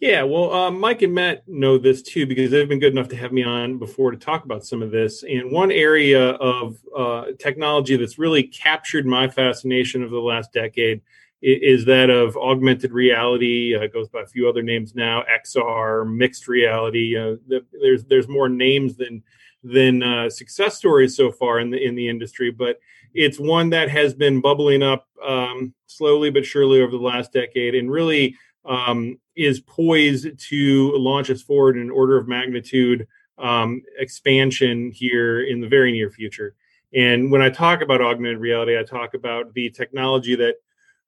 Yeah, 0.00 0.22
well, 0.22 0.52
uh, 0.52 0.70
Mike 0.70 1.02
and 1.02 1.14
Matt 1.14 1.46
know 1.46 1.76
this 1.76 2.00
too 2.02 2.26
because 2.26 2.50
they've 2.50 2.68
been 2.68 2.80
good 2.80 2.92
enough 2.92 3.08
to 3.08 3.16
have 3.16 3.32
me 3.32 3.42
on 3.42 3.78
before 3.78 4.10
to 4.10 4.16
talk 4.16 4.44
about 4.44 4.64
some 4.64 4.82
of 4.82 4.90
this. 4.90 5.22
And 5.24 5.52
one 5.52 5.70
area 5.70 6.30
of 6.30 6.78
uh, 6.96 7.26
technology 7.38 7.96
that's 7.96 8.18
really 8.18 8.44
captured 8.44 9.06
my 9.06 9.28
fascination 9.28 10.02
over 10.02 10.14
the 10.14 10.20
last 10.20 10.52
decade 10.52 11.02
is 11.42 11.84
that 11.86 12.10
of 12.10 12.36
augmented 12.36 12.92
reality. 12.92 13.74
Uh, 13.74 13.86
goes 13.86 14.08
by 14.08 14.22
a 14.22 14.26
few 14.26 14.48
other 14.48 14.62
names 14.62 14.94
now: 14.94 15.22
XR, 15.44 16.10
mixed 16.10 16.48
reality. 16.48 17.16
Uh, 17.16 17.36
there's 17.72 18.04
there's 18.04 18.28
more 18.28 18.48
names 18.48 18.96
than 18.96 19.22
than 19.62 20.02
uh, 20.02 20.30
success 20.30 20.76
stories 20.76 21.16
so 21.16 21.30
far 21.30 21.60
in 21.60 21.70
the 21.70 21.82
in 21.82 21.94
the 21.94 22.08
industry, 22.08 22.50
but 22.50 22.78
it's 23.14 23.38
one 23.38 23.70
that 23.70 23.88
has 23.90 24.14
been 24.14 24.40
bubbling 24.40 24.82
up 24.82 25.08
um, 25.26 25.74
slowly 25.86 26.30
but 26.30 26.44
surely 26.44 26.80
over 26.80 26.92
the 26.92 26.98
last 26.98 27.32
decade, 27.32 27.74
and 27.74 27.90
really 27.90 28.36
um, 28.64 29.18
is 29.40 29.60
poised 29.60 30.38
to 30.38 30.92
launch 30.96 31.30
us 31.30 31.40
forward 31.40 31.76
in 31.76 31.82
an 31.82 31.90
order 31.90 32.16
of 32.18 32.28
magnitude 32.28 33.06
um, 33.38 33.82
expansion 33.98 34.90
here 34.90 35.42
in 35.42 35.60
the 35.60 35.68
very 35.68 35.92
near 35.92 36.10
future. 36.10 36.54
And 36.94 37.30
when 37.30 37.40
I 37.40 37.48
talk 37.48 37.80
about 37.80 38.02
augmented 38.02 38.38
reality, 38.38 38.78
I 38.78 38.82
talk 38.82 39.14
about 39.14 39.54
the 39.54 39.70
technology 39.70 40.34
that 40.36 40.56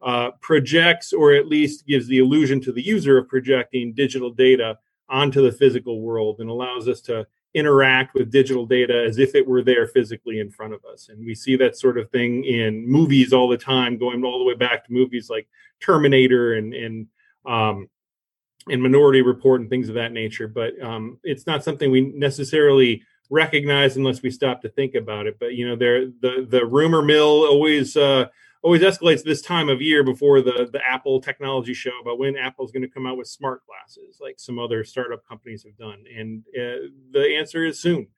uh, 0.00 0.30
projects 0.40 1.12
or 1.12 1.32
at 1.34 1.46
least 1.46 1.86
gives 1.86 2.06
the 2.06 2.18
illusion 2.18 2.60
to 2.62 2.72
the 2.72 2.82
user 2.82 3.18
of 3.18 3.28
projecting 3.28 3.92
digital 3.92 4.30
data 4.30 4.78
onto 5.08 5.42
the 5.42 5.52
physical 5.52 6.00
world 6.00 6.40
and 6.40 6.48
allows 6.48 6.88
us 6.88 7.02
to 7.02 7.26
interact 7.54 8.14
with 8.14 8.32
digital 8.32 8.64
data 8.64 9.04
as 9.06 9.18
if 9.18 9.34
it 9.34 9.46
were 9.46 9.62
there 9.62 9.86
physically 9.86 10.40
in 10.40 10.50
front 10.50 10.72
of 10.72 10.82
us. 10.86 11.10
And 11.10 11.24
we 11.24 11.34
see 11.34 11.54
that 11.56 11.76
sort 11.76 11.98
of 11.98 12.10
thing 12.10 12.44
in 12.44 12.88
movies 12.88 13.34
all 13.34 13.48
the 13.48 13.58
time, 13.58 13.98
going 13.98 14.24
all 14.24 14.38
the 14.38 14.46
way 14.46 14.54
back 14.54 14.86
to 14.86 14.92
movies 14.92 15.28
like 15.28 15.46
Terminator 15.80 16.54
and, 16.54 16.72
and 16.72 17.06
um, 17.44 17.88
and 18.68 18.82
Minority 18.82 19.22
Report 19.22 19.60
and 19.60 19.70
things 19.70 19.88
of 19.88 19.94
that 19.96 20.12
nature. 20.12 20.48
But 20.48 20.80
um, 20.82 21.18
it's 21.22 21.46
not 21.46 21.64
something 21.64 21.90
we 21.90 22.12
necessarily 22.14 23.02
recognize 23.30 23.96
unless 23.96 24.22
we 24.22 24.30
stop 24.30 24.60
to 24.62 24.68
think 24.68 24.94
about 24.94 25.26
it. 25.26 25.38
But 25.40 25.54
you 25.54 25.66
know, 25.66 25.76
there 25.76 26.06
the 26.06 26.46
the 26.48 26.64
rumor 26.64 27.02
mill 27.02 27.46
always 27.46 27.96
uh, 27.96 28.26
always 28.62 28.82
escalates 28.82 29.24
this 29.24 29.42
time 29.42 29.68
of 29.68 29.82
year 29.82 30.04
before 30.04 30.40
the 30.40 30.68
the 30.72 30.80
Apple 30.86 31.20
technology 31.20 31.74
show 31.74 31.98
about 32.00 32.18
when 32.18 32.36
Apple's 32.36 32.72
going 32.72 32.82
to 32.82 32.88
come 32.88 33.06
out 33.06 33.16
with 33.16 33.26
smart 33.26 33.62
glasses, 33.66 34.18
like 34.20 34.38
some 34.38 34.58
other 34.58 34.84
startup 34.84 35.26
companies 35.26 35.64
have 35.64 35.76
done. 35.76 36.04
And 36.16 36.42
uh, 36.50 36.88
the 37.10 37.36
answer 37.36 37.64
is 37.64 37.80
soon. 37.80 38.08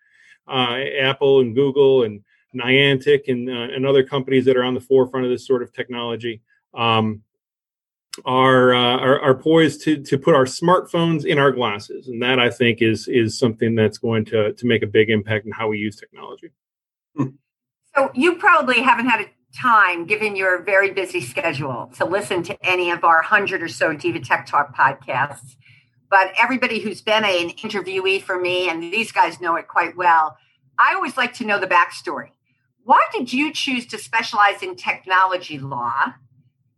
Uh, 0.47 0.81
Apple 1.01 1.41
and 1.41 1.55
Google 1.55 2.03
and 2.03 2.23
Niantic 2.55 3.29
and 3.29 3.49
uh, 3.49 3.75
and 3.75 3.87
other 3.87 4.03
companies 4.05 4.45
that 4.45 4.57
are 4.57 4.65
on 4.65 4.75
the 4.75 4.81
forefront 4.81 5.25
of 5.25 5.33
this 5.33 5.47
sort 5.47 5.63
of 5.63 5.73
technology. 5.73 6.43
Um, 6.75 7.23
are, 8.25 8.75
uh, 8.75 8.99
are, 8.99 9.21
are 9.21 9.35
poised 9.35 9.83
to 9.83 10.03
to 10.03 10.19
put 10.19 10.35
our 10.35 10.45
smartphones 10.45 11.25
in 11.25 11.39
our 11.39 11.51
glasses, 11.51 12.09
and 12.09 12.23
that 12.23 12.39
I 12.39 12.51
think 12.51 12.81
is 12.81 13.09
is 13.09 13.39
something 13.39 13.75
that's 13.75 13.99
going 13.99 14.25
to 14.27 14.53
to 14.53 14.67
make 14.67 14.83
a 14.83 14.87
big 14.87 15.11
impact 15.11 15.47
in 15.47 15.53
how 15.53 15.69
we 15.69 15.79
use 15.79 15.97
technology. 15.97 16.53
So 17.97 18.11
you 18.15 18.37
probably 18.37 18.81
haven't 18.81 19.07
had 19.07 19.21
a 19.21 19.27
time, 19.57 20.05
given 20.05 20.35
your 20.35 20.63
very 20.63 20.91
busy 20.91 21.21
schedule, 21.21 21.93
to 21.95 22.05
listen 22.05 22.43
to 22.45 22.67
any 22.67 22.91
of 22.91 23.05
our 23.05 23.23
hundred 23.23 23.63
or 23.63 23.69
so 23.69 23.93
Diva 23.95 24.21
Tech 24.21 24.47
Talk 24.47 24.77
podcasts. 24.77 25.55
But 26.11 26.33
everybody 26.41 26.81
who's 26.81 27.01
been 27.01 27.25
a, 27.25 27.43
an 27.43 27.51
interviewee 27.51 28.23
for 28.23 28.39
me, 28.39 28.69
and 28.69 28.83
these 28.83 29.13
guys 29.13 29.41
know 29.41 29.57
it 29.57 29.69
quite 29.69 29.97
well, 29.97 30.37
I 30.79 30.95
always 30.95 31.17
like 31.17 31.35
to 31.35 31.45
know 31.45 31.59
the 31.59 31.67
backstory 31.67 32.31
Why 32.83 33.05
did 33.13 33.33
you 33.33 33.53
choose 33.53 33.87
to 33.87 33.99
specialize 33.99 34.63
in 34.63 34.77
technology 34.77 35.59
law? 35.59 36.15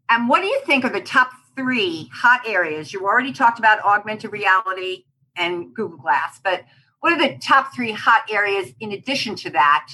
And 0.09 0.29
what 0.29 0.41
do 0.41 0.47
you 0.47 0.61
think 0.67 0.85
are 0.85 0.91
the 0.91 1.01
top 1.01 1.31
three 1.57 2.11
hot 2.13 2.43
areas? 2.47 2.93
You 2.93 3.05
already 3.05 3.33
talked 3.33 3.59
about 3.59 3.85
augmented 3.85 4.33
reality 4.33 5.05
and 5.37 5.75
Google 5.75 5.99
Glass, 5.99 6.41
but 6.43 6.65
what 7.01 7.13
are 7.13 7.19
the 7.19 7.39
top 7.39 7.75
three 7.75 7.93
hot 7.93 8.23
areas 8.31 8.73
in 8.81 8.93
addition 8.93 9.37
to 9.37 9.51
that 9.51 9.89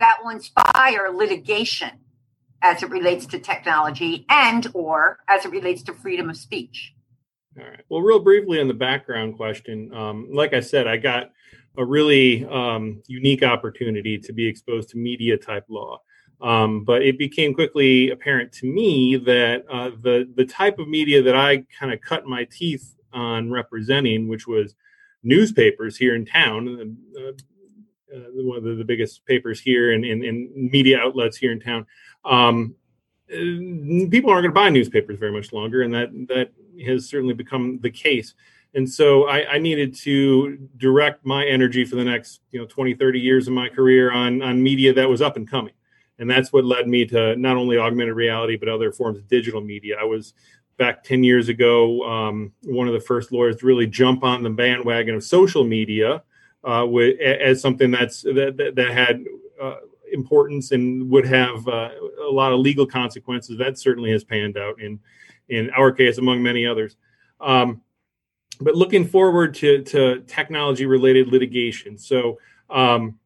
that 0.00 0.18
will 0.22 0.30
inspire 0.30 1.10
litigation 1.10 1.90
as 2.62 2.82
it 2.82 2.90
relates 2.90 3.26
to 3.26 3.38
technology 3.38 4.26
and 4.28 4.66
or 4.74 5.18
as 5.28 5.44
it 5.44 5.50
relates 5.50 5.82
to 5.84 5.92
freedom 5.92 6.30
of 6.30 6.36
speech? 6.36 6.94
All 7.58 7.64
right. 7.64 7.80
Well, 7.88 8.02
real 8.02 8.20
briefly 8.20 8.60
on 8.60 8.68
the 8.68 8.74
background 8.74 9.36
question, 9.36 9.92
um, 9.94 10.28
like 10.32 10.54
I 10.54 10.60
said, 10.60 10.86
I 10.86 10.96
got 10.96 11.30
a 11.76 11.84
really 11.84 12.44
um, 12.44 13.02
unique 13.06 13.42
opportunity 13.42 14.18
to 14.18 14.32
be 14.32 14.46
exposed 14.46 14.90
to 14.90 14.98
media 14.98 15.36
type 15.36 15.64
law. 15.68 16.00
Um, 16.40 16.84
but 16.84 17.02
it 17.02 17.18
became 17.18 17.52
quickly 17.52 18.10
apparent 18.10 18.52
to 18.52 18.66
me 18.66 19.16
that 19.16 19.64
uh, 19.68 19.90
the 20.00 20.28
the 20.36 20.44
type 20.44 20.78
of 20.78 20.88
media 20.88 21.20
that 21.22 21.34
I 21.34 21.64
kind 21.78 21.92
of 21.92 22.00
cut 22.00 22.26
my 22.26 22.44
teeth 22.44 22.94
on 23.12 23.50
representing, 23.50 24.28
which 24.28 24.46
was 24.46 24.74
newspapers 25.22 25.96
here 25.96 26.14
in 26.14 26.24
town, 26.24 26.96
uh, 27.18 27.32
uh, 28.14 28.20
one 28.34 28.58
of 28.58 28.64
the, 28.64 28.74
the, 28.74 28.84
biggest 28.84 29.24
papers 29.26 29.60
here 29.60 29.92
and, 29.92 30.04
and, 30.04 30.54
media 30.54 30.98
outlets 30.98 31.36
here 31.36 31.52
in 31.52 31.60
town. 31.60 31.84
Um, 32.24 32.74
people 33.28 34.30
aren't 34.30 34.44
going 34.44 34.44
to 34.44 34.50
buy 34.52 34.70
newspapers 34.70 35.18
very 35.18 35.32
much 35.32 35.52
longer, 35.52 35.82
and 35.82 35.92
that 35.92 36.08
that 36.28 36.52
has 36.86 37.06
certainly 37.06 37.34
become 37.34 37.78
the 37.82 37.90
case. 37.90 38.34
And 38.74 38.88
so 38.88 39.28
I, 39.28 39.54
I, 39.54 39.58
needed 39.58 39.94
to 39.96 40.68
direct 40.76 41.24
my 41.24 41.44
energy 41.44 41.84
for 41.84 41.96
the 41.96 42.04
next 42.04 42.40
you 42.50 42.60
know 42.60 42.66
20, 42.66 42.94
30 42.94 43.20
years 43.20 43.46
of 43.46 43.54
my 43.54 43.68
career 43.68 44.12
on 44.12 44.40
on 44.40 44.62
media 44.62 44.92
that 44.94 45.08
was 45.08 45.20
up 45.20 45.36
and 45.36 45.48
coming, 45.48 45.74
and 46.18 46.30
that's 46.30 46.52
what 46.52 46.64
led 46.64 46.88
me 46.88 47.04
to 47.06 47.36
not 47.36 47.56
only 47.56 47.78
augmented 47.78 48.14
reality 48.14 48.56
but 48.56 48.68
other 48.68 48.92
forms 48.92 49.18
of 49.18 49.28
digital 49.28 49.60
media. 49.60 49.96
I 50.00 50.04
was 50.04 50.34
back 50.76 51.02
10 51.02 51.24
years 51.24 51.48
ago 51.48 52.02
um, 52.08 52.52
one 52.64 52.86
of 52.86 52.94
the 52.94 53.00
first 53.00 53.32
lawyers 53.32 53.56
to 53.56 53.66
really 53.66 53.86
jump 53.86 54.22
on 54.22 54.42
the 54.42 54.50
bandwagon 54.50 55.14
of 55.14 55.24
social 55.24 55.64
media 55.64 56.22
uh, 56.64 56.84
with, 56.88 57.18
as 57.20 57.60
something 57.60 57.90
that's 57.90 58.22
that, 58.22 58.54
that, 58.56 58.74
that 58.74 58.90
had 58.90 59.24
uh, 59.60 59.76
importance 60.12 60.72
and 60.72 61.08
would 61.10 61.26
have 61.26 61.66
uh, 61.68 61.90
a 62.26 62.30
lot 62.30 62.52
of 62.52 62.60
legal 62.60 62.86
consequences. 62.86 63.58
That 63.58 63.78
certainly 63.78 64.10
has 64.10 64.24
panned 64.24 64.56
out 64.56 64.80
in 64.80 65.00
in 65.48 65.70
our 65.70 65.90
case, 65.90 66.18
among 66.18 66.42
many 66.42 66.66
others. 66.66 66.96
Um, 67.40 67.82
but 68.60 68.74
looking 68.74 69.06
forward 69.06 69.54
to, 69.54 69.82
to 69.84 70.20
technology 70.26 70.86
related 70.86 71.28
litigation. 71.28 71.96
So, 71.96 72.38
um, 72.70 73.18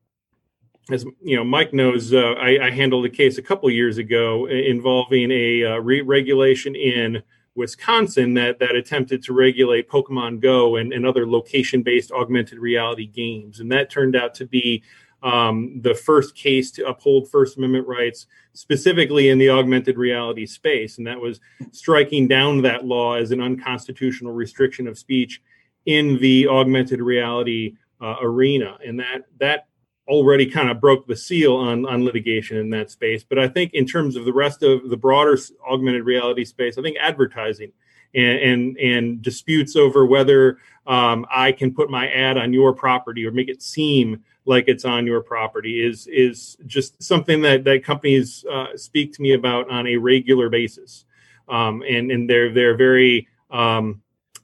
as 0.91 1.05
you 1.23 1.37
know, 1.37 1.45
Mike 1.45 1.73
knows, 1.73 2.13
uh, 2.13 2.35
I, 2.39 2.67
I, 2.67 2.71
handled 2.71 3.05
a 3.05 3.09
case 3.09 3.39
a 3.39 3.43
couple 3.43 3.71
years 3.71 3.99
ago 3.99 4.47
involving 4.47 5.31
a 5.31 5.65
uh, 5.65 5.77
re- 5.77 6.01
regulation 6.01 6.75
in 6.75 7.23
Wisconsin 7.55 8.35
that 8.35 8.59
that 8.59 8.75
attempted 8.75 9.23
to 9.25 9.33
regulate 9.33 9.89
Pokemon 9.89 10.41
Go 10.41 10.77
and, 10.77 10.93
and 10.93 11.07
other 11.07 11.29
location-based 11.29 12.11
augmented 12.11 12.59
reality 12.59 13.07
games, 13.07 13.61
and 13.61 13.71
that 13.71 13.91
turned 13.91 14.17
out 14.17 14.35
to 14.37 14.47
be 14.47 14.83
um, 15.23 15.81
the 15.83 15.95
first 15.95 16.35
case 16.35 16.73
to 16.73 16.89
uphold 16.89 17.31
First 17.31 17.57
Amendment 17.57 17.87
rights, 17.87 18.27
specifically 18.55 19.29
in 19.29 19.39
the 19.39 19.51
augmented 19.51 19.97
reality 19.97 20.47
space, 20.47 20.99
and 20.99 21.07
that 21.07 21.21
was 21.21 21.41
striking 21.71 22.27
down 22.27 22.63
that 22.63 22.85
law 22.85 23.15
as 23.15 23.31
an 23.31 23.41
unconstitutional 23.41 24.33
restriction 24.33 24.89
of 24.89 24.99
speech 24.99 25.41
in 25.87 26.19
the 26.19 26.49
augmented 26.49 27.01
reality 27.01 27.77
uh, 28.01 28.17
arena, 28.21 28.79
and 28.85 28.99
that 28.99 29.27
that 29.39 29.67
already 30.09 30.47
kind 30.47 30.69
of 30.69 30.81
broke 30.81 31.07
the 31.07 31.17
seal 31.17 31.55
on 31.55 31.87
on 31.87 32.05
litigation 32.05 32.57
in 32.57 32.71
that 32.71 32.91
space. 32.91 33.25
But 33.25 33.39
I 33.39 33.49
think 33.49 33.75
in 33.75 33.87
terms 33.87 34.17
of 34.17 34.25
the 34.25 34.33
rest 34.33 34.63
of 34.63 34.91
the 34.91 34.97
broader 34.97 35.39
augmented 35.69 36.05
reality 36.05 36.45
space, 36.45 36.79
I 36.79 36.83
think 36.83 36.97
advertising 37.01 37.73
and 38.15 38.39
and, 38.39 38.77
and 38.79 39.23
disputes 39.23 39.77
over 39.77 40.05
whether 40.05 40.59
um, 40.87 41.27
I 41.31 41.53
can 41.53 41.73
put 41.75 41.91
my 41.91 42.09
ad 42.09 42.37
on 42.37 42.53
your 42.53 42.73
property 42.73 43.25
or 43.27 43.31
make 43.31 43.49
it 43.49 43.63
seem 43.63 44.25
like 44.45 44.65
it's 44.67 44.85
on 44.85 45.07
your 45.07 45.21
property 45.21 45.87
is 45.87 46.07
is 46.09 46.57
just 46.67 47.03
something 47.03 47.43
that 47.43 47.65
that 47.65 47.85
companies 47.85 48.45
uh, 48.51 48.77
speak 48.77 49.13
to 49.15 49.23
me 49.23 49.35
about 49.35 49.71
on 49.71 49.87
a 49.87 49.97
regular 49.97 50.49
basis, 50.49 51.05
um, 51.49 51.83
and 51.89 52.11
and 52.11 52.29
they're 52.29 52.53
they're 52.53 52.77
very 52.77 53.29
um, 53.51 54.03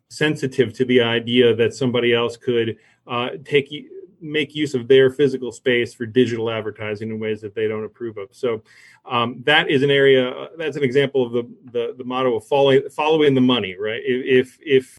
sensitive 0.09 0.73
to 0.75 0.85
the 0.85 1.01
idea 1.01 1.55
that 1.55 1.75
somebody 1.75 2.15
else 2.15 2.37
could 2.37 2.77
uh, 3.07 3.31
take 3.45 3.73
make 4.21 4.55
use 4.55 4.75
of 4.75 4.89
their 4.89 5.11
physical 5.11 5.53
space 5.53 5.95
for 5.95 6.07
digital 6.07 6.51
advertising 6.51 7.11
in 7.11 7.19
ways 7.19 7.41
that 7.41 7.55
they 7.55 7.69
don't 7.69 7.85
approve 7.85 8.17
of. 8.17 8.29
So 8.33 8.63
um, 9.05 9.43
that 9.45 9.71
is 9.71 9.83
an 9.83 9.91
area. 9.91 10.49
That's 10.57 10.77
an 10.77 10.83
example 10.83 11.25
of 11.25 11.33
the 11.33 11.49
the, 11.73 11.95
the 11.97 12.05
motto 12.05 12.37
of 12.37 12.45
following 12.47 12.89
following 12.91 13.35
the 13.35 13.41
money. 13.41 13.77
Right. 13.79 14.03
If 14.05 14.59
if 14.61 14.99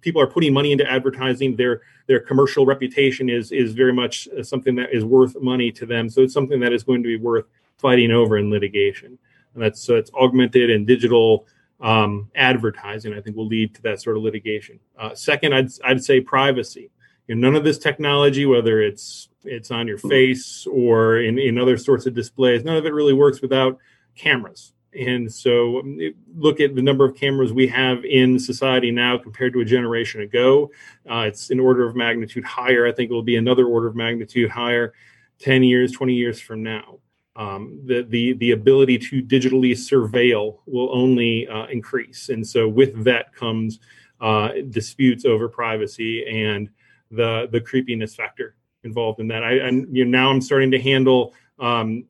people 0.00 0.22
are 0.22 0.26
putting 0.26 0.52
money 0.52 0.72
into 0.72 0.88
advertising, 0.90 1.56
their 1.56 1.82
their 2.06 2.20
commercial 2.20 2.66
reputation 2.66 3.28
is 3.28 3.52
is 3.52 3.72
very 3.72 3.92
much 3.92 4.28
something 4.42 4.74
that 4.76 4.92
is 4.92 5.04
worth 5.04 5.40
money 5.40 5.70
to 5.72 5.86
them. 5.86 6.08
So 6.08 6.22
it's 6.22 6.34
something 6.34 6.60
that 6.60 6.72
is 6.72 6.82
going 6.82 7.02
to 7.02 7.06
be 7.06 7.16
worth 7.16 7.46
fighting 7.78 8.10
over 8.10 8.38
in 8.38 8.50
litigation. 8.50 9.18
And 9.54 9.62
that's 9.62 9.80
so 9.80 9.96
it's 9.96 10.10
augmented 10.14 10.70
and 10.70 10.86
digital 10.86 11.46
um, 11.80 12.30
advertising. 12.34 13.14
I 13.14 13.20
think 13.20 13.36
will 13.36 13.46
lead 13.46 13.74
to 13.76 13.82
that 13.82 14.00
sort 14.00 14.16
of 14.16 14.22
litigation. 14.22 14.78
Uh, 14.98 15.14
second, 15.14 15.54
I'd 15.54 15.68
I'd 15.84 16.04
say 16.04 16.20
privacy 16.20 16.90
you 17.28 17.34
know, 17.34 17.48
none 17.48 17.56
of 17.56 17.62
this 17.62 17.78
technology, 17.78 18.46
whether 18.46 18.80
it's 18.80 19.28
it's 19.44 19.70
on 19.70 19.86
your 19.86 19.98
face 19.98 20.66
or 20.66 21.20
in, 21.20 21.38
in 21.38 21.58
other 21.58 21.76
sorts 21.76 22.06
of 22.06 22.14
displays, 22.14 22.64
none 22.64 22.76
of 22.76 22.86
it 22.86 22.92
really 22.92 23.12
works 23.12 23.40
without 23.40 23.78
cameras. 24.16 24.72
And 24.98 25.32
so, 25.32 25.80
um, 25.80 25.98
look 26.34 26.60
at 26.60 26.74
the 26.74 26.82
number 26.82 27.04
of 27.04 27.14
cameras 27.14 27.52
we 27.52 27.66
have 27.68 28.04
in 28.04 28.38
society 28.38 28.90
now 28.90 29.18
compared 29.18 29.52
to 29.52 29.60
a 29.60 29.64
generation 29.64 30.22
ago. 30.22 30.70
Uh, 31.08 31.24
it's 31.28 31.50
an 31.50 31.60
order 31.60 31.86
of 31.86 31.94
magnitude 31.94 32.44
higher. 32.44 32.86
I 32.86 32.92
think 32.92 33.10
it 33.10 33.14
will 33.14 33.22
be 33.22 33.36
another 33.36 33.66
order 33.66 33.86
of 33.86 33.94
magnitude 33.94 34.50
higher 34.50 34.94
10 35.40 35.62
years, 35.62 35.92
20 35.92 36.14
years 36.14 36.40
from 36.40 36.62
now. 36.62 36.98
Um, 37.36 37.80
the, 37.84 38.02
the, 38.02 38.32
the 38.32 38.50
ability 38.50 38.98
to 38.98 39.22
digitally 39.22 39.72
surveil 39.72 40.58
will 40.66 40.88
only 40.92 41.46
uh, 41.46 41.66
increase. 41.66 42.30
And 42.30 42.44
so, 42.44 42.66
with 42.66 43.04
that 43.04 43.34
comes 43.34 43.78
uh, 44.20 44.48
disputes 44.70 45.26
over 45.26 45.48
privacy 45.48 46.26
and 46.26 46.70
the 47.10 47.48
the 47.50 47.60
creepiness 47.60 48.14
factor 48.14 48.54
involved 48.84 49.20
in 49.20 49.28
that. 49.28 49.42
I 49.42 49.52
and 49.54 49.94
you 49.94 50.04
know, 50.04 50.18
now 50.18 50.30
I'm 50.30 50.40
starting 50.40 50.70
to 50.72 50.80
handle 50.80 51.34
um, 51.58 52.04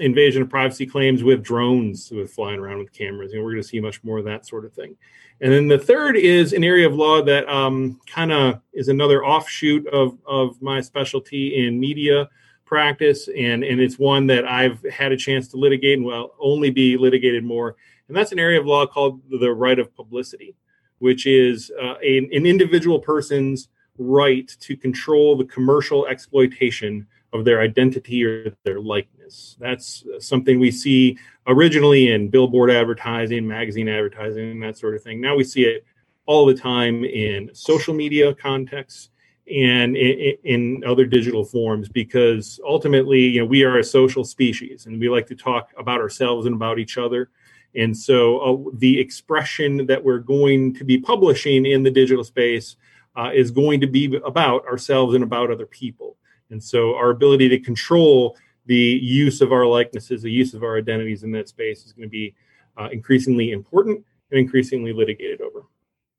invasion 0.00 0.42
of 0.42 0.50
privacy 0.50 0.86
claims 0.86 1.22
with 1.22 1.42
drones 1.42 2.10
with 2.10 2.32
flying 2.32 2.58
around 2.58 2.78
with 2.78 2.92
cameras. 2.92 3.32
You 3.32 3.38
know, 3.38 3.44
we're 3.44 3.52
going 3.52 3.62
to 3.62 3.68
see 3.68 3.80
much 3.80 4.02
more 4.02 4.18
of 4.18 4.24
that 4.24 4.46
sort 4.46 4.64
of 4.64 4.72
thing. 4.72 4.96
And 5.40 5.52
then 5.52 5.68
the 5.68 5.78
third 5.78 6.16
is 6.16 6.52
an 6.52 6.64
area 6.64 6.86
of 6.86 6.94
law 6.94 7.22
that 7.22 7.48
um, 7.48 8.00
kind 8.06 8.32
of 8.32 8.60
is 8.72 8.88
another 8.88 9.24
offshoot 9.24 9.86
of 9.88 10.18
of 10.26 10.60
my 10.62 10.80
specialty 10.80 11.66
in 11.66 11.78
media 11.78 12.28
practice, 12.64 13.28
and 13.28 13.64
and 13.64 13.80
it's 13.80 13.98
one 13.98 14.26
that 14.28 14.46
I've 14.46 14.82
had 14.90 15.12
a 15.12 15.16
chance 15.16 15.48
to 15.48 15.56
litigate 15.56 15.98
and 15.98 16.06
will 16.06 16.34
only 16.38 16.70
be 16.70 16.96
litigated 16.96 17.44
more. 17.44 17.76
And 18.08 18.16
that's 18.16 18.32
an 18.32 18.38
area 18.38 18.60
of 18.60 18.66
law 18.66 18.86
called 18.86 19.22
the 19.30 19.50
right 19.52 19.78
of 19.78 19.94
publicity, 19.94 20.54
which 20.98 21.26
is 21.26 21.72
uh, 21.80 21.94
an 21.94 22.46
individual 22.46 22.98
person's 22.98 23.68
right 23.98 24.48
to 24.60 24.76
control 24.76 25.36
the 25.36 25.44
commercial 25.44 26.06
exploitation 26.06 27.06
of 27.32 27.44
their 27.44 27.60
identity 27.60 28.24
or 28.24 28.54
their 28.64 28.80
likeness. 28.80 29.56
That's 29.58 30.04
something 30.20 30.60
we 30.60 30.70
see 30.70 31.18
originally 31.46 32.12
in 32.12 32.28
billboard 32.28 32.70
advertising, 32.70 33.46
magazine 33.46 33.88
advertising, 33.88 34.60
that 34.60 34.78
sort 34.78 34.94
of 34.94 35.02
thing. 35.02 35.20
Now 35.20 35.36
we 35.36 35.44
see 35.44 35.64
it 35.64 35.84
all 36.26 36.46
the 36.46 36.54
time 36.54 37.04
in 37.04 37.50
social 37.52 37.92
media 37.92 38.34
contexts 38.34 39.10
and 39.50 39.94
in, 39.96 40.82
other 40.86 41.04
digital 41.04 41.44
forms 41.44 41.88
because 41.88 42.58
ultimately 42.66 43.20
you 43.20 43.40
know 43.40 43.46
we 43.46 43.62
are 43.62 43.78
a 43.78 43.84
social 43.84 44.24
species 44.24 44.86
and 44.86 44.98
we 44.98 45.08
like 45.08 45.26
to 45.26 45.34
talk 45.34 45.70
about 45.76 46.00
ourselves 46.00 46.46
and 46.46 46.54
about 46.54 46.78
each 46.78 46.96
other 46.96 47.28
and 47.74 47.94
so 47.94 48.38
uh, 48.38 48.70
the 48.78 48.98
expression 48.98 49.84
that 49.86 50.02
we're 50.02 50.18
going 50.18 50.72
to 50.74 50.84
be 50.84 50.96
publishing 50.96 51.66
in 51.66 51.82
the 51.82 51.90
digital 51.90 52.24
space 52.24 52.76
uh, 53.16 53.30
is 53.34 53.50
going 53.50 53.80
to 53.80 53.86
be 53.86 54.20
about 54.24 54.66
ourselves 54.66 55.14
and 55.14 55.22
about 55.22 55.50
other 55.50 55.66
people. 55.66 56.16
And 56.50 56.62
so 56.62 56.94
our 56.94 57.10
ability 57.10 57.48
to 57.50 57.58
control 57.58 58.36
the 58.66 58.74
use 58.74 59.40
of 59.40 59.52
our 59.52 59.66
likenesses, 59.66 60.22
the 60.22 60.30
use 60.30 60.54
of 60.54 60.62
our 60.62 60.78
identities 60.78 61.22
in 61.22 61.32
that 61.32 61.48
space 61.48 61.84
is 61.84 61.92
going 61.92 62.08
to 62.08 62.10
be 62.10 62.34
uh, 62.76 62.88
increasingly 62.92 63.52
important 63.52 64.04
and 64.30 64.40
increasingly 64.40 64.92
litigated 64.92 65.40
over. 65.40 65.64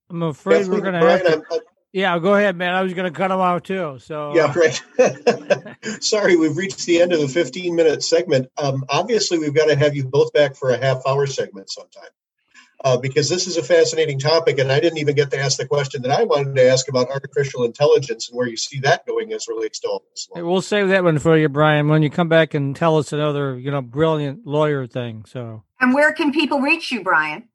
I'm 0.09 0.23
afraid 0.23 0.59
yes, 0.59 0.67
we're 0.67 0.81
going 0.81 0.93
to 0.93 0.99
have 0.99 1.23
to. 1.23 1.63
Yeah, 1.91 2.19
go 2.19 2.35
ahead, 2.35 2.57
man. 2.57 2.75
I 2.75 2.81
was 2.81 2.93
going 2.93 3.11
to 3.11 3.17
cut 3.17 3.29
them 3.29 3.39
out 3.39 3.63
too. 3.63 3.97
So 3.99 4.35
yeah, 4.35 4.53
right. 4.53 5.73
Sorry, 6.03 6.35
we've 6.35 6.57
reached 6.57 6.85
the 6.85 7.01
end 7.01 7.13
of 7.13 7.21
the 7.21 7.27
15 7.27 7.73
minute 7.73 8.03
segment. 8.03 8.51
Um, 8.57 8.83
obviously, 8.89 9.39
we've 9.39 9.55
got 9.55 9.67
to 9.67 9.77
have 9.77 9.95
you 9.95 10.03
both 10.03 10.33
back 10.33 10.57
for 10.57 10.71
a 10.71 10.77
half 10.77 11.01
hour 11.07 11.25
segment 11.25 11.69
sometime. 11.69 12.09
Uh, 12.85 12.95
because 12.95 13.27
this 13.27 13.47
is 13.47 13.57
a 13.57 13.63
fascinating 13.63 14.19
topic, 14.19 14.59
and 14.59 14.71
I 14.71 14.79
didn't 14.79 14.99
even 14.99 15.15
get 15.15 15.31
to 15.31 15.39
ask 15.39 15.57
the 15.57 15.67
question 15.67 16.03
that 16.03 16.11
I 16.11 16.23
wanted 16.23 16.55
to 16.55 16.69
ask 16.69 16.87
about 16.87 17.09
artificial 17.09 17.63
intelligence 17.63 18.29
and 18.29 18.37
where 18.37 18.47
you 18.47 18.55
see 18.55 18.79
that 18.81 19.07
going 19.07 19.33
as 19.33 19.47
relates 19.47 19.79
to 19.79 19.87
all 19.87 20.03
this. 20.11 20.29
Hey, 20.33 20.43
we'll 20.43 20.61
save 20.61 20.89
that 20.89 21.03
one 21.03 21.17
for 21.17 21.35
you, 21.35 21.49
Brian, 21.49 21.87
when 21.87 22.03
you 22.03 22.11
come 22.11 22.29
back 22.29 22.53
and 22.53 22.75
tell 22.75 22.97
us 22.97 23.11
another, 23.11 23.57
you 23.57 23.71
know, 23.71 23.81
brilliant 23.81 24.45
lawyer 24.45 24.85
thing. 24.85 25.25
So, 25.25 25.63
and 25.81 25.95
where 25.95 26.13
can 26.13 26.31
people 26.31 26.61
reach 26.61 26.91
you, 26.91 27.03
Brian? 27.03 27.49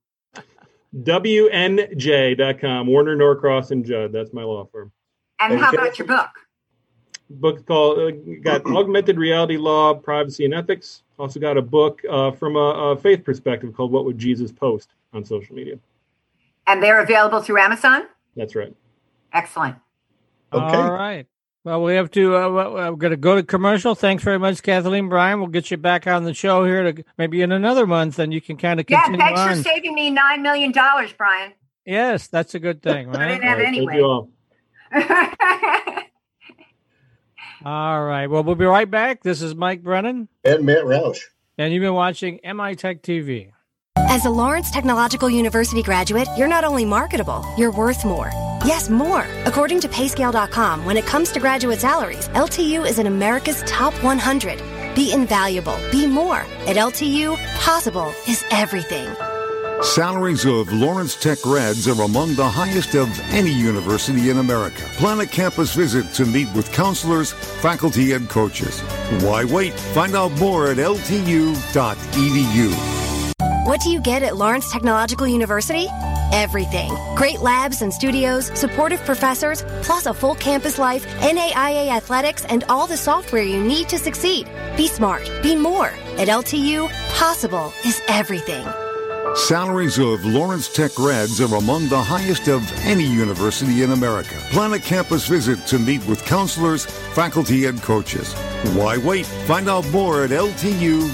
WNJ.com, 0.97 2.89
Warner 2.89 3.15
Norcross 3.15 3.71
and 3.71 3.85
Judd. 3.85 4.13
That's 4.13 4.33
my 4.33 4.43
law 4.43 4.65
firm. 4.73 4.91
And 5.39 5.61
how 5.61 5.71
about 5.71 5.97
your 5.97 6.09
book? 6.09 6.31
Book 7.31 7.65
called 7.65 7.99
uh, 8.01 8.11
got 8.43 8.67
Augmented 8.67 9.17
Reality 9.17 9.59
Law, 9.59 9.95
Privacy 9.95 10.45
and 10.45 10.53
Ethics. 10.53 11.05
Also 11.21 11.39
got 11.39 11.59
a 11.59 11.63
book 11.63 12.01
uh, 12.09 12.31
from 12.31 12.57
a, 12.57 12.93
a 12.93 12.97
faith 12.97 13.25
perspective 13.25 13.75
called 13.75 13.93
What 13.93 14.07
Would 14.07 14.19
Jesus 14.19 14.51
Post 14.51 14.89
on 15.13 15.23
social 15.25 15.55
media. 15.55 15.79
And 16.67 16.83
they're 16.83 17.03
available 17.03 17.43
through 17.43 17.59
Amazon? 17.61 18.07
That's 18.37 18.55
right. 18.55 18.75
Excellent. 19.33 19.77
Okay. 20.53 20.77
All 20.77 20.93
right. 20.93 21.27
Well, 21.63 21.83
we 21.83 21.95
have 21.95 22.11
to. 22.13 22.37
Uh, 22.37 22.51
we're 22.51 22.93
going 22.93 23.11
to 23.11 23.19
go 23.19 23.35
to 23.35 23.43
commercial. 23.43 23.95
Thanks 23.95 24.25
very 24.25 24.39
much, 24.39 24.63
Kathleen 24.63 25.11
Brian. 25.11 25.41
We'll 25.41 25.49
get 25.49 25.71
you 25.71 25.77
back 25.77 26.07
on 26.07 26.25
the 26.25 26.33
show 26.33 26.65
here 26.65 26.91
to 26.91 27.05
maybe 27.19 27.43
in 27.43 27.53
another 27.53 27.87
month, 27.87 28.19
and 28.19 28.33
you 28.33 28.41
can 28.41 28.57
kind 28.57 28.81
of 28.81 28.87
continue. 28.87 29.19
Yeah, 29.19 29.27
thanks 29.27 29.41
on. 29.41 29.57
for 29.57 29.63
saving 29.63 29.95
me 29.95 30.09
nine 30.11 30.41
million 30.41 30.73
dollars, 30.73 31.13
Brian. 31.13 31.53
Yes, 31.85 32.29
that's 32.29 32.55
a 32.55 32.59
good 32.59 32.83
thing, 32.83 33.09
right? 33.09 33.21
I 33.21 33.29
didn't 33.29 33.43
have 33.43 33.59
All 33.59 33.65
right, 33.65 34.31
anyway. 34.93 36.03
thank 37.63 37.67
you 37.67 37.71
all. 37.71 37.77
All 37.95 38.05
right. 38.05 38.27
Well, 38.27 38.43
we'll 38.43 38.55
be 38.55 38.65
right 38.65 38.91
back. 38.91 39.23
This 39.23 39.43
is 39.43 39.55
Mike 39.55 39.83
Brennan, 39.83 40.29
And 40.45 40.65
Matt 40.65 40.85
Roush. 40.85 41.21
and 41.59 41.73
you've 41.73 41.83
been 41.83 41.95
watching 41.95 42.41
MI 42.45 42.75
Tech 42.75 43.03
TV. 43.03 43.53
As 43.97 44.25
a 44.25 44.31
Lawrence 44.31 44.71
Technological 44.71 45.31
University 45.31 45.83
graduate, 45.83 46.29
you're 46.37 46.49
not 46.49 46.65
only 46.65 46.85
marketable, 46.85 47.45
you're 47.57 47.71
worth 47.73 48.05
more. 48.05 48.31
Yes, 48.65 48.91
more. 48.91 49.25
According 49.47 49.81
to 49.81 49.89
Payscale.com, 49.89 50.85
when 50.85 50.97
it 50.97 51.07
comes 51.07 51.33
to 51.33 51.41
graduate 51.41 51.81
salaries, 51.81 52.29
LTU 52.31 52.87
is 52.87 52.99
in 52.99 53.07
America's 53.07 53.63
top 53.67 53.95
100. 54.05 54.61
Be 54.95 55.13
invaluable. 55.13 55.77
Be 55.91 56.07
more. 56.07 56.41
At 56.67 56.77
LTU, 56.77 57.37
possible 57.57 58.13
is 58.29 58.45
everything. 58.51 59.09
Salaries 59.83 60.45
of 60.45 60.71
Lawrence 60.75 61.15
Tech 61.15 61.41
grads 61.41 61.89
are 61.89 62.03
among 62.03 62.35
the 62.35 62.47
highest 62.47 62.95
of 62.95 63.09
any 63.33 63.51
university 63.51 64.29
in 64.29 64.37
America. 64.37 64.83
Plan 64.99 65.21
a 65.21 65.27
campus 65.27 65.75
visit 65.75 66.13
to 66.13 66.27
meet 66.27 66.53
with 66.55 66.71
counselors, 66.71 67.33
faculty, 67.33 68.13
and 68.13 68.29
coaches. 68.29 68.79
Why 69.23 69.45
wait? 69.45 69.73
Find 69.73 70.15
out 70.15 70.33
more 70.33 70.67
at 70.67 70.77
ltu.edu. 70.77 71.57
What 73.67 73.81
do 73.81 73.89
you 73.89 74.03
get 74.03 74.23
at 74.23 74.37
Lawrence 74.37 74.71
Technological 74.71 75.27
University? 75.27 75.87
Everything. 76.31 76.95
Great 77.15 77.41
labs 77.41 77.81
and 77.81 77.93
studios, 77.93 78.47
supportive 78.59 79.01
professors, 79.07 79.65
plus 79.81 80.05
a 80.05 80.13
full 80.13 80.35
campus 80.35 80.79
life, 80.79 81.07
NAIA 81.21 81.89
athletics, 81.89 82.45
and 82.45 82.65
all 82.65 82.87
the 82.87 82.99
software 82.99 83.43
you 83.43 83.63
need 83.65 83.89
to 83.89 83.99
succeed. 83.99 84.47
Be 84.77 84.89
smart. 84.89 85.27
Be 85.43 85.57
more. 85.57 85.89
At 86.19 86.29
LTU, 86.29 86.91
possible 87.17 87.73
is 87.83 88.03
everything. 88.09 88.67
Salaries 89.35 89.99
of 89.99 90.25
Lawrence 90.25 90.69
Tech 90.69 90.93
grads 90.95 91.41
are 91.41 91.55
among 91.55 91.89
the 91.89 92.01
highest 92.01 92.49
of 92.49 92.69
any 92.85 93.05
university 93.05 93.83
in 93.83 93.93
America. 93.93 94.35
Plan 94.51 94.73
a 94.73 94.79
campus 94.79 95.27
visit 95.27 95.65
to 95.69 95.79
meet 95.79 96.05
with 96.07 96.25
counselors, 96.25 96.85
faculty, 97.15 97.67
and 97.67 97.81
coaches. 97.81 98.35
Why 98.75 98.97
wait? 98.99 99.27
Find 99.47 99.69
out 99.69 99.89
more 99.91 100.25
at 100.25 100.31
ltu.edu. 100.31 101.09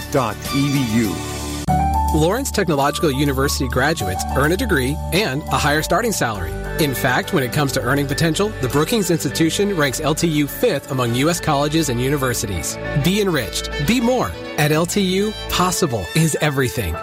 Lawrence 2.14 2.50
Technological 2.50 3.10
University 3.10 3.68
graduates 3.68 4.24
earn 4.36 4.52
a 4.52 4.56
degree 4.56 4.96
and 5.12 5.42
a 5.44 5.58
higher 5.58 5.82
starting 5.82 6.12
salary. 6.12 6.52
In 6.82 6.94
fact, 6.94 7.34
when 7.34 7.42
it 7.42 7.52
comes 7.52 7.72
to 7.72 7.82
earning 7.82 8.06
potential, 8.06 8.48
the 8.62 8.68
Brookings 8.68 9.10
Institution 9.10 9.76
ranks 9.76 10.00
LTU 10.00 10.48
fifth 10.48 10.90
among 10.90 11.14
U.S. 11.16 11.40
colleges 11.40 11.90
and 11.90 12.00
universities. 12.00 12.78
Be 13.04 13.20
enriched. 13.20 13.70
Be 13.86 14.00
more. 14.00 14.28
At 14.56 14.70
LTU, 14.70 15.32
possible 15.50 16.06
is 16.14 16.36
everything. 16.40 16.96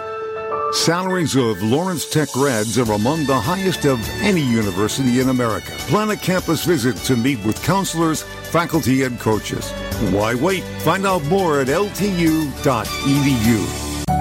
Salaries 0.74 1.36
of 1.36 1.62
Lawrence 1.62 2.04
Tech 2.10 2.28
grads 2.32 2.78
are 2.78 2.92
among 2.92 3.24
the 3.26 3.40
highest 3.40 3.86
of 3.86 4.06
any 4.20 4.42
university 4.42 5.20
in 5.20 5.28
America. 5.28 5.70
Plan 5.86 6.10
a 6.10 6.16
campus 6.16 6.64
visit 6.64 6.96
to 7.06 7.16
meet 7.16 7.42
with 7.44 7.62
counselors, 7.62 8.22
faculty, 8.50 9.04
and 9.04 9.18
coaches. 9.20 9.70
Why 10.10 10.34
wait? 10.34 10.64
Find 10.82 11.06
out 11.06 11.22
more 11.26 11.60
at 11.60 11.68
ltu.edu. 11.68 12.44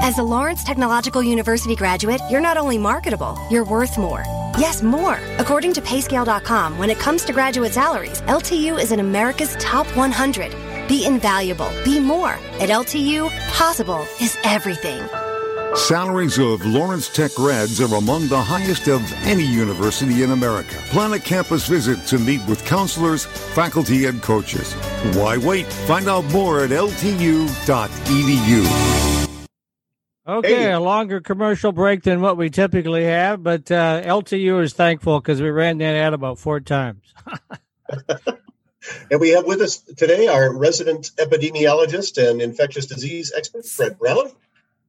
As 0.03 0.19
a 0.19 0.23
Lawrence 0.23 0.63
Technological 0.63 1.23
University 1.23 1.75
graduate, 1.75 2.21
you're 2.29 2.39
not 2.39 2.57
only 2.57 2.77
marketable, 2.77 3.35
you're 3.49 3.65
worth 3.65 3.97
more. 3.97 4.23
Yes, 4.57 4.83
more. 4.83 5.19
According 5.39 5.73
to 5.73 5.81
Payscale.com, 5.81 6.77
when 6.77 6.91
it 6.91 6.99
comes 6.99 7.25
to 7.25 7.33
graduate 7.33 7.73
salaries, 7.73 8.21
LTU 8.21 8.79
is 8.79 8.91
in 8.91 8.99
America's 8.99 9.55
top 9.59 9.87
100. 9.97 10.55
Be 10.87 11.03
invaluable. 11.03 11.71
Be 11.83 11.99
more. 11.99 12.33
At 12.61 12.69
LTU, 12.69 13.29
possible 13.49 14.05
is 14.21 14.37
everything. 14.43 15.01
Salaries 15.75 16.37
of 16.37 16.63
Lawrence 16.65 17.09
Tech 17.09 17.33
grads 17.33 17.81
are 17.81 17.95
among 17.95 18.27
the 18.27 18.39
highest 18.39 18.87
of 18.87 19.01
any 19.25 19.43
university 19.43 20.21
in 20.21 20.29
America. 20.31 20.75
Plan 20.89 21.13
a 21.13 21.19
campus 21.19 21.67
visit 21.67 22.05
to 22.07 22.19
meet 22.19 22.45
with 22.47 22.63
counselors, 22.63 23.25
faculty, 23.25 24.05
and 24.05 24.21
coaches. 24.21 24.73
Why 25.15 25.37
wait? 25.37 25.65
Find 25.65 26.07
out 26.07 26.25
more 26.25 26.63
at 26.63 26.69
ltu.edu. 26.69 27.47
Okay, 30.25 30.55
Hey. 30.55 30.71
a 30.71 30.79
longer 30.79 31.19
commercial 31.19 31.71
break 31.71 32.03
than 32.03 32.21
what 32.21 32.37
we 32.37 32.49
typically 32.51 33.03
have, 33.05 33.41
but 33.43 33.69
uh, 33.71 34.01
LTU 34.03 34.61
is 34.63 34.73
thankful 34.73 35.19
because 35.19 35.41
we 35.41 35.49
ran 35.49 35.79
that 35.79 35.95
ad 35.95 36.13
about 36.13 36.37
four 36.39 36.59
times. 36.59 37.01
And 39.09 39.21
we 39.21 39.29
have 39.29 39.45
with 39.45 39.61
us 39.61 39.77
today 39.77 40.27
our 40.27 40.53
resident 40.53 41.11
epidemiologist 41.17 42.17
and 42.21 42.41
infectious 42.41 42.85
disease 42.85 43.31
expert, 43.33 43.65
Fred 43.65 43.97
Brown. 43.97 44.29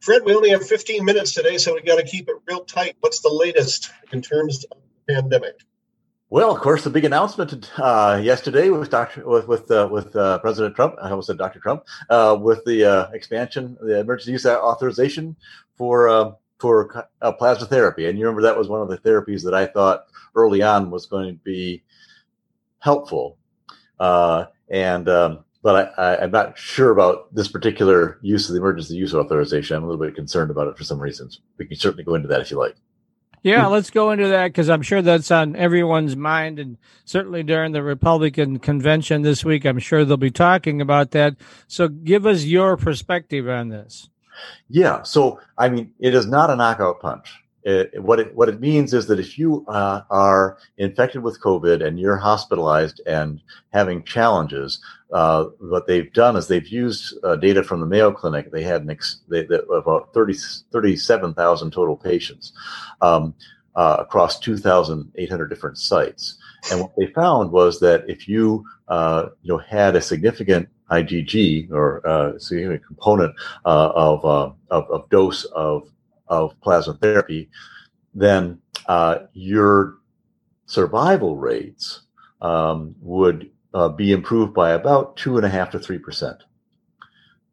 Fred, 0.05 0.21
we 0.27 0.35
only 0.35 0.51
have 0.51 0.67
15 0.67 1.03
minutes 1.03 1.33
today, 1.33 1.57
so 1.57 1.73
we 1.73 1.81
got 1.81 1.97
to 1.97 2.05
keep 2.05 2.29
it 2.29 2.35
real 2.47 2.63
tight. 2.63 2.95
What's 3.01 3.21
the 3.21 3.31
latest 3.31 3.91
in 4.13 4.21
terms 4.21 4.63
of 4.71 4.77
the 5.07 5.15
pandemic? 5.15 5.55
Well, 6.29 6.55
of 6.55 6.61
course, 6.61 6.85
the 6.85 6.91
big 6.91 7.07
announcement 7.07 7.71
uh, 7.79 8.21
yesterday 8.23 8.69
with 8.69 8.91
Dr. 8.91 9.27
with 9.27 9.49
with, 9.49 9.71
uh, 9.71 9.89
with 9.91 10.15
uh, 10.15 10.41
President 10.41 10.77
Trump. 10.77 10.97
I 11.01 11.09
almost 11.09 11.29
said 11.29 11.39
Dr. 11.39 11.59
Trump 11.59 11.85
uh, 12.11 12.37
with 12.39 12.63
the 12.67 12.85
uh, 12.85 13.11
expansion, 13.13 13.79
the 13.81 14.01
emergency 14.01 14.33
use 14.33 14.45
authorization 14.45 15.37
for 15.79 16.07
uh, 16.11 16.33
for 16.59 17.09
plasma 17.39 17.67
therapy. 17.67 18.07
And 18.07 18.19
you 18.19 18.27
remember 18.27 18.43
that 18.43 18.59
was 18.59 18.69
one 18.69 18.83
of 18.83 18.89
the 18.89 18.99
therapies 18.99 19.43
that 19.45 19.55
I 19.55 19.65
thought 19.65 20.05
early 20.35 20.61
on 20.61 20.91
was 20.91 21.07
going 21.07 21.35
to 21.35 21.45
be 21.45 21.83
helpful. 22.79 23.39
And 23.99 25.09
um, 25.09 25.45
but 25.65 25.95
I, 25.99 26.19
I'm 26.19 26.31
not 26.31 26.59
sure 26.59 26.91
about 26.91 27.35
this 27.35 27.49
particular 27.49 28.19
use 28.21 28.49
of 28.49 28.55
the 28.55 28.61
emergency 28.61 28.97
use 28.97 29.15
authorization. 29.15 29.77
I'm 29.77 29.85
a 29.85 29.87
little 29.87 30.05
bit 30.05 30.15
concerned 30.15 30.51
about 30.51 30.69
it 30.69 30.77
for 30.77 30.85
some 30.85 31.01
reasons. 31.01 31.41
We 31.57 31.65
can 31.67 31.79
certainly 31.79 32.05
go 32.05 32.15
into 32.15 32.29
that 32.29 32.43
if 32.43 32.51
you 32.51 32.59
like. 32.59 32.77
Yeah, 33.43 33.67
let's 33.67 33.89
go 33.89 34.11
into 34.11 34.29
that 34.29 34.49
because 34.49 34.69
I'm 34.69 34.83
sure 34.83 35.01
that's 35.01 35.31
on 35.31 35.57
everyone's 35.57 36.17
mind. 36.17 36.59
And 36.59 36.77
certainly 37.07 37.43
during 37.43 37.73
the 37.73 37.83
Republican 37.83 38.59
convention 38.59 39.23
this 39.23 39.43
week, 39.43 39.65
I'm 39.65 39.79
sure 39.79 40.05
they'll 40.05 40.19
be 40.19 40.31
talking 40.31 40.83
about 40.83 41.13
that. 41.13 41.37
So 41.67 41.89
give 41.89 42.27
us 42.27 42.45
your 42.45 42.77
perspective 42.77 43.49
on 43.49 43.71
this. 43.71 44.11
Yeah. 44.69 45.03
So, 45.03 45.41
I 45.57 45.71
mean, 45.71 45.95
it 45.99 46.15
is 46.15 46.27
not 46.27 46.51
a 46.51 46.57
knockout 46.57 47.01
punch. 47.01 47.33
It, 47.65 48.03
what 48.03 48.21
it 48.21 48.35
what 48.35 48.51
it 48.51 48.61
means 48.61 48.93
is 48.93 49.07
that 49.07 49.19
if 49.19 49.39
you 49.39 49.65
uh, 49.69 50.03
are 50.11 50.59
infected 50.77 51.23
with 51.23 51.41
COVID 51.41 51.83
and 51.83 51.99
you're 51.99 52.19
hospitalized 52.19 53.01
and 53.07 53.41
having 53.73 54.05
challenges, 54.05 54.81
uh, 55.15 55.45
what 55.61 55.87
they've 55.87 56.13
done 56.13 56.37
is 56.37 56.47
they've 56.47 56.69
used 56.69 57.15
uh, 57.25 57.37
data 57.37 57.63
from 57.63 57.81
the 57.81 57.87
Mayo 57.87 58.13
Clinic. 58.13 58.53
They 58.53 58.63
had 58.63 58.89
ex- 58.91 59.23
they, 59.29 59.45
they, 59.45 59.61
about 59.75 60.13
30, 60.13 60.35
37,000 60.73 61.71
total 61.71 61.97
patients 61.97 62.53
um, 63.01 63.35
uh, 63.77 63.97
across 63.99 64.39
2,800 64.41 65.49
different 65.49 65.79
sites. 65.79 66.37
And 66.71 66.83
what 66.83 66.93
they 66.99 67.07
found 67.07 67.51
was 67.51 67.81
that 67.81 68.05
if 68.09 68.29
you 68.29 68.65
uh, 68.89 69.29
you 69.41 69.55
know 69.55 69.59
had 69.59 69.97
a 69.97 70.03
significant 70.03 70.69
IgG 70.91 71.71
or 71.71 72.07
uh, 72.07 72.39
significant 72.39 72.87
component 72.87 73.35
of, 73.65 74.23
of 74.23 74.57
of 74.69 75.09
dose 75.09 75.45
of 75.45 75.89
of 76.29 76.59
plasma 76.61 76.95
therapy, 76.95 77.51
then 78.15 78.59
uh, 78.87 79.19
your 79.33 79.97
survival 80.67 81.37
rates 81.37 82.03
um, 82.41 82.95
would 83.01 83.51
uh, 83.75 83.89
be 83.89 84.13
improved 84.13 84.55
by 84.55 84.73
about 84.73 85.17
two 85.17 85.37
and 85.37 85.47
a 85.47 85.49
half 85.49 85.71
to 85.71 85.79
three 85.79 85.99
percent. 85.99 86.43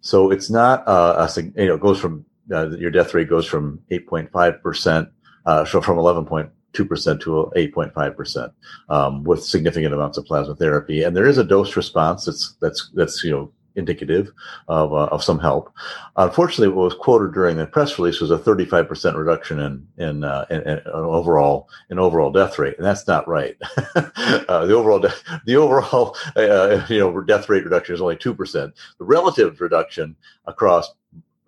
So 0.02 0.32
it's 0.32 0.50
not 0.50 0.88
uh, 0.88 1.28
a 1.38 1.42
you 1.42 1.68
know 1.68 1.78
goes 1.78 2.00
from 2.00 2.26
uh, 2.52 2.70
your 2.78 2.92
death 2.92 3.14
rate 3.14 3.30
goes 3.30 3.46
from 3.46 3.82
eight 3.92 4.08
point 4.08 4.32
five 4.32 4.62
percent, 4.62 5.10
uh, 5.46 5.66
so 5.66 5.82
from 5.82 5.98
eleven 5.98 6.26
point 6.26 6.50
two 6.74 6.86
percent 6.86 7.22
to 7.22 7.52
eight 7.56 7.74
point 7.74 7.94
five 7.94 8.16
percent, 8.16 8.52
um, 8.90 9.24
with 9.24 9.44
significant 9.44 9.94
amounts 9.94 10.18
of 10.18 10.26
plasma 10.26 10.56
therapy. 10.56 11.04
And 11.04 11.16
there 11.16 11.28
is 11.28 11.38
a 11.38 11.44
dose 11.44 11.76
response 11.76 12.26
that's 12.26 12.56
that's 12.62 12.90
that's 12.94 13.24
you 13.24 13.32
know 13.32 13.52
indicative 13.76 14.32
of, 14.68 14.94
uh, 14.94 15.06
of 15.06 15.24
some 15.24 15.40
help. 15.40 15.72
Unfortunately, 16.18 16.74
what 16.74 16.86
was 16.86 16.94
quoted 16.94 17.34
during 17.34 17.58
the 17.58 17.66
press 17.66 17.98
release 17.98 18.20
was 18.20 18.32
a 18.32 18.38
35% 18.38 19.16
reduction 19.16 19.60
in 19.60 19.88
in, 19.98 20.24
uh, 20.24 20.46
in, 20.50 20.62
in 20.62 20.82
overall 20.88 21.70
in 21.90 22.00
overall 22.00 22.32
death 22.32 22.60
rate, 22.60 22.78
and 22.78 22.86
that's 22.86 23.08
not 23.08 23.28
right. 23.28 23.58
uh, 23.96 24.66
the 24.66 24.74
overall 24.74 25.00
de- 25.00 25.14
the 25.46 25.56
overall 25.56 26.16
uh, 26.36 26.86
you 26.90 27.00
know 27.00 27.22
death 27.22 27.50
rate 27.50 27.64
reduction 27.64 27.96
is 27.96 28.02
only 28.02 28.18
two 28.18 28.34
percent. 28.34 28.74
The 29.00 29.06
relative 29.06 29.62
reduction 29.62 30.16
across 30.46 30.92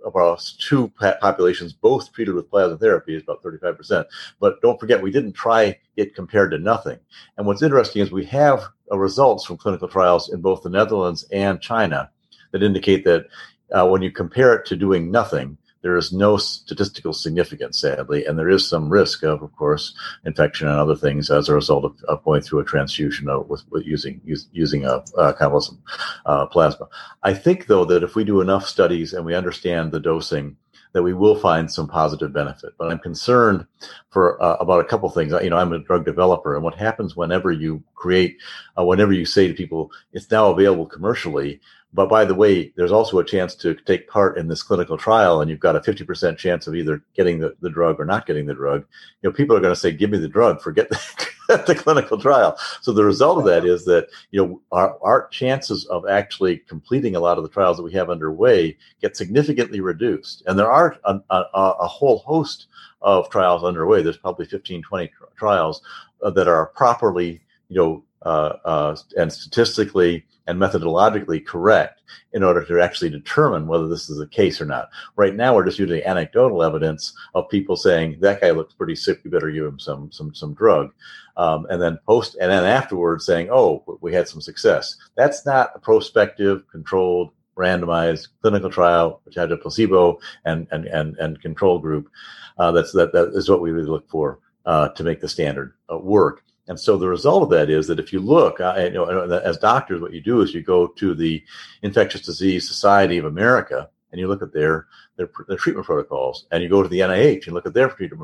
across 0.05 0.53
two 0.53 0.91
populations, 1.21 1.73
both 1.73 2.11
treated 2.11 2.35
with 2.35 2.49
plasma 2.49 2.77
therapy, 2.77 3.15
is 3.15 3.23
about 3.23 3.43
35%. 3.43 4.05
But 4.39 4.61
don't 4.61 4.79
forget, 4.79 5.01
we 5.01 5.11
didn't 5.11 5.33
try 5.33 5.79
it 5.95 6.15
compared 6.15 6.51
to 6.51 6.57
nothing. 6.57 6.99
And 7.37 7.47
what's 7.47 7.61
interesting 7.61 8.01
is 8.01 8.11
we 8.11 8.25
have 8.25 8.63
uh, 8.91 8.97
results 8.97 9.45
from 9.45 9.57
clinical 9.57 9.87
trials 9.87 10.31
in 10.31 10.41
both 10.41 10.63
the 10.63 10.69
Netherlands 10.69 11.25
and 11.31 11.61
China 11.61 12.09
that 12.53 12.63
indicate 12.63 13.03
that 13.03 13.25
uh, 13.73 13.85
when 13.87 14.01
you 14.01 14.11
compare 14.11 14.53
it 14.53 14.65
to 14.67 14.77
doing 14.77 15.11
nothing, 15.11 15.57
there 15.81 15.97
is 15.97 16.13
no 16.13 16.37
statistical 16.37 17.11
significance, 17.11 17.77
sadly, 17.77 18.25
and 18.25 18.39
there 18.39 18.49
is 18.49 18.67
some 18.67 18.89
risk 18.89 19.21
of, 19.23 19.43
of 19.43 19.53
course, 19.57 19.93
infection 20.25 20.69
and 20.69 20.79
other 20.79 20.95
things 20.95 21.29
as 21.29 21.49
a 21.49 21.53
result 21.53 21.83
of, 21.83 22.01
of 22.07 22.23
going 22.23 22.41
through 22.41 22.59
a 22.59 22.65
transfusion 22.65 23.27
of, 23.27 23.49
with, 23.49 23.63
with, 23.69 23.85
using 23.85 24.21
use, 24.23 24.47
using 24.53 24.85
a, 24.85 25.03
a 25.17 25.33
convalescent 25.33 25.79
uh, 26.25 26.45
plasma. 26.45 26.87
I 27.23 27.33
think, 27.33 27.67
though, 27.67 27.83
that 27.85 28.01
if 28.01 28.15
we 28.15 28.23
do 28.23 28.39
enough 28.39 28.65
studies 28.65 29.11
and 29.11 29.25
we 29.25 29.35
understand 29.35 29.91
the 29.91 29.99
dosing, 29.99 30.55
that 30.93 31.03
we 31.03 31.13
will 31.13 31.35
find 31.35 31.69
some 31.69 31.87
positive 31.87 32.31
benefit. 32.31 32.73
But 32.77 32.91
I'm 32.91 32.99
concerned 32.99 33.65
for 34.09 34.41
uh, 34.41 34.57
about 34.61 34.79
a 34.79 34.85
couple 34.85 35.09
things. 35.09 35.33
You 35.41 35.49
know, 35.49 35.57
I'm 35.57 35.73
a 35.73 35.79
drug 35.79 36.05
developer, 36.05 36.55
and 36.55 36.63
what 36.63 36.75
happens 36.75 37.15
whenever 37.15 37.51
you 37.51 37.83
create, 37.95 38.37
uh, 38.77 38.85
whenever 38.85 39.11
you 39.11 39.25
say 39.25 39.47
to 39.47 39.53
people, 39.53 39.91
it's 40.13 40.31
now 40.31 40.49
available 40.49 40.85
commercially, 40.85 41.59
but 41.93 42.09
by 42.09 42.25
the 42.25 42.33
way, 42.33 42.73
there's 42.75 42.91
also 42.91 43.19
a 43.19 43.25
chance 43.25 43.53
to 43.55 43.75
take 43.75 44.09
part 44.09 44.37
in 44.37 44.47
this 44.47 44.63
clinical 44.63 44.97
trial, 44.97 45.41
and 45.41 45.49
you've 45.49 45.59
got 45.59 45.75
a 45.75 45.79
50% 45.79 46.37
chance 46.37 46.65
of 46.65 46.73
either 46.73 47.03
getting 47.15 47.39
the, 47.39 47.55
the 47.61 47.69
drug 47.69 47.99
or 47.99 48.05
not 48.05 48.25
getting 48.25 48.47
the 48.47 48.55
drug. 48.55 48.83
You 49.21 49.29
know, 49.29 49.33
people 49.33 49.55
are 49.55 49.59
going 49.59 49.73
to 49.73 49.79
say, 49.79 49.91
"Give 49.91 50.09
me 50.09 50.17
the 50.17 50.27
drug, 50.27 50.59
forget 50.59 50.89
the, 50.89 50.99
the 51.67 51.75
clinical 51.75 52.17
trial." 52.17 52.57
So 52.81 52.93
the 52.93 53.05
result 53.05 53.37
of 53.37 53.45
that 53.45 53.63
is 53.63 53.85
that 53.85 54.07
you 54.31 54.43
know 54.43 54.61
our 54.71 54.97
our 55.01 55.27
chances 55.27 55.85
of 55.85 56.07
actually 56.07 56.57
completing 56.57 57.15
a 57.15 57.19
lot 57.19 57.37
of 57.37 57.43
the 57.43 57.49
trials 57.49 57.77
that 57.77 57.83
we 57.83 57.93
have 57.93 58.09
underway 58.09 58.75
get 59.01 59.15
significantly 59.15 59.79
reduced, 59.79 60.43
and 60.47 60.57
there 60.57 60.71
are 60.71 60.97
a, 61.05 61.19
a, 61.29 61.45
a 61.53 61.87
whole 61.87 62.19
host 62.19 62.67
of 63.03 63.29
trials 63.29 63.63
underway. 63.63 64.01
There's 64.01 64.17
probably 64.17 64.45
15, 64.45 64.81
20 64.81 65.11
trials 65.35 65.81
uh, 66.23 66.31
that 66.31 66.47
are 66.47 66.67
properly, 66.67 67.41
you 67.67 67.77
know, 67.77 68.03
and 68.25 69.31
statistically 69.31 70.25
and 70.47 70.59
methodologically 70.59 71.45
correct 71.45 72.01
in 72.33 72.43
order 72.43 72.63
to 72.65 72.81
actually 72.81 73.09
determine 73.09 73.67
whether 73.67 73.87
this 73.87 74.09
is 74.09 74.17
the 74.17 74.27
case 74.27 74.59
or 74.59 74.65
not. 74.65 74.89
Right 75.15 75.35
now, 75.35 75.55
we're 75.55 75.65
just 75.65 75.79
using 75.79 76.03
anecdotal 76.03 76.63
evidence 76.63 77.13
of 77.33 77.49
people 77.49 77.75
saying 77.75 78.17
that 78.19 78.41
guy 78.41 78.51
looks 78.51 78.73
pretty 78.73 78.95
sick. 78.95 79.21
We 79.23 79.29
better 79.29 79.51
give 79.51 79.65
him 79.65 79.79
some 79.79 80.11
some 80.11 80.33
some 80.33 80.53
drug, 80.53 80.91
um, 81.37 81.65
and 81.69 81.81
then 81.81 81.99
post 82.05 82.35
and 82.39 82.51
then 82.51 82.65
afterwards 82.65 83.25
saying, 83.25 83.49
"Oh, 83.51 83.83
we 84.01 84.13
had 84.13 84.27
some 84.27 84.41
success." 84.41 84.97
That's 85.15 85.45
not 85.45 85.71
a 85.75 85.79
prospective, 85.79 86.63
controlled, 86.69 87.31
randomized 87.55 88.29
clinical 88.41 88.69
trial 88.69 89.21
which 89.25 89.35
had 89.35 89.51
a 89.51 89.57
placebo 89.57 90.19
and 90.45 90.67
and 90.71 90.85
and, 90.85 91.17
and 91.17 91.41
control 91.41 91.79
group. 91.79 92.09
Uh, 92.57 92.71
that's 92.71 92.91
that 92.93 93.13
that 93.13 93.31
is 93.33 93.49
what 93.49 93.61
we 93.61 93.71
really 93.71 93.87
look 93.87 94.09
for 94.09 94.39
uh, 94.65 94.89
to 94.89 95.03
make 95.03 95.21
the 95.21 95.29
standard 95.29 95.73
uh, 95.91 95.97
work. 95.97 96.43
And 96.67 96.79
so 96.79 96.97
the 96.97 97.09
result 97.09 97.43
of 97.43 97.49
that 97.49 97.69
is 97.69 97.87
that 97.87 97.99
if 97.99 98.13
you 98.13 98.19
look, 98.19 98.59
uh, 98.59 98.75
you 98.77 98.91
know, 98.91 99.05
as 99.05 99.57
doctors, 99.57 100.01
what 100.01 100.13
you 100.13 100.21
do 100.21 100.41
is 100.41 100.53
you 100.53 100.61
go 100.61 100.87
to 100.87 101.13
the 101.13 101.43
Infectious 101.81 102.21
Disease 102.21 102.67
Society 102.67 103.17
of 103.17 103.25
America 103.25 103.89
and 104.11 104.19
you 104.19 104.27
look 104.27 104.41
at 104.41 104.53
their 104.53 104.87
their, 105.17 105.29
their 105.47 105.57
treatment 105.57 105.85
protocols, 105.85 106.47
and 106.51 106.63
you 106.63 106.69
go 106.69 106.81
to 106.81 106.89
the 106.89 106.99
NIH 106.99 107.45
and 107.45 107.53
look 107.53 107.67
at 107.67 107.73
their 107.73 107.89
treatment 107.89 108.21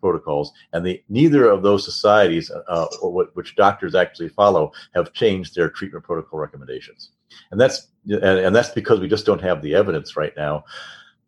protocols, 0.00 0.52
and 0.72 0.84
the 0.84 1.02
neither 1.08 1.48
of 1.48 1.62
those 1.62 1.84
societies, 1.84 2.50
uh, 2.50 2.86
what, 3.00 3.34
which 3.34 3.56
doctors 3.56 3.94
actually 3.94 4.28
follow, 4.28 4.70
have 4.94 5.12
changed 5.14 5.54
their 5.54 5.70
treatment 5.70 6.04
protocol 6.04 6.38
recommendations, 6.38 7.10
and 7.50 7.60
that's 7.60 7.88
and, 8.06 8.22
and 8.22 8.56
that's 8.56 8.70
because 8.70 9.00
we 9.00 9.08
just 9.08 9.26
don't 9.26 9.40
have 9.40 9.62
the 9.62 9.74
evidence 9.74 10.16
right 10.16 10.32
now 10.36 10.64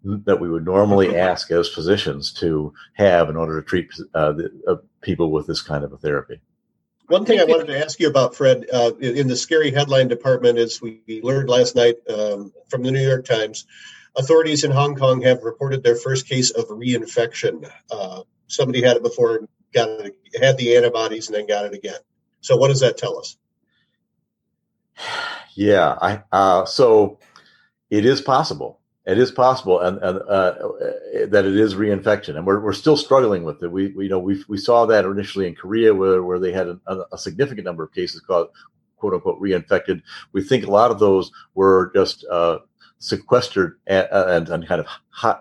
that 0.04 0.40
we 0.40 0.48
would 0.48 0.64
normally 0.64 1.16
ask 1.16 1.50
as 1.50 1.68
physicians 1.68 2.32
to 2.32 2.72
have 2.94 3.28
in 3.28 3.36
order 3.36 3.60
to 3.60 3.66
treat 3.66 3.90
uh, 4.14 4.32
the, 4.32 4.50
uh, 4.66 4.76
people 5.00 5.30
with 5.30 5.46
this 5.46 5.60
kind 5.60 5.84
of 5.84 5.92
a 5.92 5.98
therapy. 5.98 6.40
One 7.08 7.24
thing 7.24 7.40
I 7.40 7.44
wanted 7.44 7.66
to 7.66 7.78
ask 7.78 7.98
you 7.98 8.08
about, 8.08 8.36
Fred, 8.36 8.66
uh, 8.72 8.92
in 9.00 9.26
the 9.26 9.36
scary 9.36 9.72
headline 9.72 10.08
department, 10.08 10.58
as 10.58 10.80
we 10.80 11.02
learned 11.22 11.48
last 11.48 11.74
night 11.74 11.96
um, 12.08 12.52
from 12.68 12.82
the 12.82 12.92
New 12.92 13.02
York 13.02 13.24
Times, 13.24 13.66
authorities 14.16 14.62
in 14.64 14.70
Hong 14.70 14.94
Kong 14.94 15.20
have 15.22 15.42
reported 15.42 15.82
their 15.82 15.96
first 15.96 16.28
case 16.28 16.50
of 16.50 16.66
reinfection. 16.66 17.68
Uh, 17.90 18.22
somebody 18.46 18.80
had 18.82 18.96
it 18.96 19.02
before, 19.02 19.48
got 19.74 19.88
it, 19.88 20.16
had 20.40 20.56
the 20.56 20.76
antibodies, 20.76 21.26
and 21.26 21.36
then 21.36 21.46
got 21.46 21.64
it 21.64 21.74
again. 21.74 21.98
So, 22.42 22.56
what 22.56 22.68
does 22.68 22.80
that 22.80 22.96
tell 22.96 23.18
us? 23.18 23.36
Yeah, 25.56 25.98
I 26.00 26.22
uh, 26.30 26.64
so 26.64 27.18
it 27.90 28.06
is 28.06 28.20
possible 28.20 28.79
it 29.06 29.18
is 29.18 29.30
possible, 29.30 29.80
and, 29.80 29.98
and 29.98 30.18
uh, 30.28 30.54
that 31.28 31.44
it 31.46 31.56
is 31.56 31.74
reinfection, 31.74 32.36
and 32.36 32.46
we're, 32.46 32.60
we're 32.60 32.72
still 32.72 32.96
struggling 32.96 33.44
with 33.44 33.62
it. 33.62 33.72
We, 33.72 33.88
we 33.88 34.04
you 34.04 34.10
know 34.10 34.18
we 34.18 34.44
we 34.46 34.58
saw 34.58 34.86
that 34.86 35.04
initially 35.04 35.46
in 35.46 35.54
Korea, 35.54 35.94
where 35.94 36.22
where 36.22 36.38
they 36.38 36.52
had 36.52 36.68
a, 36.68 37.04
a 37.12 37.18
significant 37.18 37.64
number 37.64 37.82
of 37.82 37.92
cases 37.92 38.20
called 38.20 38.48
quote 38.98 39.14
unquote 39.14 39.40
reinfected. 39.40 40.02
We 40.32 40.42
think 40.42 40.66
a 40.66 40.70
lot 40.70 40.90
of 40.90 40.98
those 40.98 41.30
were 41.54 41.90
just 41.94 42.24
uh, 42.30 42.58
sequestered 43.00 43.78
and, 43.86 44.06
and, 44.12 44.48
and 44.50 44.68
kind 44.68 44.80
of 44.80 44.86
uh, 45.22 45.36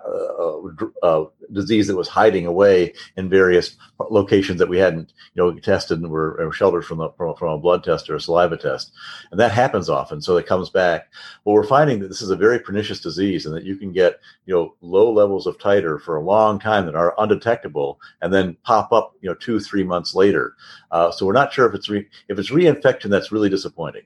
uh, 1.03 1.25
disease 1.51 1.87
that 1.87 1.95
was 1.95 2.07
hiding 2.07 2.45
away 2.45 2.93
in 3.17 3.29
various 3.29 3.75
locations 4.09 4.59
that 4.59 4.69
we 4.69 4.77
hadn't, 4.77 5.13
you 5.33 5.43
know, 5.43 5.53
tested 5.59 5.99
and 5.99 6.09
were, 6.09 6.37
were 6.39 6.53
sheltered 6.53 6.85
from, 6.85 6.99
the, 6.99 7.09
from, 7.11 7.35
from, 7.35 7.49
a 7.49 7.57
blood 7.57 7.83
test 7.83 8.09
or 8.09 8.15
a 8.15 8.21
saliva 8.21 8.55
test. 8.55 8.91
And 9.31 9.39
that 9.39 9.51
happens 9.51 9.89
often. 9.89 10.21
So 10.21 10.37
it 10.37 10.47
comes 10.47 10.69
back. 10.69 11.11
Well, 11.43 11.53
we're 11.53 11.65
finding 11.65 11.99
that 11.99 12.07
this 12.07 12.21
is 12.21 12.29
a 12.29 12.35
very 12.35 12.59
pernicious 12.59 13.01
disease 13.01 13.45
and 13.45 13.53
that 13.53 13.65
you 13.65 13.75
can 13.75 13.91
get, 13.91 14.19
you 14.45 14.53
know, 14.53 14.75
low 14.81 15.11
levels 15.11 15.45
of 15.45 15.57
titer 15.57 16.01
for 16.01 16.15
a 16.15 16.23
long 16.23 16.59
time 16.59 16.85
that 16.85 16.95
are 16.95 17.13
undetectable 17.17 17.99
and 18.21 18.33
then 18.33 18.55
pop 18.63 18.93
up, 18.93 19.13
you 19.21 19.29
know, 19.29 19.35
two, 19.35 19.59
three 19.59 19.83
months 19.83 20.15
later. 20.15 20.55
Uh, 20.91 21.11
so 21.11 21.25
we're 21.25 21.33
not 21.33 21.51
sure 21.51 21.67
if 21.67 21.75
it's 21.75 21.89
re- 21.89 22.07
if 22.29 22.39
it's 22.39 22.51
reinfection, 22.51 23.09
that's 23.09 23.33
really 23.33 23.49
disappointing 23.49 24.03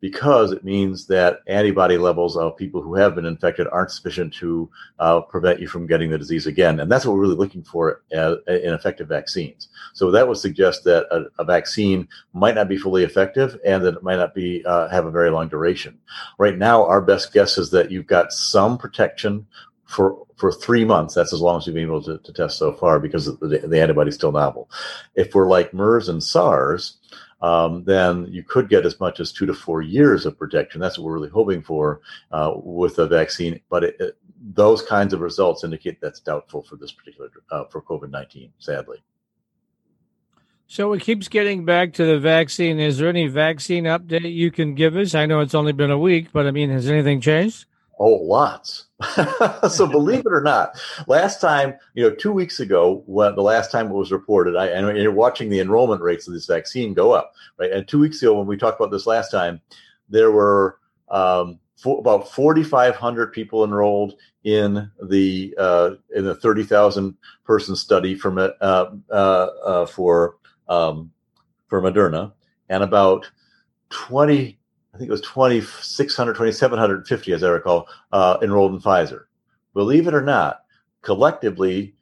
because 0.00 0.52
it 0.52 0.64
means 0.64 1.06
that 1.06 1.40
antibody 1.46 1.96
levels 1.96 2.36
of 2.36 2.56
people 2.56 2.82
who 2.82 2.94
have 2.94 3.14
been 3.14 3.24
infected 3.24 3.66
aren't 3.72 3.90
sufficient 3.90 4.32
to 4.34 4.68
uh, 4.98 5.20
prevent 5.22 5.60
you 5.60 5.66
from 5.66 5.86
getting 5.86 6.10
the 6.10 6.18
disease 6.18 6.46
again. 6.46 6.80
And 6.80 6.90
that's 6.90 7.06
what 7.06 7.14
we're 7.14 7.22
really 7.22 7.34
looking 7.34 7.62
for 7.62 8.02
uh, 8.14 8.36
in 8.46 8.74
effective 8.74 9.08
vaccines. 9.08 9.68
So 9.94 10.10
that 10.10 10.28
would 10.28 10.36
suggest 10.36 10.84
that 10.84 11.06
a, 11.10 11.42
a, 11.42 11.44
vaccine 11.44 12.08
might 12.34 12.54
not 12.54 12.68
be 12.68 12.76
fully 12.76 13.04
effective 13.04 13.58
and 13.64 13.84
that 13.84 13.94
it 13.94 14.02
might 14.02 14.16
not 14.16 14.34
be 14.34 14.64
uh, 14.66 14.88
have 14.88 15.06
a 15.06 15.10
very 15.10 15.30
long 15.30 15.48
duration. 15.48 15.98
Right 16.38 16.58
now, 16.58 16.84
our 16.84 17.00
best 17.00 17.32
guess 17.32 17.56
is 17.56 17.70
that 17.70 17.90
you've 17.90 18.06
got 18.06 18.32
some 18.32 18.76
protection 18.76 19.46
for 19.86 20.26
for 20.36 20.52
three 20.52 20.84
months. 20.84 21.14
That's 21.14 21.32
as 21.32 21.40
long 21.40 21.58
as 21.58 21.66
you've 21.66 21.74
been 21.74 21.84
able 21.84 22.02
to, 22.02 22.18
to 22.18 22.32
test 22.32 22.58
so 22.58 22.72
far 22.72 23.00
because 23.00 23.26
the, 23.26 23.62
the 23.64 23.80
antibody 23.80 24.10
is 24.10 24.14
still 24.14 24.32
novel. 24.32 24.70
If 25.14 25.34
we're 25.34 25.48
like 25.48 25.72
MERS 25.72 26.08
and 26.08 26.22
SARS, 26.22 26.98
um, 27.48 27.84
then 27.92 28.12
you 28.36 28.42
could 28.52 28.66
get 28.74 28.86
as 28.90 28.96
much 29.04 29.16
as 29.20 29.32
two 29.32 29.46
to 29.46 29.54
four 29.54 29.80
years 29.96 30.26
of 30.26 30.38
protection. 30.42 30.80
That's 30.80 30.96
what 30.98 31.04
we're 31.06 31.18
really 31.18 31.36
hoping 31.40 31.62
for 31.70 32.00
uh, 32.36 32.52
with 32.80 32.98
a 32.98 33.06
vaccine. 33.18 33.54
But 33.72 33.82
it, 33.88 33.94
it, 34.04 34.12
those 34.62 34.80
kinds 34.94 35.12
of 35.14 35.20
results 35.28 35.64
indicate 35.64 35.96
that's 36.00 36.20
doubtful 36.30 36.62
for 36.68 36.76
this 36.76 36.92
particular 36.98 37.28
uh, 37.54 37.64
for 37.70 37.80
COVID 37.90 38.10
nineteen. 38.10 38.50
Sadly. 38.58 38.98
So 40.68 40.92
it 40.94 41.02
keeps 41.02 41.28
getting 41.28 41.64
back 41.64 41.92
to 41.94 42.04
the 42.04 42.18
vaccine. 42.18 42.80
Is 42.80 42.98
there 42.98 43.08
any 43.08 43.28
vaccine 43.28 43.84
update 43.84 44.34
you 44.34 44.50
can 44.50 44.74
give 44.74 44.96
us? 44.96 45.14
I 45.14 45.26
know 45.26 45.40
it's 45.40 45.54
only 45.54 45.72
been 45.72 45.92
a 45.92 45.98
week, 46.10 46.32
but 46.32 46.46
I 46.46 46.50
mean, 46.50 46.70
has 46.70 46.88
anything 46.88 47.20
changed? 47.20 47.66
Oh, 47.98 48.14
lots. 48.14 48.86
so 49.70 49.86
believe 49.86 50.20
it 50.20 50.32
or 50.32 50.42
not, 50.42 50.78
last 51.06 51.40
time, 51.40 51.74
you 51.94 52.02
know, 52.02 52.14
two 52.14 52.32
weeks 52.32 52.60
ago, 52.60 53.02
when 53.06 53.34
the 53.34 53.42
last 53.42 53.70
time 53.70 53.86
it 53.86 53.94
was 53.94 54.12
reported, 54.12 54.54
I 54.54 54.66
and 54.66 54.98
you're 54.98 55.12
watching 55.12 55.48
the 55.48 55.60
enrollment 55.60 56.02
rates 56.02 56.28
of 56.28 56.34
this 56.34 56.46
vaccine 56.46 56.92
go 56.92 57.12
up, 57.12 57.32
right? 57.58 57.72
And 57.72 57.88
two 57.88 57.98
weeks 57.98 58.20
ago, 58.20 58.36
when 58.36 58.46
we 58.46 58.56
talked 58.56 58.78
about 58.78 58.90
this 58.90 59.06
last 59.06 59.30
time, 59.30 59.60
there 60.10 60.30
were 60.30 60.78
um, 61.08 61.58
for, 61.76 61.98
about 61.98 62.30
4,500 62.30 63.32
people 63.32 63.64
enrolled 63.64 64.14
in 64.44 64.90
the 65.02 65.54
uh, 65.58 65.90
in 66.14 66.24
the 66.24 66.34
30,000 66.34 67.16
person 67.44 67.76
study 67.76 68.14
for 68.14 68.38
uh, 68.38 68.90
uh, 69.10 69.14
uh, 69.14 69.86
for 69.86 70.36
um, 70.68 71.10
for 71.68 71.80
Moderna, 71.80 72.32
and 72.68 72.82
about 72.82 73.30
20 73.90 74.58
I 74.96 74.98
think 74.98 75.10
it 75.10 75.12
was 75.12 75.20
2,600, 75.20 76.32
2,750, 76.32 77.32
as 77.34 77.44
I 77.44 77.48
recall, 77.50 77.86
uh, 78.12 78.38
enrolled 78.40 78.72
in 78.72 78.80
Pfizer. 78.80 79.24
Believe 79.74 80.08
it 80.08 80.14
or 80.14 80.22
not, 80.22 80.62
collectively, 81.02 81.94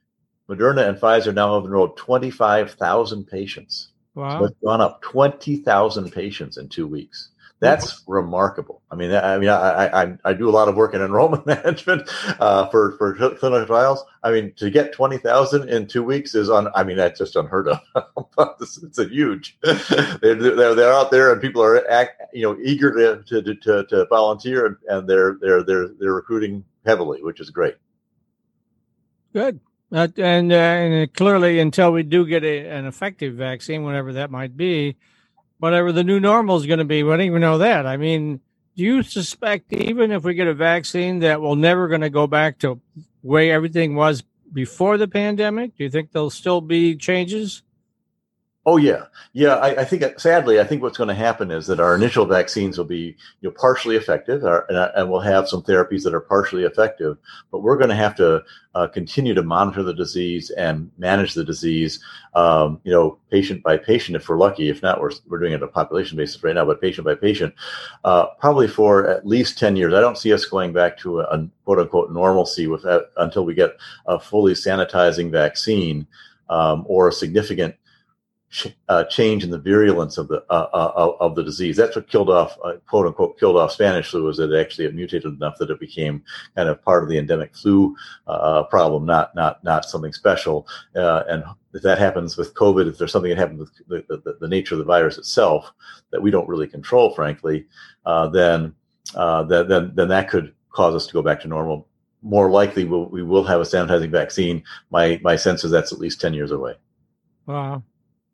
Moderna 0.49 0.89
and 0.89 0.97
Pfizer 0.97 1.35
now 1.35 1.57
have 1.57 1.65
enrolled 1.65 1.97
25,000 1.97 3.25
patients. 3.27 3.89
Wow. 4.15 4.39
So 4.39 4.45
it's 4.45 4.61
gone 4.65 4.81
up 4.81 5.03
20,000 5.03 6.13
patients 6.13 6.57
in 6.57 6.69
two 6.69 6.87
weeks. 6.87 7.31
That's 7.65 8.03
remarkable. 8.07 8.83
I 8.91 8.97
mean, 8.97 9.13
I 9.13 9.39
mean, 9.39 9.49
I, 9.49 10.03
I, 10.03 10.17
I 10.25 10.33
do 10.35 10.49
a 10.49 10.53
lot 10.53 10.69
of 10.69 10.77
work 10.77 10.95
in 10.95 11.03
enrollment 11.03 11.47
management 11.47 12.09
uh, 12.39 12.69
for 12.69 12.97
for 12.99 13.15
clinical 13.15 13.67
trials. 13.67 14.05
I 14.23 14.31
mean, 14.31 14.53
to 14.57 14.71
get 14.71 14.93
twenty 14.93 15.19
thousand 15.19 15.69
in 15.69 15.87
two 15.87 16.03
weeks 16.03 16.35
is 16.35 16.51
on. 16.51 16.69
I 16.75 16.85
mean, 16.85 16.97
that's 16.97 17.19
just 17.19 17.37
unheard 17.37 17.69
of. 17.69 17.81
it's 18.61 18.99
a 18.99 19.09
huge. 19.09 19.59
They're, 19.63 20.35
they're, 20.35 20.75
they're 20.75 20.93
out 20.93 21.11
there, 21.11 21.33
and 21.33 21.41
people 21.41 21.63
are 21.63 21.89
act, 21.91 22.23
you 22.33 22.43
know 22.43 22.57
eager 22.63 22.93
to 22.93 23.43
to, 23.43 23.55
to, 23.55 23.85
to 23.85 24.07
volunteer, 24.07 24.67
and, 24.67 24.77
and 24.89 25.09
they're 25.09 25.37
they're 25.41 25.63
they're 25.63 25.89
they're 25.99 26.15
recruiting 26.15 26.65
heavily, 26.87 27.23
which 27.23 27.41
is 27.41 27.51
great. 27.51 27.75
Good. 29.33 29.61
Uh, 29.93 30.09
and 30.17 30.51
uh, 30.53 30.57
and 30.57 31.15
clearly, 31.15 31.61
until 31.61 31.93
we 31.93 32.03
do 32.03 32.27
get 32.27 32.43
a, 32.43 32.69
an 32.69 32.87
effective 32.87 33.35
vaccine, 33.35 33.85
whatever 33.85 34.13
that 34.15 34.31
might 34.31 34.57
be, 34.57 34.97
whatever 35.65 35.93
the 35.93 36.05
new 36.05 36.21
normal 36.21 36.59
is 36.59 36.67
going 36.67 36.79
to 36.79 36.85
be. 36.85 37.03
We 37.03 37.09
don't 37.09 37.23
even 37.23 37.41
know 37.41 37.57
that. 37.57 37.87
I 37.87 37.97
mean, 37.97 38.39
do 38.77 38.83
you 38.83 39.03
suspect 39.03 39.73
even 39.73 40.13
if 40.13 40.23
we 40.23 40.35
get 40.35 40.47
a 40.47 40.53
vaccine 40.53 41.21
that 41.21 41.41
we're 41.41 41.55
never 41.55 41.89
going 41.89 42.03
to 42.03 42.11
go 42.11 42.27
back 42.27 42.59
to 42.59 42.83
way 43.23 43.51
everything 43.51 43.95
was 43.95 44.23
before 44.53 44.99
the 44.99 45.09
pandemic? 45.09 45.75
Do 45.75 45.85
you 45.85 45.89
think 45.89 46.13
there'll 46.13 46.29
still 46.29 46.61
be 46.61 46.97
changes? 46.97 47.63
Oh 48.67 48.79
yeah, 48.79 49.05
yeah. 49.35 49.57
I, 49.57 49.83
I, 49.83 49.85
think 49.85 50.19
sadly, 50.19 50.59
I 50.59 50.65
think 50.65 50.81
what's 50.81 50.97
going 50.97 51.09
to 51.09 51.15
happen 51.15 51.51
is 51.51 51.67
that 51.67 51.81
our 51.81 51.95
initial 51.95 52.25
vaccines 52.25 52.79
will 52.79 52.87
be 52.87 53.15
you 53.43 53.49
know 53.49 53.51
partially 53.51 53.95
effective, 53.95 54.43
or, 54.43 54.65
and, 54.71 54.91
and, 54.97 55.11
we'll 55.11 55.21
have 55.21 55.51
some 55.51 55.63
therapies 55.63 56.03
that 56.05 56.15
are 56.15 56.21
partially 56.21 56.65
effective. 56.65 57.19
But 57.53 57.59
we're 57.59 57.77
going 57.77 57.91
to 57.91 57.95
have 57.95 58.15
to 58.17 58.43
uh, 58.75 58.87
continue 58.87 59.35
to 59.35 59.43
monitor 59.43 59.83
the 59.83 59.93
disease 59.93 60.49
and 60.49 60.91
manage 60.97 61.35
the 61.35 61.45
disease, 61.45 62.03
um, 62.35 62.81
you 62.85 62.91
know, 62.91 63.19
patient 63.31 63.63
by 63.63 63.77
patient 63.77 64.17
if 64.17 64.27
we're 64.31 64.39
lucky. 64.39 64.71
If 64.71 64.81
not, 64.81 64.99
we're 64.99 65.13
we're 65.29 65.41
doing 65.41 65.53
it 65.53 65.63
on 65.63 65.69
a 65.69 65.73
population 65.73 66.17
basis 66.17 66.43
right 66.43 66.55
now, 66.55 66.65
but 66.65 66.81
patient 66.81 67.05
by 67.05 67.17
patient, 67.17 67.55
uh, 68.05 68.29
probably 68.41 68.67
for 68.67 69.07
at 69.07 69.27
least 69.27 69.59
ten 69.59 69.77
years. 69.77 69.93
I 69.93 70.01
don't 70.01 70.17
see 70.17 70.33
us 70.33 70.47
going 70.47 70.73
back 70.73 70.97
to 71.01 71.21
a, 71.21 71.25
a 71.25 71.49
quote 71.67 71.81
unquote 71.81 72.13
normalcy 72.13 72.67
with 72.67 72.87
until 73.19 73.45
we 73.45 73.53
get 73.53 73.77
a 74.07 74.19
fully 74.19 74.55
sanitizing 74.55 75.31
vaccine 75.31 76.07
um, 76.49 76.87
or 76.89 77.09
a 77.09 77.13
significant 77.13 77.75
uh, 78.89 79.05
change 79.05 79.45
in 79.45 79.51
the 79.51 79.59
virulence 79.59 80.19
of 80.19 80.29
the 80.29 80.45
uh, 80.51 80.69
uh, 80.73 81.17
of 81.21 81.35
the 81.35 81.43
disease. 81.43 81.77
That's 81.77 81.97
what 81.97 82.09
killed 82.09 82.31
off, 82.31 82.57
uh, 82.65 82.75
quote 82.89 83.07
unquote, 83.07 83.39
killed 83.39 83.57
off 83.57 83.73
Spanish 83.73 84.11
flu. 84.11 84.25
Was 84.25 84.37
that 84.37 84.53
it 84.53 84.61
actually 84.61 84.91
mutated 84.93 85.35
enough 85.35 85.59
that 85.59 85.71
it 85.71 85.81
became 85.81 86.23
kind 86.57 86.69
of 86.69 86.83
part 86.83 87.03
of 87.03 87.09
the 87.09 87.19
endemic 87.19 87.55
flu 87.55 87.97
uh, 88.27 88.65
problem, 88.65 89.05
not 89.07 89.35
not 89.35 89.63
not 89.65 89.85
something 89.85 90.13
special. 90.13 90.67
And 90.95 91.45
if 91.73 91.83
that 91.83 91.99
happens 91.99 92.37
with 92.37 92.55
COVID, 92.55 92.89
if 92.89 92.99
there's 92.99 93.13
something 93.13 93.31
that 93.31 93.39
happens 93.39 93.71
with 93.89 94.07
the, 94.09 94.17
the, 94.25 94.37
the 94.41 94.49
nature 94.49 94.75
of 94.75 94.79
the 94.79 94.85
virus 94.85 95.19
itself 95.19 95.73
that 96.11 96.23
we 96.23 96.31
don't 96.31 96.49
really 96.49 96.69
control, 96.69 97.15
frankly, 97.15 97.67
then 98.33 98.75
then 99.15 99.69
then 99.69 99.93
then 99.95 100.09
that 100.09 100.31
could 100.31 100.55
cause 100.71 100.95
us 100.95 101.07
to 101.07 101.13
go 101.13 101.23
back 101.23 101.41
to 101.41 101.49
normal. 101.49 101.89
More 102.23 102.51
likely, 102.51 102.85
we'll, 102.85 103.07
we 103.11 103.23
will 103.23 103.45
have 103.45 103.61
a 103.61 103.65
sanitizing 103.65 104.11
vaccine. 104.11 104.63
My 104.91 105.21
my 105.23 105.37
sense 105.37 105.65
is 105.65 105.71
that's 105.71 105.93
at 105.93 105.99
least 105.99 106.21
ten 106.21 106.33
years 106.33 106.53
away. 106.53 106.75
Wow. 107.47 107.83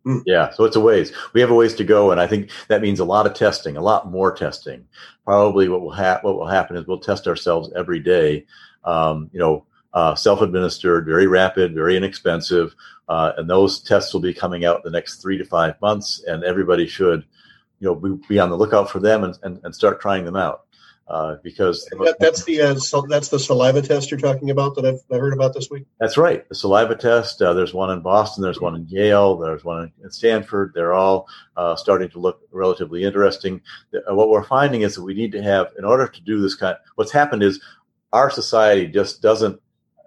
Mm. 0.06 0.22
Yeah, 0.24 0.50
so 0.50 0.64
it's 0.64 0.76
a 0.76 0.80
ways. 0.80 1.12
We 1.34 1.40
have 1.40 1.50
a 1.50 1.54
ways 1.54 1.74
to 1.74 1.84
go, 1.84 2.10
and 2.10 2.20
I 2.20 2.26
think 2.26 2.50
that 2.68 2.80
means 2.80 3.00
a 3.00 3.04
lot 3.04 3.26
of 3.26 3.34
testing, 3.34 3.76
a 3.76 3.82
lot 3.82 4.10
more 4.10 4.32
testing. 4.32 4.86
Probably 5.24 5.68
what 5.68 5.82
will 5.82 5.90
happen. 5.90 6.26
What 6.26 6.38
will 6.38 6.46
happen 6.46 6.76
is 6.76 6.86
we'll 6.86 7.00
test 7.00 7.28
ourselves 7.28 7.70
every 7.76 8.00
day. 8.00 8.46
Um, 8.84 9.28
you 9.32 9.38
know, 9.38 9.66
uh, 9.92 10.14
self-administered, 10.14 11.04
very 11.04 11.26
rapid, 11.26 11.74
very 11.74 11.96
inexpensive, 11.96 12.74
uh, 13.08 13.32
and 13.36 13.50
those 13.50 13.80
tests 13.80 14.14
will 14.14 14.20
be 14.20 14.32
coming 14.32 14.64
out 14.64 14.82
the 14.82 14.90
next 14.90 15.20
three 15.20 15.36
to 15.36 15.44
five 15.44 15.78
months, 15.82 16.24
and 16.26 16.44
everybody 16.44 16.86
should, 16.86 17.24
you 17.80 17.88
know, 17.88 17.94
be, 17.94 18.18
be 18.28 18.38
on 18.38 18.48
the 18.48 18.56
lookout 18.56 18.90
for 18.90 19.00
them 19.00 19.24
and, 19.24 19.38
and, 19.42 19.60
and 19.64 19.74
start 19.74 20.00
trying 20.00 20.24
them 20.24 20.36
out 20.36 20.64
uh, 21.10 21.36
because 21.42 21.84
that, 21.86 22.16
that's 22.20 22.44
the 22.44 22.60
uh, 22.60 22.74
so 22.76 23.04
that's 23.08 23.28
the 23.28 23.38
saliva 23.38 23.82
test 23.82 24.10
you're 24.10 24.20
talking 24.20 24.50
about 24.50 24.76
that 24.76 24.84
I've, 24.84 25.00
I've 25.10 25.20
heard 25.20 25.32
about 25.32 25.54
this 25.54 25.68
week. 25.68 25.84
That's 25.98 26.16
right, 26.16 26.48
the 26.48 26.54
saliva 26.54 26.94
test. 26.94 27.42
Uh, 27.42 27.52
there's 27.52 27.74
one 27.74 27.90
in 27.90 28.00
Boston. 28.00 28.42
There's 28.42 28.60
one 28.60 28.76
in 28.76 28.86
Yale. 28.88 29.36
There's 29.36 29.64
one 29.64 29.92
in 30.04 30.10
Stanford. 30.12 30.70
They're 30.72 30.92
all 30.92 31.26
uh, 31.56 31.74
starting 31.74 32.08
to 32.10 32.20
look 32.20 32.40
relatively 32.52 33.02
interesting. 33.02 33.60
Uh, 33.92 34.14
what 34.14 34.28
we're 34.28 34.44
finding 34.44 34.82
is 34.82 34.94
that 34.94 35.02
we 35.02 35.14
need 35.14 35.32
to 35.32 35.42
have, 35.42 35.72
in 35.76 35.84
order 35.84 36.06
to 36.06 36.20
do 36.22 36.40
this 36.40 36.54
kind. 36.54 36.76
What's 36.94 37.12
happened 37.12 37.42
is 37.42 37.60
our 38.12 38.30
society 38.30 38.86
just 38.86 39.20
doesn't 39.20 39.60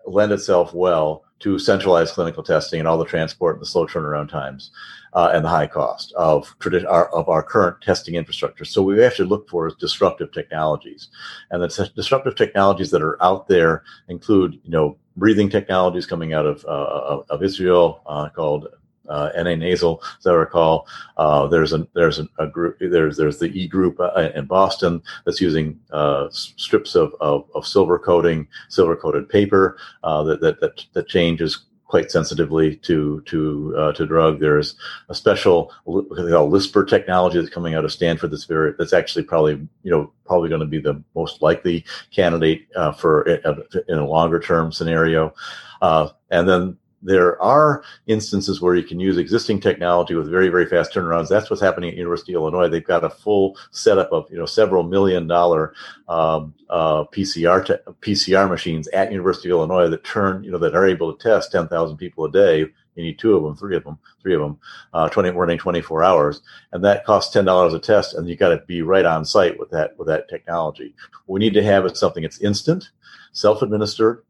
lend 0.07 0.31
itself 0.31 0.73
well 0.73 1.25
to 1.43 1.59
centralized 1.59 2.13
clinical 2.13 2.43
testing 2.43 2.79
and 2.79 2.87
all 2.87 2.97
the 2.97 3.05
transport 3.05 3.55
and 3.55 3.61
the 3.61 3.65
slow 3.65 3.85
turnaround 3.85 4.29
times 4.29 4.71
uh, 5.13 5.31
and 5.33 5.43
the 5.43 5.49
high 5.49 5.67
cost 5.67 6.13
of, 6.13 6.57
tradi- 6.59 6.89
our, 6.89 7.13
of 7.13 7.29
our 7.29 7.43
current 7.43 7.81
testing 7.81 8.15
infrastructure. 8.15 8.65
So 8.65 8.81
we 8.81 8.99
have 8.99 9.15
to 9.17 9.25
look 9.25 9.49
for 9.49 9.69
disruptive 9.79 10.31
technologies, 10.31 11.09
and 11.51 11.61
the 11.61 11.91
disruptive 11.95 12.35
technologies 12.35 12.91
that 12.91 13.01
are 13.01 13.21
out 13.21 13.47
there 13.47 13.83
include, 14.07 14.59
you 14.63 14.71
know, 14.71 14.97
breathing 15.17 15.49
technologies 15.49 16.07
coming 16.07 16.33
out 16.33 16.45
of 16.45 16.65
uh, 16.65 17.21
of 17.29 17.43
Israel 17.43 18.01
uh, 18.07 18.29
called 18.29 18.67
uh, 19.09 19.29
NaNose, 19.35 19.99
as 20.19 20.27
I 20.27 20.33
recall. 20.33 20.87
Uh, 21.17 21.47
there's 21.47 21.73
a 21.73 21.87
there's 21.93 22.19
a, 22.19 22.27
a, 22.39 22.47
group 22.47 22.77
there's 22.79 23.17
there's 23.17 23.39
the 23.39 23.47
E 23.47 23.67
group 23.67 23.99
uh, 23.99 24.29
in 24.35 24.45
Boston 24.45 25.01
that's 25.25 25.41
using 25.41 25.79
uh, 25.91 26.27
strips 26.31 26.95
of, 26.95 27.13
of, 27.19 27.49
of 27.55 27.67
silver 27.67 27.99
coating, 27.99 28.47
silver 28.69 28.95
coated 28.95 29.29
paper 29.29 29.77
uh, 30.03 30.23
that, 30.23 30.41
that 30.41 30.59
that 30.61 30.85
that 30.93 31.07
changes 31.07 31.65
quite 31.93 32.09
sensitively 32.09 32.75
to 32.77 33.21
to 33.27 33.71
uh, 33.77 33.91
to 33.93 34.07
drug. 34.07 34.39
There's 34.39 34.73
a 35.09 35.13
special 35.13 35.71
CRISPR 35.85 36.87
technology 36.89 37.37
that's 37.37 37.53
coming 37.53 37.75
out 37.75 37.85
of 37.85 37.91
Stanford 37.91 38.31
that's 38.31 38.45
very 38.45 38.73
that's 38.79 38.93
actually 38.93 39.25
probably 39.25 39.53
you 39.83 39.91
know 39.91 40.11
probably 40.25 40.49
going 40.49 40.61
to 40.61 40.65
be 40.65 40.79
the 40.79 41.03
most 41.13 41.43
likely 41.43 41.85
candidate 42.09 42.67
uh, 42.75 42.93
for 42.93 43.29
uh, 43.45 43.53
in 43.87 43.99
a 43.99 44.07
longer 44.07 44.39
term 44.39 44.71
scenario. 44.71 45.35
Uh, 45.83 46.09
and 46.31 46.49
then 46.49 46.75
there 47.03 47.41
are 47.41 47.83
instances 48.07 48.61
where 48.61 48.75
you 48.75 48.83
can 48.83 48.99
use 48.99 49.17
existing 49.17 49.59
technology 49.59 50.15
with 50.15 50.31
very 50.31 50.49
very 50.49 50.65
fast 50.65 50.93
turnarounds. 50.93 51.27
That's 51.27 51.49
what's 51.49 51.61
happening 51.61 51.89
at 51.89 51.97
university 51.97 52.33
of 52.33 52.41
illinois. 52.41 52.69
They've 52.69 52.83
got 52.83 53.03
a 53.03 53.09
full 53.09 53.57
setup 53.71 54.11
of 54.11 54.29
you 54.31 54.37
know 54.37 54.45
several 54.45 54.83
million 54.83 55.27
dollar 55.27 55.73
um, 56.07 56.53
uh, 56.69 57.03
pcr 57.05 57.65
te- 57.65 57.91
pcr 58.01 58.49
machines 58.49 58.87
at 58.89 59.11
university 59.11 59.49
of 59.49 59.55
illinois 59.55 59.89
that 59.89 60.03
turn 60.03 60.43
you 60.43 60.51
know 60.51 60.57
that 60.57 60.75
are 60.75 60.87
able 60.87 61.13
to 61.13 61.21
test 61.21 61.51
10000 61.51 61.97
people 61.97 62.25
a 62.25 62.31
day. 62.31 62.65
You 62.95 63.03
need 63.03 63.19
two 63.19 63.35
of 63.35 63.43
them 63.43 63.55
three 63.55 63.75
of 63.75 63.83
them 63.83 63.97
three 64.21 64.35
of 64.35 64.41
them 64.41 64.57
uh, 64.93 65.09
20 65.09 65.31
running 65.31 65.57
24 65.57 66.03
hours. 66.03 66.41
And 66.71 66.83
that 66.85 67.05
costs 67.05 67.35
$10 67.35 67.73
a 67.73 67.79
test 67.79 68.13
and 68.13 68.29
you 68.29 68.35
got 68.35 68.49
to 68.49 68.63
be 68.67 68.81
right 68.81 69.05
on 69.05 69.25
site 69.25 69.59
with 69.59 69.69
that 69.71 69.97
with 69.97 70.07
that 70.07 70.29
technology. 70.29 70.95
What 71.25 71.35
we 71.35 71.39
need 71.39 71.53
to 71.55 71.63
have 71.63 71.85
is 71.85 71.99
something 71.99 72.23
that's 72.23 72.41
instant 72.41 72.91
self-administered 73.33 74.23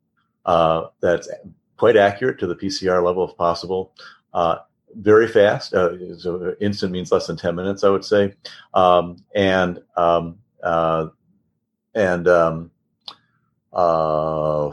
uh, 0.46 0.88
that's 1.00 1.30
quite 1.84 1.98
accurate 1.98 2.40
to 2.40 2.48
the 2.48 2.56
PCR 2.56 3.04
level 3.04 3.28
if 3.30 3.36
possible. 3.36 3.92
Uh, 4.34 4.60
very 4.96 5.28
fast. 5.28 5.74
Uh, 5.74 6.18
so 6.18 6.56
instant 6.62 6.94
means 6.94 7.12
less 7.12 7.28
than 7.28 7.36
10 7.36 7.54
minutes, 7.56 7.84
I 7.84 7.90
would 7.90 8.06
say. 8.06 8.36
Um, 8.74 9.18
and, 9.36 9.82
um, 9.98 10.38
uh, 10.64 11.08
and, 11.94 12.26
um, 12.30 12.72
uh, 13.74 14.70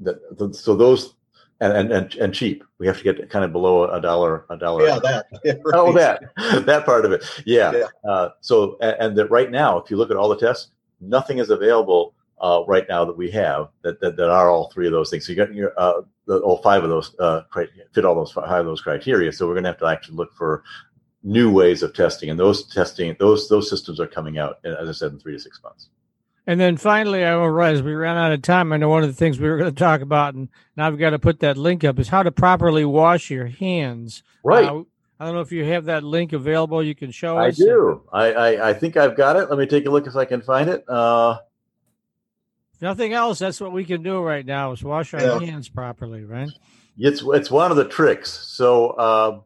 the, 0.00 0.18
the, 0.38 0.54
so 0.54 0.74
those, 0.74 1.16
and, 1.60 1.92
and, 1.92 2.14
and, 2.14 2.32
cheap. 2.32 2.64
We 2.78 2.86
have 2.86 2.96
to 2.96 3.04
get 3.04 3.28
kind 3.28 3.44
of 3.44 3.52
below 3.52 3.84
a 3.84 4.00
dollar, 4.00 4.46
a 4.48 4.56
dollar. 4.56 4.86
Yeah, 4.86 5.00
that. 5.00 5.26
Yeah, 5.44 5.52
right. 5.52 5.60
Oh, 5.74 5.92
that, 5.92 6.22
that 6.64 6.86
part 6.86 7.04
of 7.04 7.12
it. 7.12 7.24
Yeah. 7.44 7.72
yeah. 7.72 8.10
Uh, 8.10 8.30
so, 8.40 8.78
and, 8.80 8.96
and 9.00 9.18
that 9.18 9.30
right 9.30 9.50
now, 9.50 9.76
if 9.76 9.90
you 9.90 9.98
look 9.98 10.10
at 10.10 10.16
all 10.16 10.30
the 10.30 10.38
tests, 10.38 10.70
nothing 10.98 11.40
is 11.40 11.50
available 11.50 12.14
uh, 12.40 12.62
right 12.66 12.86
now 12.88 13.04
that 13.04 13.16
we 13.16 13.30
have 13.32 13.68
that, 13.82 14.00
that, 14.00 14.16
that 14.16 14.30
are 14.30 14.48
all 14.48 14.70
three 14.70 14.86
of 14.86 14.92
those 14.92 15.10
things. 15.10 15.26
So 15.26 15.32
you 15.32 15.36
got 15.36 15.52
your 15.52 15.72
uh, 15.76 16.02
the, 16.28 16.38
all 16.40 16.58
five 16.58 16.84
of 16.84 16.90
those 16.90 17.18
uh, 17.18 17.42
fit 17.92 18.04
all 18.04 18.14
those 18.14 18.30
five 18.30 18.60
of 18.60 18.66
those 18.66 18.80
criteria. 18.80 19.32
So 19.32 19.48
we're 19.48 19.54
going 19.54 19.64
to 19.64 19.70
have 19.70 19.78
to 19.78 19.86
actually 19.86 20.16
look 20.16 20.32
for 20.34 20.62
new 21.24 21.50
ways 21.50 21.82
of 21.82 21.94
testing, 21.94 22.30
and 22.30 22.38
those 22.38 22.72
testing 22.72 23.16
those 23.18 23.48
those 23.48 23.68
systems 23.68 23.98
are 23.98 24.06
coming 24.06 24.38
out, 24.38 24.58
as 24.64 24.88
I 24.88 24.92
said, 24.92 25.12
in 25.12 25.18
three 25.18 25.32
to 25.32 25.40
six 25.40 25.60
months. 25.62 25.88
And 26.46 26.58
then 26.58 26.76
finally, 26.78 27.24
I 27.24 27.34
will 27.34 27.50
rise. 27.50 27.82
We 27.82 27.94
ran 27.94 28.16
out 28.16 28.32
of 28.32 28.40
time. 28.40 28.72
I 28.72 28.78
know 28.78 28.88
one 28.88 29.02
of 29.02 29.08
the 29.10 29.14
things 29.14 29.38
we 29.38 29.50
were 29.50 29.58
going 29.58 29.74
to 29.74 29.78
talk 29.78 30.00
about, 30.00 30.34
and 30.34 30.48
now 30.76 30.86
I've 30.86 30.98
got 30.98 31.10
to 31.10 31.18
put 31.18 31.40
that 31.40 31.58
link 31.58 31.84
up, 31.84 31.98
is 31.98 32.08
how 32.08 32.22
to 32.22 32.30
properly 32.30 32.86
wash 32.86 33.28
your 33.30 33.46
hands. 33.46 34.22
Right. 34.42 34.64
Uh, 34.64 34.84
I 35.20 35.24
don't 35.26 35.34
know 35.34 35.40
if 35.40 35.52
you 35.52 35.64
have 35.64 35.86
that 35.86 36.04
link 36.04 36.32
available. 36.32 36.82
You 36.82 36.94
can 36.94 37.10
show 37.10 37.36
I 37.36 37.48
us. 37.48 37.60
I 37.60 37.64
do. 37.64 38.02
I, 38.12 38.32
I, 38.32 38.68
I 38.70 38.72
think 38.72 38.96
I've 38.96 39.16
got 39.16 39.36
it. 39.36 39.50
Let 39.50 39.58
me 39.58 39.66
take 39.66 39.84
a 39.84 39.90
look 39.90 40.06
if 40.06 40.16
I 40.16 40.24
can 40.24 40.40
find 40.40 40.70
it. 40.70 40.84
Uh, 40.88 41.38
nothing 42.80 43.12
else, 43.12 43.38
that's 43.38 43.60
what 43.60 43.72
we 43.72 43.84
can 43.84 44.02
do 44.02 44.20
right 44.20 44.44
now 44.44 44.72
is 44.72 44.82
wash 44.82 45.14
our 45.14 45.20
yeah. 45.20 45.38
hands 45.40 45.68
properly, 45.68 46.24
right? 46.24 46.50
It's 46.96 47.22
it's 47.24 47.50
one 47.50 47.70
of 47.70 47.76
the 47.76 47.86
tricks. 47.86 48.30
So, 48.30 48.88
uh, 48.90 49.40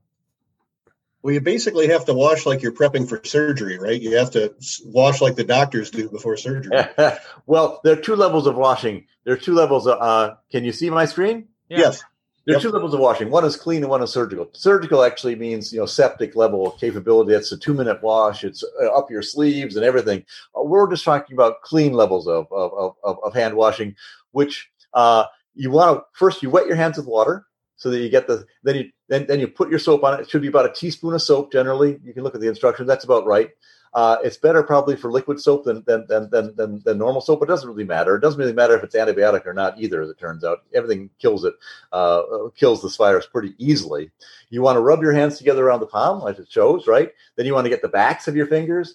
well, 1.22 1.34
you 1.34 1.40
basically 1.40 1.88
have 1.88 2.06
to 2.06 2.14
wash 2.14 2.46
like 2.46 2.62
you're 2.62 2.72
prepping 2.72 3.08
for 3.08 3.20
surgery, 3.24 3.78
right? 3.78 4.00
You 4.00 4.16
have 4.16 4.32
to 4.32 4.54
wash 4.84 5.20
like 5.20 5.36
the 5.36 5.44
doctors 5.44 5.90
do 5.90 6.08
before 6.08 6.36
surgery. 6.36 6.76
well, 7.46 7.80
there 7.84 7.92
are 7.92 8.00
two 8.00 8.16
levels 8.16 8.46
of 8.46 8.56
washing. 8.56 9.06
There 9.24 9.34
are 9.34 9.38
two 9.38 9.54
levels. 9.54 9.86
Of, 9.86 10.00
uh, 10.00 10.34
can 10.50 10.64
you 10.64 10.72
see 10.72 10.90
my 10.90 11.04
screen? 11.04 11.48
Yeah. 11.68 11.78
Yes. 11.78 12.04
There 12.44 12.56
are 12.56 12.60
two 12.60 12.70
levels 12.70 12.92
of 12.92 12.98
washing. 12.98 13.30
One 13.30 13.44
is 13.44 13.56
clean 13.56 13.82
and 13.82 13.90
one 13.90 14.02
is 14.02 14.12
surgical. 14.12 14.48
Surgical 14.52 15.04
actually 15.04 15.36
means 15.36 15.72
you 15.72 15.78
know 15.78 15.86
septic 15.86 16.34
level 16.34 16.72
capability. 16.72 17.34
It's 17.34 17.52
a 17.52 17.56
two 17.56 17.72
minute 17.72 18.02
wash. 18.02 18.42
It's 18.42 18.64
uh, 18.82 18.86
up 18.92 19.10
your 19.10 19.22
sleeves 19.22 19.76
and 19.76 19.84
everything. 19.84 20.24
Uh, 20.56 20.62
we're 20.62 20.90
just 20.90 21.04
talking 21.04 21.34
about 21.34 21.62
clean 21.62 21.92
levels 21.92 22.26
of 22.26 22.50
of, 22.50 22.96
of, 23.04 23.18
of 23.22 23.34
hand 23.34 23.54
washing, 23.54 23.94
which 24.32 24.68
uh, 24.94 25.24
you 25.54 25.70
want 25.70 25.96
to 25.96 26.04
first 26.14 26.42
you 26.42 26.50
wet 26.50 26.66
your 26.66 26.76
hands 26.76 26.96
with 26.96 27.06
water 27.06 27.46
so 27.76 27.90
that 27.90 28.00
you 28.00 28.08
get 28.08 28.26
the 28.26 28.44
then 28.64 28.76
you 28.76 28.90
then, 29.08 29.26
then 29.26 29.38
you 29.38 29.46
put 29.46 29.70
your 29.70 29.78
soap 29.78 30.02
on 30.02 30.14
it. 30.14 30.20
It 30.20 30.30
should 30.30 30.42
be 30.42 30.48
about 30.48 30.66
a 30.66 30.72
teaspoon 30.72 31.14
of 31.14 31.22
soap 31.22 31.52
generally. 31.52 32.00
You 32.02 32.12
can 32.12 32.24
look 32.24 32.34
at 32.34 32.40
the 32.40 32.48
instructions. 32.48 32.88
That's 32.88 33.04
about 33.04 33.26
right. 33.26 33.50
Uh, 33.94 34.16
it's 34.24 34.38
better 34.38 34.62
probably 34.62 34.96
for 34.96 35.10
liquid 35.10 35.38
soap 35.38 35.64
than 35.64 35.82
than, 35.86 36.06
than 36.08 36.30
than 36.30 36.54
than 36.56 36.82
than 36.84 36.98
normal 36.98 37.20
soap. 37.20 37.42
It 37.42 37.46
doesn't 37.46 37.68
really 37.68 37.84
matter. 37.84 38.16
It 38.16 38.20
doesn't 38.20 38.38
really 38.38 38.52
matter 38.52 38.74
if 38.74 38.82
it's 38.82 38.94
antibiotic 38.94 39.44
or 39.44 39.52
not 39.52 39.78
either. 39.78 40.00
As 40.00 40.08
it 40.08 40.18
turns 40.18 40.44
out, 40.44 40.60
everything 40.74 41.10
kills 41.18 41.44
it, 41.44 41.54
uh, 41.92 42.22
kills 42.56 42.82
this 42.82 42.96
virus 42.96 43.26
pretty 43.26 43.54
easily. 43.58 44.10
You 44.48 44.62
want 44.62 44.76
to 44.76 44.80
rub 44.80 45.02
your 45.02 45.12
hands 45.12 45.36
together 45.36 45.66
around 45.66 45.80
the 45.80 45.86
palm, 45.86 46.26
as 46.26 46.38
it 46.38 46.50
shows, 46.50 46.86
right? 46.86 47.12
Then 47.36 47.44
you 47.44 47.54
want 47.54 47.66
to 47.66 47.70
get 47.70 47.82
the 47.82 47.88
backs 47.88 48.28
of 48.28 48.36
your 48.36 48.46
fingers 48.46 48.94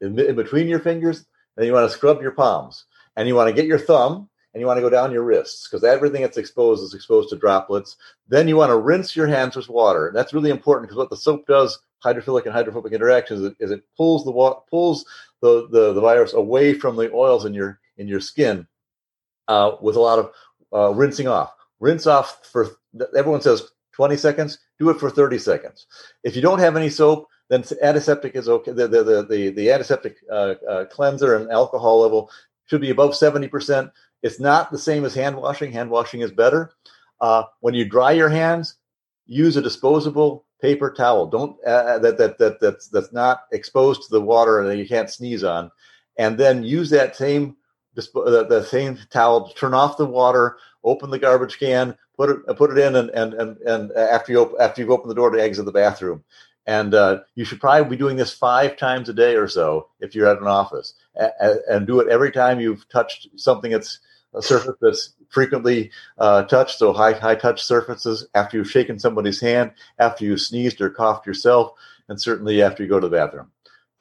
in, 0.00 0.18
in 0.18 0.36
between 0.36 0.68
your 0.68 0.80
fingers. 0.80 1.24
Then 1.56 1.66
you 1.66 1.72
want 1.72 1.90
to 1.90 1.96
scrub 1.96 2.20
your 2.20 2.32
palms, 2.32 2.84
and 3.16 3.26
you 3.26 3.34
want 3.34 3.48
to 3.48 3.54
get 3.54 3.66
your 3.66 3.78
thumb 3.78 4.28
and 4.52 4.60
you 4.60 4.66
want 4.66 4.78
to 4.78 4.82
go 4.82 4.90
down 4.90 5.12
your 5.12 5.22
wrists 5.22 5.68
because 5.68 5.84
everything 5.84 6.22
that's 6.22 6.36
exposed 6.36 6.82
is 6.82 6.94
exposed 6.94 7.28
to 7.30 7.36
droplets. 7.36 7.96
Then 8.28 8.48
you 8.48 8.56
want 8.56 8.70
to 8.70 8.76
rinse 8.76 9.14
your 9.14 9.28
hands 9.28 9.56
with 9.56 9.68
water. 9.68 10.08
And 10.08 10.16
that's 10.16 10.34
really 10.34 10.50
important 10.50 10.88
because 10.88 10.98
what 10.98 11.10
the 11.10 11.16
soap 11.16 11.46
does, 11.46 11.78
hydrophilic 12.04 12.44
and 12.44 12.52
hydrophobic 12.52 12.92
interactions, 12.92 13.40
is 13.40 13.46
it, 13.46 13.56
is 13.60 13.70
it 13.70 13.82
pulls 13.96 14.24
the 14.24 14.30
wa- 14.30 14.60
pulls 14.70 15.04
the, 15.42 15.68
the, 15.70 15.92
the 15.92 16.00
virus 16.00 16.32
away 16.32 16.74
from 16.74 16.96
the 16.96 17.12
oils 17.12 17.44
in 17.44 17.54
your 17.54 17.80
in 17.98 18.08
your 18.08 18.20
skin 18.20 18.66
uh, 19.48 19.72
with 19.80 19.96
a 19.96 20.00
lot 20.00 20.18
of 20.18 20.32
uh, 20.72 20.94
rinsing 20.94 21.28
off. 21.28 21.54
Rinse 21.80 22.06
off 22.06 22.44
for 22.44 22.68
everyone 23.16 23.40
says 23.40 23.70
20 23.92 24.16
seconds. 24.16 24.58
Do 24.78 24.90
it 24.90 24.98
for 24.98 25.10
30 25.10 25.38
seconds. 25.38 25.86
If 26.24 26.36
you 26.36 26.42
don't 26.42 26.58
have 26.58 26.76
any 26.76 26.88
soap, 26.88 27.28
then 27.48 27.64
antiseptic 27.82 28.34
is 28.34 28.48
okay. 28.48 28.72
The 28.72 28.88
the 28.88 29.02
the 29.04 29.22
the, 29.22 29.50
the 29.50 29.70
antiseptic 29.72 30.16
uh, 30.30 30.54
uh 30.68 30.84
cleanser 30.86 31.36
and 31.36 31.50
alcohol 31.50 32.00
level 32.00 32.30
should 32.66 32.80
be 32.80 32.90
above 32.90 33.16
70 33.16 33.48
percent 33.48 33.90
it's 34.22 34.40
not 34.40 34.70
the 34.70 34.78
same 34.78 35.04
as 35.04 35.14
hand 35.14 35.36
washing. 35.36 35.72
Hand 35.72 35.90
washing 35.90 36.20
is 36.20 36.30
better. 36.30 36.72
Uh, 37.20 37.44
when 37.60 37.74
you 37.74 37.84
dry 37.84 38.12
your 38.12 38.28
hands, 38.28 38.76
use 39.26 39.56
a 39.56 39.62
disposable 39.62 40.44
paper 40.60 40.92
towel. 40.92 41.26
Don't 41.26 41.56
uh, 41.66 41.70
uh 41.70 41.98
that, 41.98 42.18
that 42.18 42.38
that 42.38 42.60
that's 42.60 42.88
that's 42.88 43.12
not 43.12 43.42
exposed 43.52 44.02
to 44.02 44.08
the 44.10 44.20
water 44.20 44.60
and 44.60 44.78
you 44.78 44.86
can't 44.86 45.10
sneeze 45.10 45.44
on. 45.44 45.70
And 46.16 46.38
then 46.38 46.64
use 46.64 46.90
that 46.90 47.16
same 47.16 47.56
the, 47.94 48.46
the 48.48 48.64
same 48.64 48.98
towel 49.10 49.48
to 49.48 49.54
turn 49.54 49.74
off 49.74 49.96
the 49.96 50.06
water, 50.06 50.56
open 50.84 51.10
the 51.10 51.18
garbage 51.18 51.58
can, 51.58 51.96
put 52.16 52.30
it 52.30 52.56
put 52.56 52.70
it 52.70 52.78
in, 52.78 52.96
and 52.96 53.10
and 53.10 53.34
and, 53.34 53.56
and 53.58 53.92
after 53.92 54.32
you 54.32 54.40
op- 54.40 54.60
after 54.60 54.80
you've 54.80 54.90
opened 54.90 55.10
the 55.10 55.14
door 55.14 55.30
to 55.30 55.42
exit 55.42 55.64
the 55.64 55.72
bathroom. 55.72 56.24
And 56.66 56.94
uh, 56.94 57.20
you 57.34 57.44
should 57.44 57.60
probably 57.60 57.88
be 57.88 57.96
doing 57.96 58.16
this 58.16 58.32
five 58.32 58.76
times 58.76 59.08
a 59.08 59.14
day 59.14 59.34
or 59.34 59.48
so 59.48 59.88
if 59.98 60.14
you're 60.14 60.28
at 60.28 60.40
an 60.40 60.46
office, 60.46 60.94
and 61.16 61.86
do 61.86 62.00
it 62.00 62.08
every 62.08 62.30
time 62.30 62.60
you've 62.60 62.88
touched 62.88 63.28
something 63.36 63.72
that's 63.72 63.98
a 64.34 64.42
surface 64.42 64.76
that's 64.80 65.14
frequently 65.30 65.90
uh, 66.18 66.42
touched, 66.44 66.78
so 66.78 66.92
high 66.92 67.12
high 67.12 67.34
touch 67.34 67.62
surfaces 67.62 68.26
after 68.34 68.58
you've 68.58 68.70
shaken 68.70 68.98
somebody's 68.98 69.40
hand, 69.40 69.72
after 69.98 70.24
you 70.24 70.36
sneezed 70.36 70.80
or 70.80 70.90
coughed 70.90 71.26
yourself, 71.26 71.72
and 72.08 72.20
certainly 72.20 72.62
after 72.62 72.82
you 72.82 72.88
go 72.88 73.00
to 73.00 73.08
the 73.08 73.16
bathroom. 73.16 73.50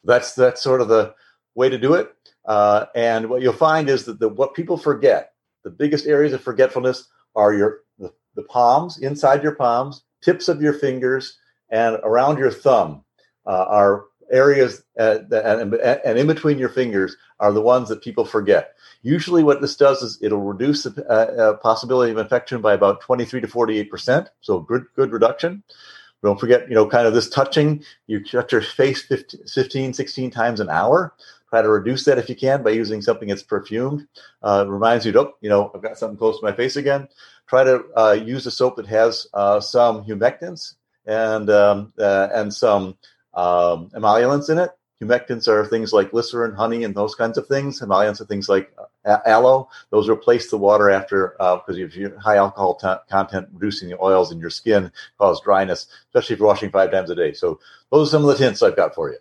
That's 0.04 0.34
that's 0.36 0.62
sort 0.62 0.82
of 0.82 0.90
the 0.90 1.14
way 1.56 1.70
to 1.70 1.78
do 1.78 1.94
it. 1.94 2.14
Uh, 2.46 2.86
and 2.96 3.30
what 3.30 3.42
you'll 3.42 3.54
find 3.54 3.90
is 3.90 4.06
that 4.06 4.20
the, 4.20 4.28
what 4.28 4.56
people 4.56 4.78
forget, 4.78 5.34
the 5.64 5.70
biggest 5.70 6.08
areas 6.08 6.34
of 6.34 6.42
forgetfulness 6.42 7.08
are 7.36 7.54
your 7.54 7.82
the, 8.00 8.12
the 8.36 8.44
palms, 8.44 8.98
inside 9.00 9.44
your 9.44 9.56
palms, 9.56 10.04
tips 10.22 10.48
of 10.48 10.62
your 10.62 10.74
fingers, 10.74 11.38
and 11.70 11.98
around 12.04 12.38
your 12.38 12.52
thumb 12.52 13.04
uh, 13.46 13.66
are 13.68 14.06
areas 14.32 14.84
uh, 15.00 15.20
that, 15.30 15.60
and, 15.60 15.74
and 15.76 16.20
in 16.20 16.28
between 16.28 16.58
your 16.58 16.70
fingers 16.70 17.16
are 17.40 17.52
the 17.52 17.62
ones 17.62 17.90
that 17.90 18.02
people 18.02 18.26
forget. 18.26 18.76
Usually, 19.02 19.44
what 19.44 19.62
this 19.62 19.76
does 19.76 20.02
is 20.02 20.18
it'll 20.22 20.42
reduce 20.42 20.84
the 20.84 21.06
uh, 21.10 21.42
uh 21.42 21.54
possibility 21.58 22.12
of 22.12 22.18
infection 22.18 22.62
by 22.62 22.74
about 22.74 23.02
23 23.02 23.42
to 23.42 23.48
48 23.48 23.90
percent. 23.90 24.30
So, 24.42 24.60
good, 24.60 24.86
good 24.96 25.12
reduction. 25.12 25.64
Don't 26.22 26.40
forget, 26.40 26.68
you 26.68 26.76
know, 26.76 26.86
kind 26.88 27.08
of 27.08 27.14
this 27.14 27.30
touching. 27.30 27.84
You 28.08 28.24
touch 28.24 28.52
your 28.52 28.62
face 28.62 29.04
15, 29.04 29.94
16 29.94 30.32
times 30.32 30.60
an 30.60 30.70
hour. 30.70 31.14
Try 31.50 31.62
to 31.62 31.70
reduce 31.70 32.06
that 32.06 32.18
if 32.18 32.30
you 32.30 32.36
can 32.36 32.62
by 32.62 32.72
using 32.72 33.02
something 33.02 33.30
that's 33.30 33.42
perfumed. 33.42 34.08
Uh, 34.44 34.66
reminds 34.68 35.06
you, 35.06 35.18
oh, 35.18 35.34
you 35.42 35.50
know, 35.50 35.72
I've 35.74 35.82
got 35.82 35.98
something 35.98 36.18
close 36.18 36.40
to 36.40 36.46
my 36.46 36.52
face 36.52 36.76
again. 36.76 37.08
Try 37.48 37.64
to 37.64 37.84
uh, 37.96 38.12
use 38.12 38.46
a 38.46 38.52
soap 38.52 38.76
that 38.76 38.86
has 38.88 39.28
uh, 39.34 39.60
some 39.60 40.04
humectants 40.04 40.76
and 41.08 41.50
um, 41.50 41.94
uh, 41.98 42.28
and 42.34 42.54
some 42.54 42.98
um, 43.34 43.92
emollients 43.96 44.50
in 44.50 44.58
it. 44.58 44.72
Humectants 45.02 45.48
are 45.48 45.66
things 45.66 45.94
like 45.94 46.12
glycerin, 46.12 46.54
honey, 46.54 46.84
and 46.84 46.94
those 46.94 47.16
kinds 47.16 47.38
of 47.38 47.48
things. 47.48 47.82
Emollients 47.82 48.20
are 48.20 48.26
things 48.26 48.50
like 48.50 48.70
uh, 49.06 49.20
aloe. 49.26 49.70
Those 49.92 50.10
replace 50.10 50.50
the 50.50 50.58
water 50.58 50.90
after 50.90 51.36
because 51.38 51.78
uh, 51.78 51.86
if 51.86 51.96
you 51.96 52.14
high 52.18 52.36
alcohol 52.36 52.76
t- 52.76 52.88
content, 53.10 53.48
reducing 53.54 53.90
the 53.90 54.02
oils 54.02 54.34
in 54.34 54.40
your 54.40 54.50
skin 54.50 54.92
cause 55.18 55.40
dryness, 55.42 55.88
especially 56.10 56.34
if 56.34 56.40
you're 56.40 56.48
washing 56.50 56.70
five 56.70 56.92
times 56.92 57.10
a 57.10 57.16
day. 57.16 57.32
So 57.32 57.62
those 57.92 58.10
are 58.10 58.12
some 58.12 58.26
of 58.28 58.38
the 58.38 58.44
hints 58.44 58.62
I've 58.62 58.76
got 58.76 58.94
for 58.94 59.10
you. 59.10 59.20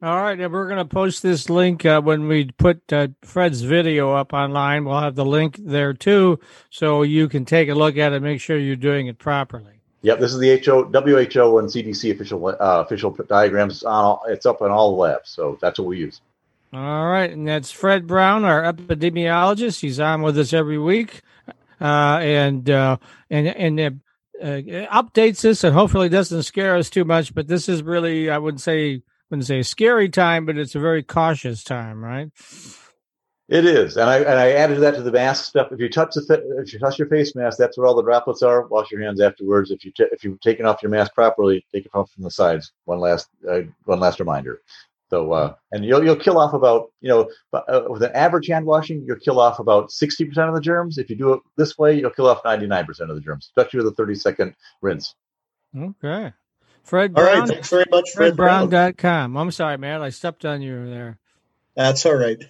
All 0.00 0.22
right, 0.22 0.38
and 0.38 0.52
we're 0.52 0.68
going 0.68 0.78
to 0.78 0.84
post 0.84 1.24
this 1.24 1.50
link 1.50 1.84
uh, 1.84 2.00
when 2.00 2.28
we 2.28 2.52
put 2.52 2.80
uh, 2.92 3.08
Fred's 3.22 3.62
video 3.62 4.12
up 4.12 4.32
online. 4.32 4.84
We'll 4.84 5.00
have 5.00 5.16
the 5.16 5.24
link 5.24 5.58
there 5.60 5.92
too, 5.92 6.38
so 6.70 7.02
you 7.02 7.28
can 7.28 7.44
take 7.44 7.68
a 7.68 7.74
look 7.74 7.96
at 7.98 8.12
it, 8.12 8.22
make 8.22 8.40
sure 8.40 8.56
you're 8.56 8.76
doing 8.76 9.08
it 9.08 9.18
properly. 9.18 9.77
Yep, 10.02 10.20
this 10.20 10.32
is 10.32 10.38
the 10.38 10.62
HO, 10.64 10.84
WHO 10.84 11.58
and 11.58 11.68
CDC 11.68 12.12
official 12.12 12.46
uh, 12.46 12.54
official 12.60 13.10
diagrams. 13.10 13.74
It's 13.74 13.82
on 13.82 14.04
all, 14.04 14.22
it's 14.28 14.46
up 14.46 14.62
in 14.62 14.70
all 14.70 14.92
the 14.92 14.96
labs, 14.96 15.30
so 15.30 15.58
that's 15.60 15.78
what 15.78 15.88
we 15.88 15.98
use. 15.98 16.20
All 16.72 17.06
right, 17.08 17.30
and 17.30 17.48
that's 17.48 17.72
Fred 17.72 18.06
Brown, 18.06 18.44
our 18.44 18.62
epidemiologist. 18.62 19.80
He's 19.80 19.98
on 19.98 20.22
with 20.22 20.38
us 20.38 20.52
every 20.52 20.78
week, 20.78 21.22
uh, 21.80 22.18
and 22.20 22.68
uh, 22.70 22.98
and 23.28 23.48
and 23.48 24.00
uh, 24.40 24.86
updates 24.92 25.44
us, 25.44 25.64
and 25.64 25.74
hopefully 25.74 26.08
doesn't 26.08 26.44
scare 26.44 26.76
us 26.76 26.90
too 26.90 27.04
much. 27.04 27.34
But 27.34 27.48
this 27.48 27.68
is 27.68 27.82
really, 27.82 28.30
I 28.30 28.38
would 28.38 28.60
say, 28.60 29.02
wouldn't 29.30 29.46
say 29.46 29.60
a 29.60 29.64
scary 29.64 30.08
time, 30.08 30.46
but 30.46 30.58
it's 30.58 30.74
a 30.74 30.80
very 30.80 31.02
cautious 31.02 31.64
time, 31.64 32.04
right? 32.04 32.30
It 33.48 33.64
is, 33.64 33.96
and 33.96 34.10
I 34.10 34.18
and 34.18 34.38
I 34.38 34.50
added 34.52 34.80
that 34.80 34.94
to 34.96 35.02
the 35.02 35.10
mask 35.10 35.46
stuff. 35.46 35.72
If 35.72 35.80
you 35.80 35.88
touch 35.88 36.12
the 36.12 36.60
if 36.62 36.70
you 36.74 36.78
touch 36.78 36.98
your 36.98 37.08
face 37.08 37.34
mask, 37.34 37.56
that's 37.56 37.78
where 37.78 37.86
all 37.86 37.94
the 37.94 38.02
droplets 38.02 38.42
are. 38.42 38.66
Wash 38.66 38.90
your 38.90 39.00
hands 39.00 39.22
afterwards. 39.22 39.70
If 39.70 39.86
you 39.86 39.92
t- 39.92 40.04
if 40.12 40.22
you've 40.22 40.38
taken 40.40 40.66
off 40.66 40.82
your 40.82 40.90
mask 40.90 41.14
properly, 41.14 41.64
take 41.72 41.86
it 41.86 41.90
off 41.94 42.10
from 42.10 42.24
the 42.24 42.30
sides. 42.30 42.72
One 42.84 43.00
last 43.00 43.28
uh, 43.50 43.60
one 43.84 44.00
last 44.00 44.20
reminder. 44.20 44.60
So 45.08 45.32
uh, 45.32 45.54
and 45.72 45.82
you'll 45.82 46.04
you'll 46.04 46.16
kill 46.16 46.36
off 46.38 46.52
about 46.52 46.92
you 47.00 47.08
know 47.08 47.30
uh, 47.54 47.84
with 47.88 48.02
an 48.02 48.12
average 48.12 48.48
hand 48.48 48.66
washing, 48.66 49.02
you'll 49.06 49.16
kill 49.16 49.40
off 49.40 49.60
about 49.60 49.90
sixty 49.90 50.26
percent 50.26 50.50
of 50.50 50.54
the 50.54 50.60
germs. 50.60 50.98
If 50.98 51.08
you 51.08 51.16
do 51.16 51.32
it 51.32 51.40
this 51.56 51.78
way, 51.78 51.98
you'll 51.98 52.10
kill 52.10 52.28
off 52.28 52.42
ninety 52.44 52.66
nine 52.66 52.84
percent 52.84 53.08
of 53.08 53.16
the 53.16 53.22
germs, 53.22 53.46
especially 53.46 53.78
with 53.78 53.86
a 53.86 53.96
thirty 53.96 54.14
second 54.14 54.54
rinse. 54.82 55.14
Okay. 55.74 56.34
Fred 56.82 57.14
Brown. 57.14 57.26
All 57.26 57.40
right. 57.40 57.48
Thanks 57.48 57.70
very 57.70 57.86
much, 57.90 58.10
Fred, 58.10 58.28
Fred 58.28 58.36
Brown. 58.36 58.68
I'm 59.36 59.50
sorry, 59.52 59.78
man. 59.78 60.02
I 60.02 60.10
stepped 60.10 60.44
on 60.44 60.60
you 60.60 60.88
there. 60.88 61.18
That's 61.78 62.04
all 62.06 62.16
right. 62.16 62.42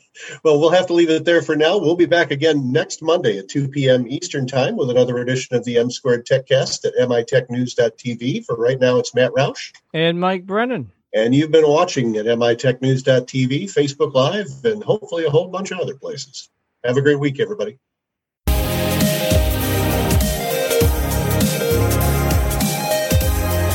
Well, 0.42 0.58
we'll 0.58 0.70
have 0.70 0.86
to 0.86 0.94
leave 0.94 1.10
it 1.10 1.26
there 1.26 1.42
for 1.42 1.54
now. 1.54 1.76
We'll 1.76 1.96
be 1.96 2.06
back 2.06 2.30
again 2.30 2.72
next 2.72 3.02
Monday 3.02 3.36
at 3.36 3.50
2 3.50 3.68
p.m. 3.68 4.08
Eastern 4.08 4.46
Time 4.46 4.74
with 4.74 4.88
another 4.88 5.18
edition 5.18 5.54
of 5.54 5.66
the 5.66 5.76
M 5.76 5.90
Squared 5.90 6.26
TechCast 6.26 6.86
at 6.86 6.94
mitechnews.tv. 6.94 8.46
For 8.46 8.56
right 8.56 8.80
now, 8.80 8.96
it's 8.96 9.14
Matt 9.14 9.32
Roush. 9.32 9.74
And 9.92 10.18
Mike 10.18 10.46
Brennan. 10.46 10.90
And 11.14 11.34
you've 11.34 11.50
been 11.50 11.68
watching 11.68 12.16
at 12.16 12.24
mitechnews.tv, 12.24 13.64
Facebook 13.64 14.14
Live, 14.14 14.48
and 14.64 14.82
hopefully 14.82 15.26
a 15.26 15.30
whole 15.30 15.48
bunch 15.48 15.72
of 15.72 15.78
other 15.78 15.94
places. 15.94 16.48
Have 16.82 16.96
a 16.96 17.02
great 17.02 17.20
week, 17.20 17.38
everybody. 17.38 17.78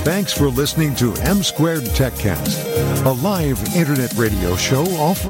Thanks 0.04 0.34
for 0.34 0.49
listening 0.49 0.93
to 0.95 1.14
M 1.22 1.41
Squared 1.43 1.84
TechCast, 1.84 3.06
a 3.06 3.12
live 3.24 3.58
internet 3.74 4.14
radio 4.16 4.54
show 4.58 4.84
offering 4.97 5.14